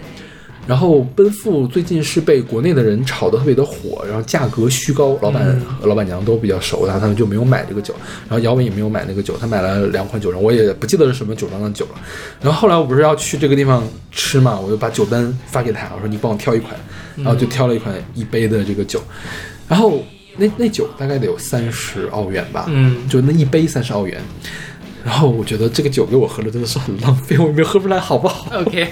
[0.67, 7.95] 然后奔富最近是被国内的人炒得特别的火，然后价格虚高，老板和老板娘都比较熟，然后他们就没有买这个酒。
[8.29, 12.01] 然后姚伟也没有买那个酒，他买了两款酒庄，我也不记得是什么酒庄的酒了。
[12.41, 13.81] 然后后来我不是要去这个地方
[14.11, 16.75] 吃嘛，我就把酒单发给他，我说你帮我挑一款，
[17.17, 19.01] 然后就挑了一款一杯的这个酒，
[19.67, 20.03] 然后
[20.37, 24.21] 那那酒大概得有三十澳元吧，嗯就那一杯三十澳元。
[25.03, 28.87] 然后我觉得这个酒给我喝了真的是很浪费，我也没有喝不出来好不好？OK，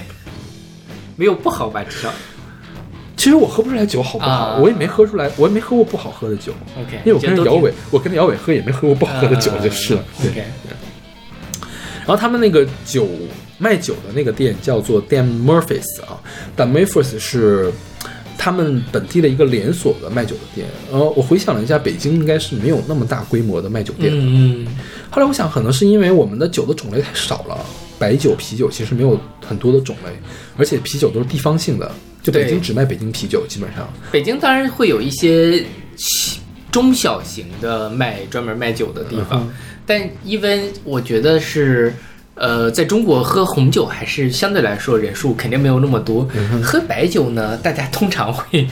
[1.16, 1.82] 没有不好吧？
[1.88, 2.12] 至少
[3.16, 10.44] 其实我喝不出来酒好不好，啊我也没喝出来，我也没喝过不好喝的酒，OK，因为我跟姚伟，我跟着姚伟喝也没喝过不好喝的酒就是 OK，
[12.00, 13.08] 然后他们那个酒
[13.58, 16.20] 卖酒的那个店叫做 Dan Murphys 啊
[16.56, 17.72] ，Dan Murphys 是
[18.42, 20.66] 他们本地的一个连锁的卖酒的店。
[20.90, 24.18] 然后我回想了一下，北京应该是没有那么大规模的卖酒店的。
[24.18, 24.66] 嗯嗯
[25.08, 27.64] 后来我想，可能是因为我们的酒的种类太少了，
[28.00, 29.16] 白酒、啤酒其实没有
[29.46, 30.10] 很多的种类，
[30.56, 31.88] 而且啤酒都是地方性的，
[32.20, 33.88] 就北京只卖北京啤酒，基本上。
[34.10, 35.64] 北京当然会有一些
[35.94, 36.40] 小
[36.72, 39.48] 中小型的卖专门卖酒的地方，
[39.86, 41.94] 但因为我觉得是。
[42.34, 46.28] 呃，在中国喝红酒还是相对来说人数肯定没有那么多。
[46.62, 48.66] 喝白酒呢，大家通常会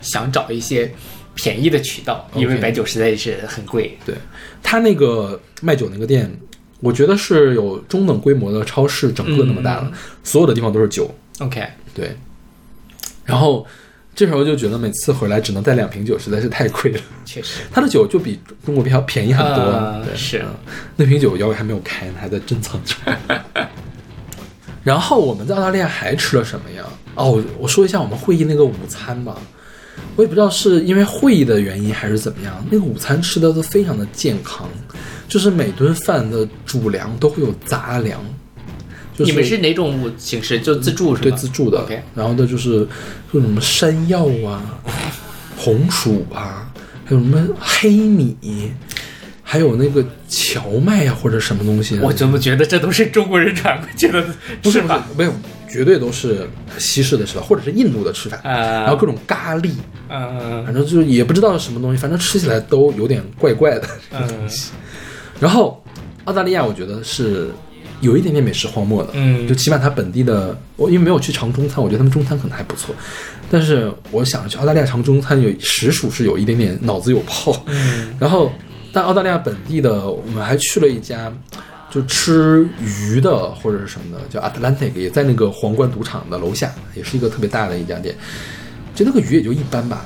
[0.00, 0.92] 想找一些
[1.34, 3.98] 便宜的渠道，因为白酒实在是很贵。
[4.06, 4.14] 对
[4.62, 6.32] 他那个卖酒那个店，
[6.80, 9.90] 我觉得是有中等规模的超市，整个那么大了，
[10.22, 11.12] 所有的地方都是酒。
[11.40, 12.16] OK，对，
[13.24, 13.66] 然后
[14.16, 17.00] 这时候就觉得每次回来只能带两瓶酒，实在是太贵了。
[17.26, 19.56] 确实， 他的酒就比中国比较便宜很多，
[20.02, 20.48] 对，呃是嗯
[20.96, 22.94] 那瓶酒姚伟还没有开呢，还在珍藏着。
[24.82, 26.82] 然后我们在澳大利亚还吃了什么呀？
[27.14, 29.36] 哦，我我说一下我们会议那个午餐吧。
[30.14, 34.66] 我也不知道是因为会议的原因还是怎么样，那个午餐吃的都非常的健康，
[35.28, 38.18] 就是每顿饭的主粮都会有杂粮。
[39.16, 40.60] 就是、你们是哪种形式？
[40.60, 41.32] 就自助是吧对？
[41.32, 42.86] 自助的 OK，然后的就是
[43.32, 44.80] 就什么山药啊、
[45.56, 46.70] 红薯啊，
[47.04, 48.36] 还有什么黑米，
[49.42, 51.98] 还有那个荞麦呀、或者什么东西。
[52.00, 54.22] 我怎么觉得这都是中国人传过去的
[54.62, 55.06] 不是吃法？
[55.16, 55.32] 没有，
[55.68, 56.48] 绝对都是
[56.78, 58.50] 西式的吃法，或者是印度的吃法，啊
[58.82, 59.70] 然后各种咖喱，
[60.08, 63.88] 嗯反正就是也不知道是什么东西，反正吃起来都有点怪怪的。
[64.12, 64.48] 嗯
[65.38, 65.84] 然后
[66.24, 67.50] 澳大利亚，我觉得是
[68.00, 72.94] 有一点点美食荒漠的，嗯就起码它本地的，我因为没有去尝中餐，我觉得他们中餐可能还不错，
[73.50, 78.52] 但是我想去澳大利亚尝中餐有实属是有一点点脑子有泡，嗯 然后
[78.92, 81.32] 但澳大利亚本地的，我们还去了一家。
[81.88, 88.14] 就吃鱼的或者是什么的，叫 Atlantic，也在那个皇冠赌场的楼下，也是一个特别大的一家店。
[88.94, 90.04] 就那个鱼也就一般吧，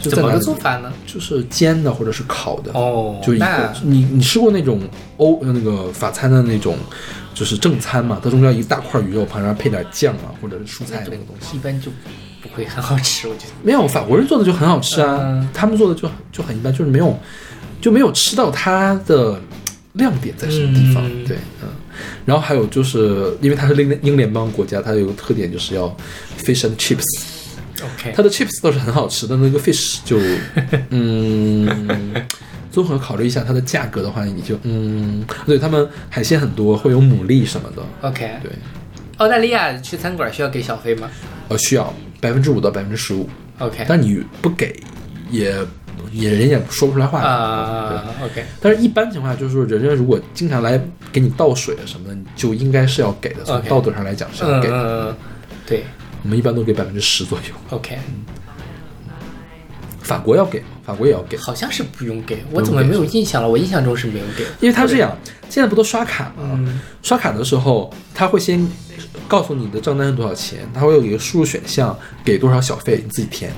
[0.00, 0.92] 就怎么个在哪做法呢？
[1.04, 2.70] 就是煎的或者是烤的。
[2.74, 4.82] 哦就一个你你吃过那种
[5.16, 6.76] 欧呃那个法餐的那种，
[7.34, 8.20] 就是正餐嘛？
[8.22, 11.56] 它中间一大块鱼肉，旁边配点酱啊，或者是蔬菜那个东西。
[11.56, 11.90] 一般就
[12.42, 13.52] 不会很好吃，我觉得。
[13.62, 17.18] 没有法国人做的就很好吃啊，嗯他们做的就就很一般，就是没有
[17.80, 19.40] 就没有吃到它的
[19.94, 21.04] 亮点在什么地方。
[21.06, 21.68] 嗯对，嗯。
[22.24, 25.88] 然后还有就是因为它是英英联邦国家，它有个特点就是要
[26.42, 27.04] fish and chips。
[27.82, 30.16] OK，它的 chips 倒是很好吃但，那个 fish 就，
[30.90, 31.66] 嗯，
[32.72, 38.50] 综合考虑一下它的价格的话，你就嗯，对他们海鲜很多，会有牡蛎什么的，OK，对，
[39.18, 41.10] 澳大利亚去餐馆需要给小费吗？
[41.48, 43.28] 呃，需要百分之五到百分之十五
[43.58, 44.74] ，？OK，但你不给
[45.30, 45.54] 也
[46.10, 47.20] 也人也说不出来话。
[47.20, 50.82] 啊，OK，但是一般情况下，就是说人家如果经常来
[51.12, 54.74] 给你倒水啊什么的，你就应该是要给的，从道德上来讲是要嗯给的。
[54.74, 55.16] 嗯，嗯
[55.66, 55.84] 对。
[56.24, 57.98] 我们一般都给百分之十左右，，OK，
[60.02, 60.66] 法国要给吗？
[60.84, 61.36] 法国也要给。
[61.36, 63.48] 好像是不用给，我怎么没有印象了？
[63.48, 65.16] 我印象中是没有给，因为它是这样，
[65.48, 66.50] 现在不都刷卡吗？
[66.54, 68.66] 嗯刷卡的时候，他会先
[69.28, 73.50] 告诉你的账单是多少钱，他会有一个输入选项，给多少小费，你自己填。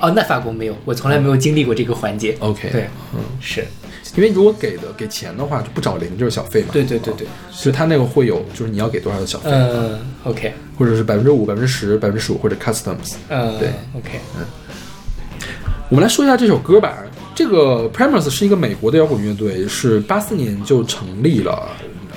[0.00, 2.34] 哦，那法国没有，我从来没有经历过这个环节。
[2.40, 3.66] OK，对，嗯，是，
[4.16, 6.68] 因为如果给的给钱的话，就不找零就是小费嘛。
[6.72, 13.16] 对对对对，所以他那个会有，就是你要给多少的小费，嗯，OK，或者是百分之五、百分之十、百分之十五或者 customs。
[13.28, 14.18] 嗯，对，OK，
[15.90, 16.98] 我们来说一下这首歌吧。
[17.34, 21.68] 这个 Primus 是一个美国的摇滚乐队，是八四年就成立了。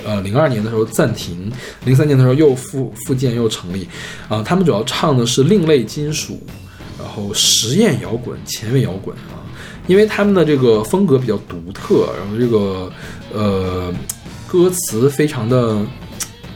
[0.06, 1.50] 呃，零二年的时候暂停，
[1.84, 3.88] 零三年的时候又复复建又成立，
[4.28, 6.40] 啊、他们主要唱的是另类金属，
[7.00, 9.42] 然后实验摇滚、前卫摇滚啊，
[9.88, 12.92] 因为他们的这个风格比较独特，然后这个
[13.32, 13.92] 呃
[14.46, 15.78] 歌词非常的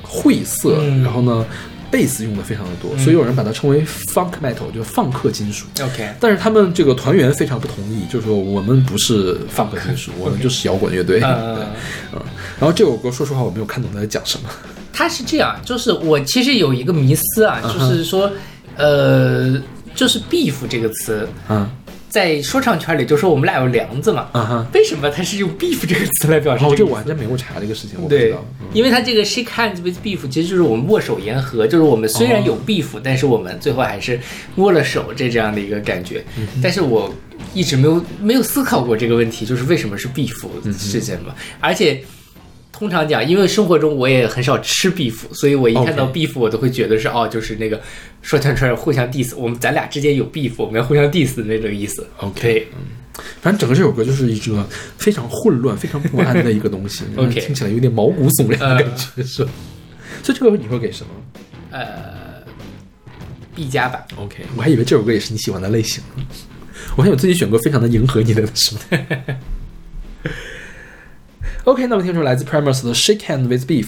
[0.03, 1.45] 晦涩，嗯然后呢
[1.90, 5.66] 贝斯用的非常的多，所以有人把它称为 funk metal，就是放克金属。
[5.82, 11.20] OK，但是他们这个团员非常不同意，就是说我们不是放克金属， 我们就是摇滚乐队。
[11.23, 11.66] 嗯。
[12.60, 14.48] 然后这首歌，说实话，我没有看懂他在讲什么。
[14.93, 18.31] 他 是这样，就是我其实有一个迷思啊，嗯就是说，
[18.77, 19.60] 呃，
[19.94, 21.69] 就是 beef 这个词，嗯
[22.09, 24.28] 在说唱圈里就说我们俩有梁子嘛。
[24.72, 28.44] 为什么他是用 beef 这个词来表示我还真没有查这个事情，我不知道。
[28.60, 34.18] 嗯，因为他这个 shake hands with beef 其实就是我们握手言和，就是我们虽然有 beef，、但是我们最后还是
[34.56, 36.24] 握了手这这样的一个感觉。
[36.62, 37.14] 但是我
[37.55, 40.35] 一直没有没有思考过这个问题，就是为什么是 beef
[40.72, 41.35] 事件嘛？
[41.60, 42.02] 而且
[42.78, 47.80] 通常讲，因为生活中我也很少吃 beef，所以我一看到 beef 我都会觉得是哦，就是那个
[48.22, 52.06] 说唱串互相 diss，我们咱俩之间有 beef，我们要互相 diss 的那种意思。
[52.18, 52.84] OK 嗯
[53.42, 54.64] 反正整个这首歌就是一个
[54.96, 59.50] 非常混乱、非常不安的一个东西 OK 听起来有点毛骨悚然的感觉，是吧？
[60.22, 61.10] 所以这个你会给什么
[61.72, 62.44] 呃
[63.56, 64.06] ，B 加吧。
[64.16, 66.00] ？OK，我还以为这首歌也是你喜欢的类型。
[66.96, 68.80] 我看我自己选歌非常的迎合你的，是 吗
[71.68, 73.85] ？OK，那么听出来自 Primus 的《Shake Hand with Beef》。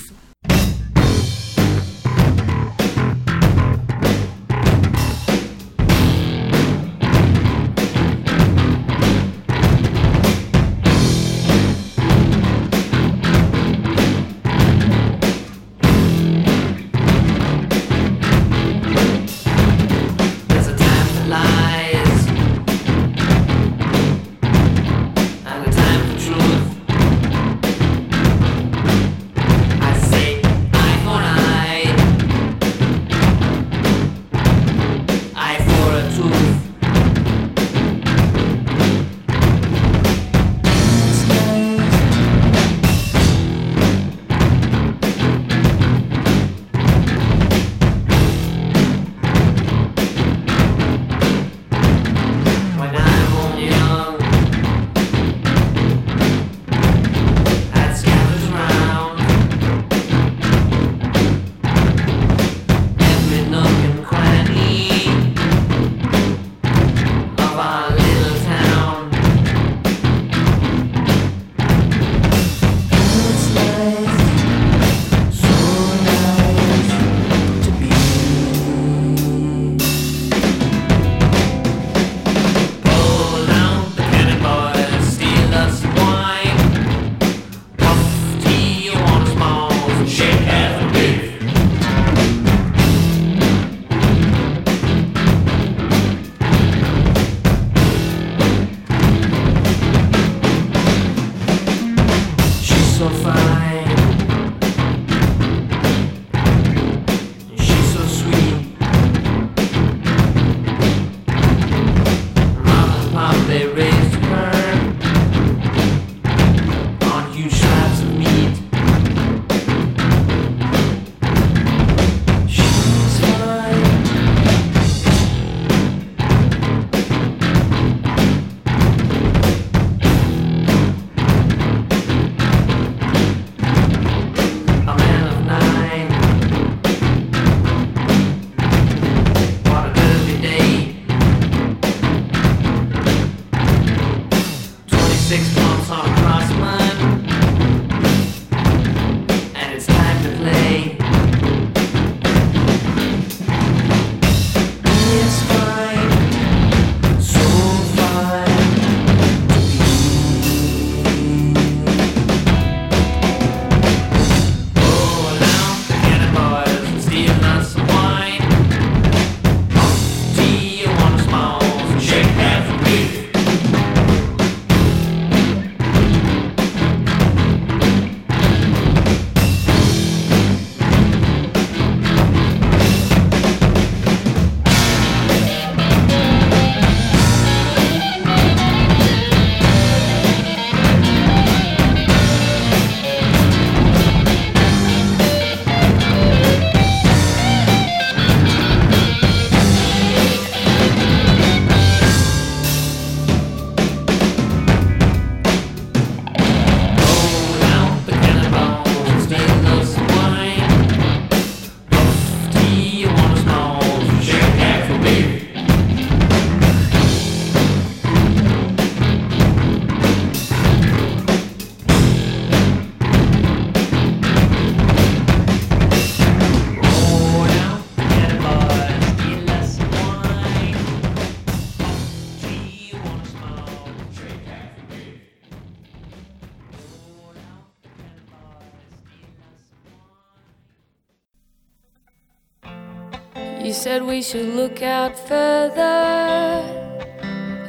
[244.20, 246.64] we should look out further.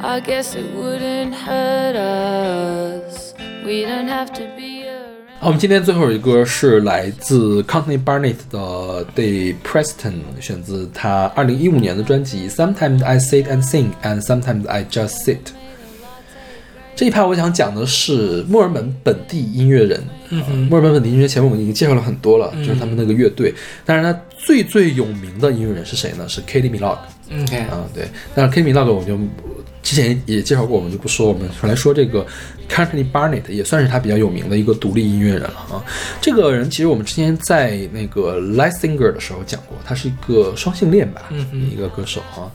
[0.01, 3.35] I guess it wouldn't hurt us.
[3.65, 5.17] We don't have to be around.
[5.39, 15.25] 好，我们今天最后一歌是来自 Courtney Barnett 的 Day Preston，选自他二零一五年的专辑 Sometimes I Sit and Sing and Sometimes I Just
[15.25, 15.53] Sit。
[16.96, 20.04] 这一趴我想讲的是墨尔本本地音乐人。
[20.30, 23.54] 嗯哼，墨尔本本地音乐前面我们已经介绍了很多了，就是他们那个乐队。
[23.86, 26.28] 但是呢最最有名的音乐人是谁呢？
[26.28, 26.72] 是 Katie。
[27.34, 29.18] OK，啊，对，但是 Katie Minogue 我们就
[29.82, 31.28] 之前也介绍过，我们就不说。
[31.28, 32.26] 我们来说这个
[32.72, 35.84] Courtney Barnett，也算是他比较有名的一个独立音乐人了啊。
[36.22, 41.24] 这个人其实我们之前在那个 Light Singer 的时候讲过，他是一个双性恋吧，
[41.72, 42.50] 一个歌手啊。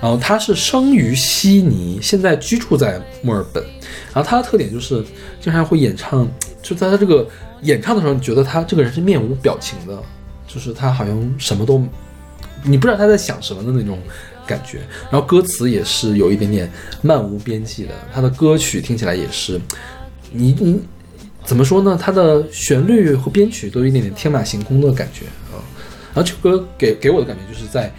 [0.00, 3.64] 然后他是生于悉尼，现在居住在墨尔本。
[4.12, 5.02] 然后他的特点就是
[5.40, 6.28] 经常会演唱，
[6.60, 7.26] 就在他这个
[7.62, 9.98] 演唱的时候，你觉得他这个人是面无表情的，
[10.46, 11.82] 就是他好像什么都，
[12.62, 13.98] 你不知道他在想什么的那种
[14.52, 14.78] 感觉。
[15.10, 16.70] 然后歌词也是有一点点
[17.00, 19.60] 漫无边际的，他的歌曲听起来也是，
[20.30, 20.80] 你你
[21.44, 21.98] 怎么说呢？
[22.00, 25.56] 他的旋律和编曲都有一点点天马行空的感觉啊。
[26.14, 27.90] 然后这首歌给给我的感觉就是在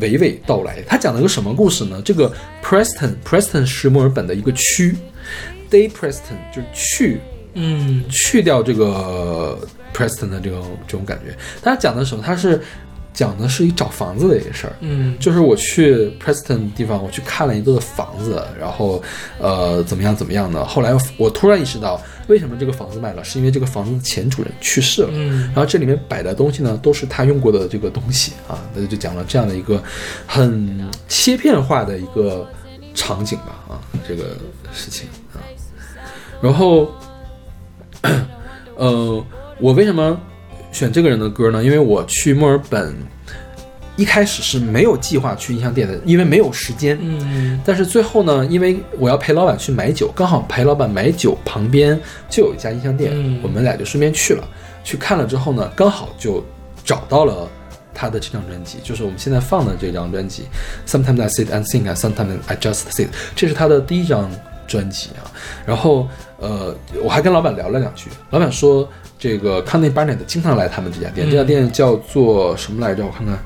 [0.00, 0.82] 娓娓道来。
[0.86, 2.00] 他讲了个什么故事呢？
[2.04, 2.32] 这个
[2.64, 4.96] Preston Preston 是墨尔本的一个区
[5.70, 7.20] ，Day Preston 就是去
[7.54, 9.58] 嗯去掉这个
[9.94, 11.36] Preston 的这种这种感觉。
[11.62, 12.22] 他讲的什么？
[12.24, 12.60] 他是
[13.12, 14.72] 讲的是一找房子的一个事儿。
[14.80, 19.02] 嗯就是我去 Preston 地方，我去看了一个房子，然后
[19.38, 20.64] 呃怎么样怎么样的。
[20.64, 25.08] 后来我突然意识到，为什么这个房子卖了，是因为这个房子的前主人去世了。
[25.12, 29.82] 嗯然后这里面摆的东西呢，都是他用过的这个东西啊，那就讲了这样的一个
[30.26, 32.48] 很切片化的一个
[32.94, 34.36] 场景吧啊，这个
[34.72, 35.42] 事情啊。
[36.40, 36.90] 然后，
[38.76, 39.24] 呃，
[39.58, 40.18] 我为什么
[40.72, 41.62] 选这个人的歌呢？
[41.62, 42.94] 因为我去墨尔本
[43.96, 46.98] 一开始是没有计划去音像店的，因为没有时间。
[47.02, 51.98] 嗯但是最后呢，因为我要陪老板去买酒，刚好陪老板买酒旁边
[52.28, 54.48] 就有一家音像店，嗯我们俩就顺便去了。
[54.82, 56.42] 去看了之后呢，刚好就
[56.82, 57.46] 找到了
[57.92, 60.44] 他的这张专辑，就是我们现在放的这张专辑
[60.90, 63.06] 《Sometimes I Sit and think, and sometimes I Just Sit》，
[63.36, 64.30] 这是他的第一张
[64.66, 65.28] 专辑啊。
[65.66, 68.88] 然后呃，我还跟老板聊了两句，老板说
[69.20, 73.06] 这个 Connie Barnett 经常来他们这家店，这家店叫做什么来着？
[73.06, 73.38] 我看看。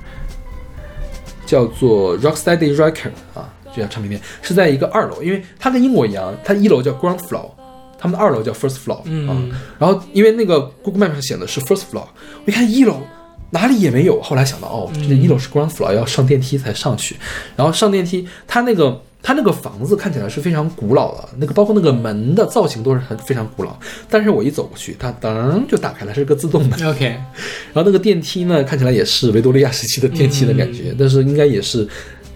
[1.46, 7.50] 叫做 Rocksteady Record 啊，这家唱片店是在一个二楼，因为它跟英国一样，它一楼叫 Ground Floor，
[7.98, 9.58] 他们的二楼叫 First Floor 嗯啊。
[9.78, 12.06] 然后因为那个 Google Map 上写的是 First Floor，
[12.46, 13.02] 我一看一楼
[13.50, 17.16] 哪里也没有，后来想到哦，这一楼是 Ground Floor，要上电梯才上去。
[17.56, 23.74] 然后上电梯，它那个它那个房子看起来是非常古老的，那个包括那个门的造型都是很非常古老。
[24.10, 26.78] 但是我一走过去，它噔就打开了，是个自动门。
[26.86, 27.06] OK，
[27.72, 31.88] 然后那个电梯呢，看起来也是维多利亚时期的电梯的感觉，但是应该也是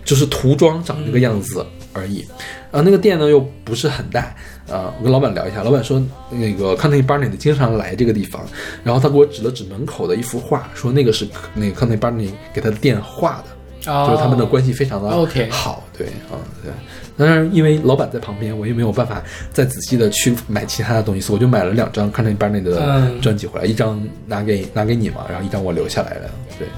[0.02, 2.24] 就是涂装长这个样子而已。
[2.70, 4.34] 啊，那个店呢又不是很大
[4.70, 4.94] 啊。
[4.98, 8.42] 我跟老板聊一下，老板说那个 County Barnett 经常来这个地方，
[8.82, 13.57] 然后他给我指了指门口的一幅画，说那个是那个 County Barnett 给他的店画的。
[13.88, 16.70] 哦就是他们的关系非常的 OK 好，对啊，对。
[17.16, 19.20] 当然，因为老板在旁边，我也没有办法
[19.52, 26.68] 再仔细的去买其他的东西，所以我就买了两张 County Barnett 的嗯专辑回来，一张拿给拿给你嘛，然后一张我留下来了，对，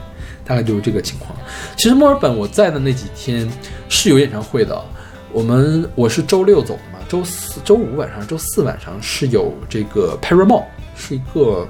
[0.42, 1.36] 大概就是这个情况。
[1.76, 3.46] 其实墨尔本我在的那几天
[3.90, 4.80] 是有演唱会的，
[5.30, 10.64] 我们我是周六走的嘛，周四周五晚上、周四晚上是有这个 Paramount，
[10.96, 11.68] 是一个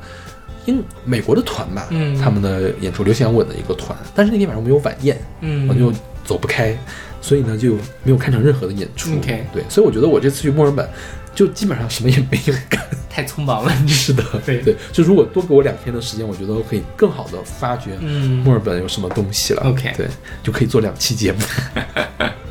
[0.67, 5.93] 英美国的团吧，嗯他们的演出流行摇滚的一个团，但是那天晚上我们有晚宴，嗯我就
[6.25, 6.77] 走不开，
[7.21, 9.17] 所以呢就没有看成任何的演出。
[9.17, 10.89] OK 对，所以我觉得我这次去墨尔本
[11.35, 12.81] 就基本上什么也没有干。
[13.09, 19.63] 太匆忙了， 是的，对对，就如果多给我两天的时间，我觉得我可以更好的发掘嗯墨尔本有什么东西了。
[19.65, 20.07] OK 对，
[20.45, 21.39] 就可以做两期节目。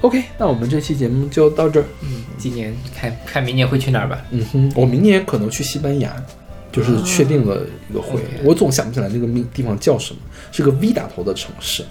[0.00, 1.84] OK，那我们这期节目就到这儿。
[2.02, 4.24] 嗯，今年看看明年会去哪儿吧。
[4.30, 6.14] 嗯哼，我明年可能去西班牙，
[6.70, 8.20] 就是确定了一个会。
[8.44, 10.20] 我总想不起来那个地地方叫什么，
[10.52, 11.82] 是个 V 打头的城市。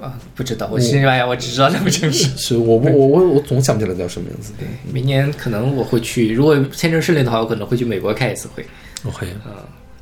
[0.00, 2.24] 啊，不知道，我西班牙我只知道那个城市。
[2.38, 4.54] 是我我我我我总想不起来叫什么名字。
[4.58, 8.64] 对明年可能我会去，如果签证顺利的话，我可能会去美国开一次会。
[9.04, 9.52] ，OK，嗯，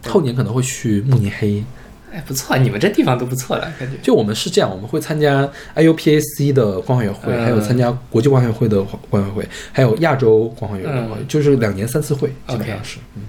[0.06, 1.64] 后年可能会去慕尼黑。
[2.12, 3.96] 哎，不错，你们这地方都不错了，感觉。
[4.02, 12.98] 就我们是这样，我们会参加 IUPAC 的光化学会，嗯还有参加国际光化学会的光化学会，还有亚洲光化学会，嗯就是两年三次会，基本 OK 上是。
[13.14, 13.22] 嗯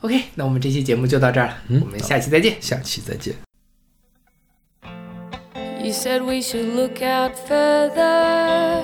[0.00, 2.56] ，OK，那我们这期节目就到这儿了，嗯我们下期再见。
[2.60, 3.34] 下期再见。
[5.82, 8.82] You said we should look out further.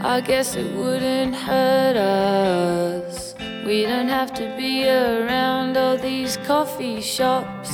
[0.00, 3.31] I guess it wouldn't hurt us.
[3.64, 7.70] We don't have to be around all these coffee shops.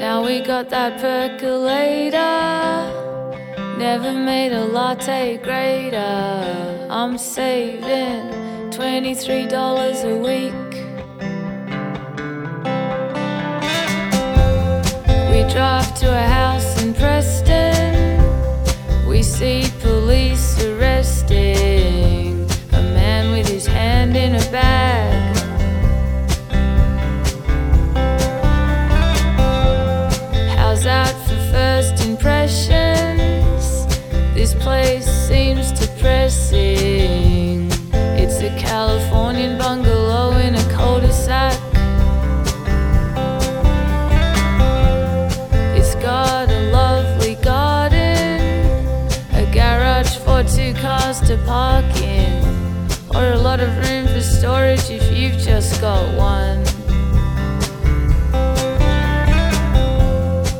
[0.00, 2.18] Now we got that percolator.
[3.78, 6.88] Never made a latte greater.
[6.90, 8.30] I'm saving
[8.72, 10.72] $23 a week.
[15.30, 18.18] We drive to a house in Preston.
[19.08, 22.23] We see police arresting
[30.56, 33.86] How's that for first impressions?
[34.34, 37.68] This place seems depressing.
[38.16, 41.58] It's a Californian bungalow in a cul-de-sac.
[45.76, 48.40] It's got a lovely garden,
[49.32, 52.44] a garage for two cars to park in,
[53.16, 54.03] or a lot of room
[54.38, 56.58] storage if you've just got one.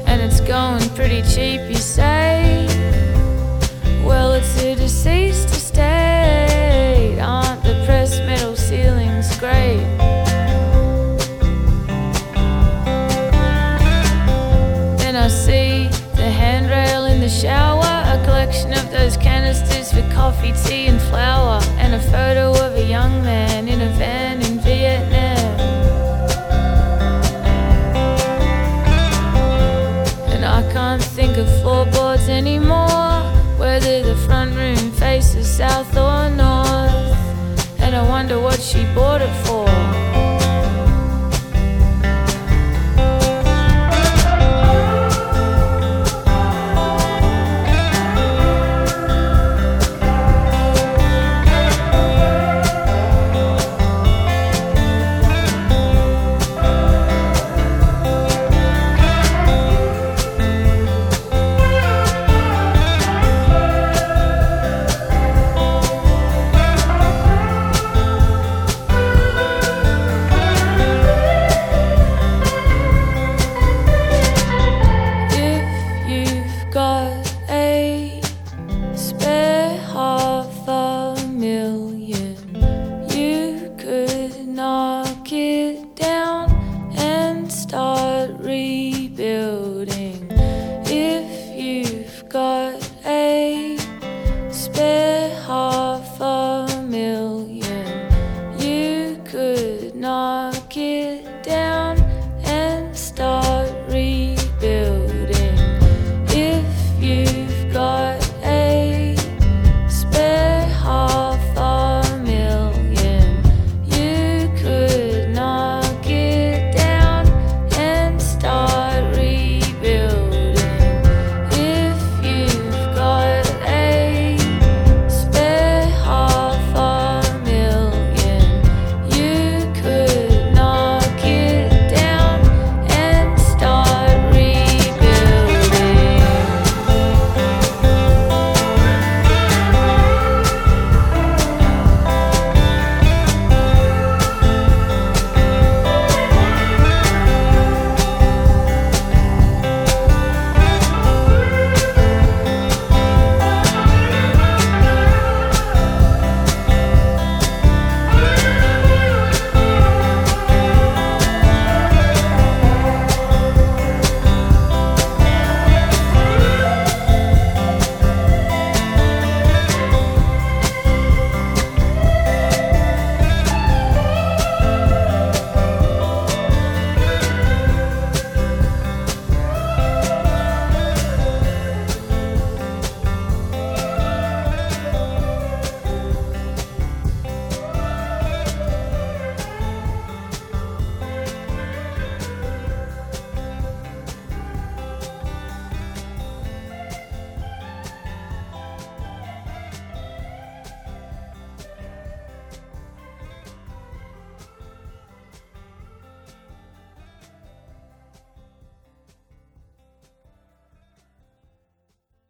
[0.06, 2.66] And it's going pretty cheap, you say?
[4.04, 7.18] Well, it's a deceased estate.
[7.20, 9.84] Aren't the pressed metal ceilings great?
[15.00, 20.52] Then I see the handrail in the shower, a collection of those canisters for coffee,
[20.64, 23.53] tea, and flour, and a photo of a young man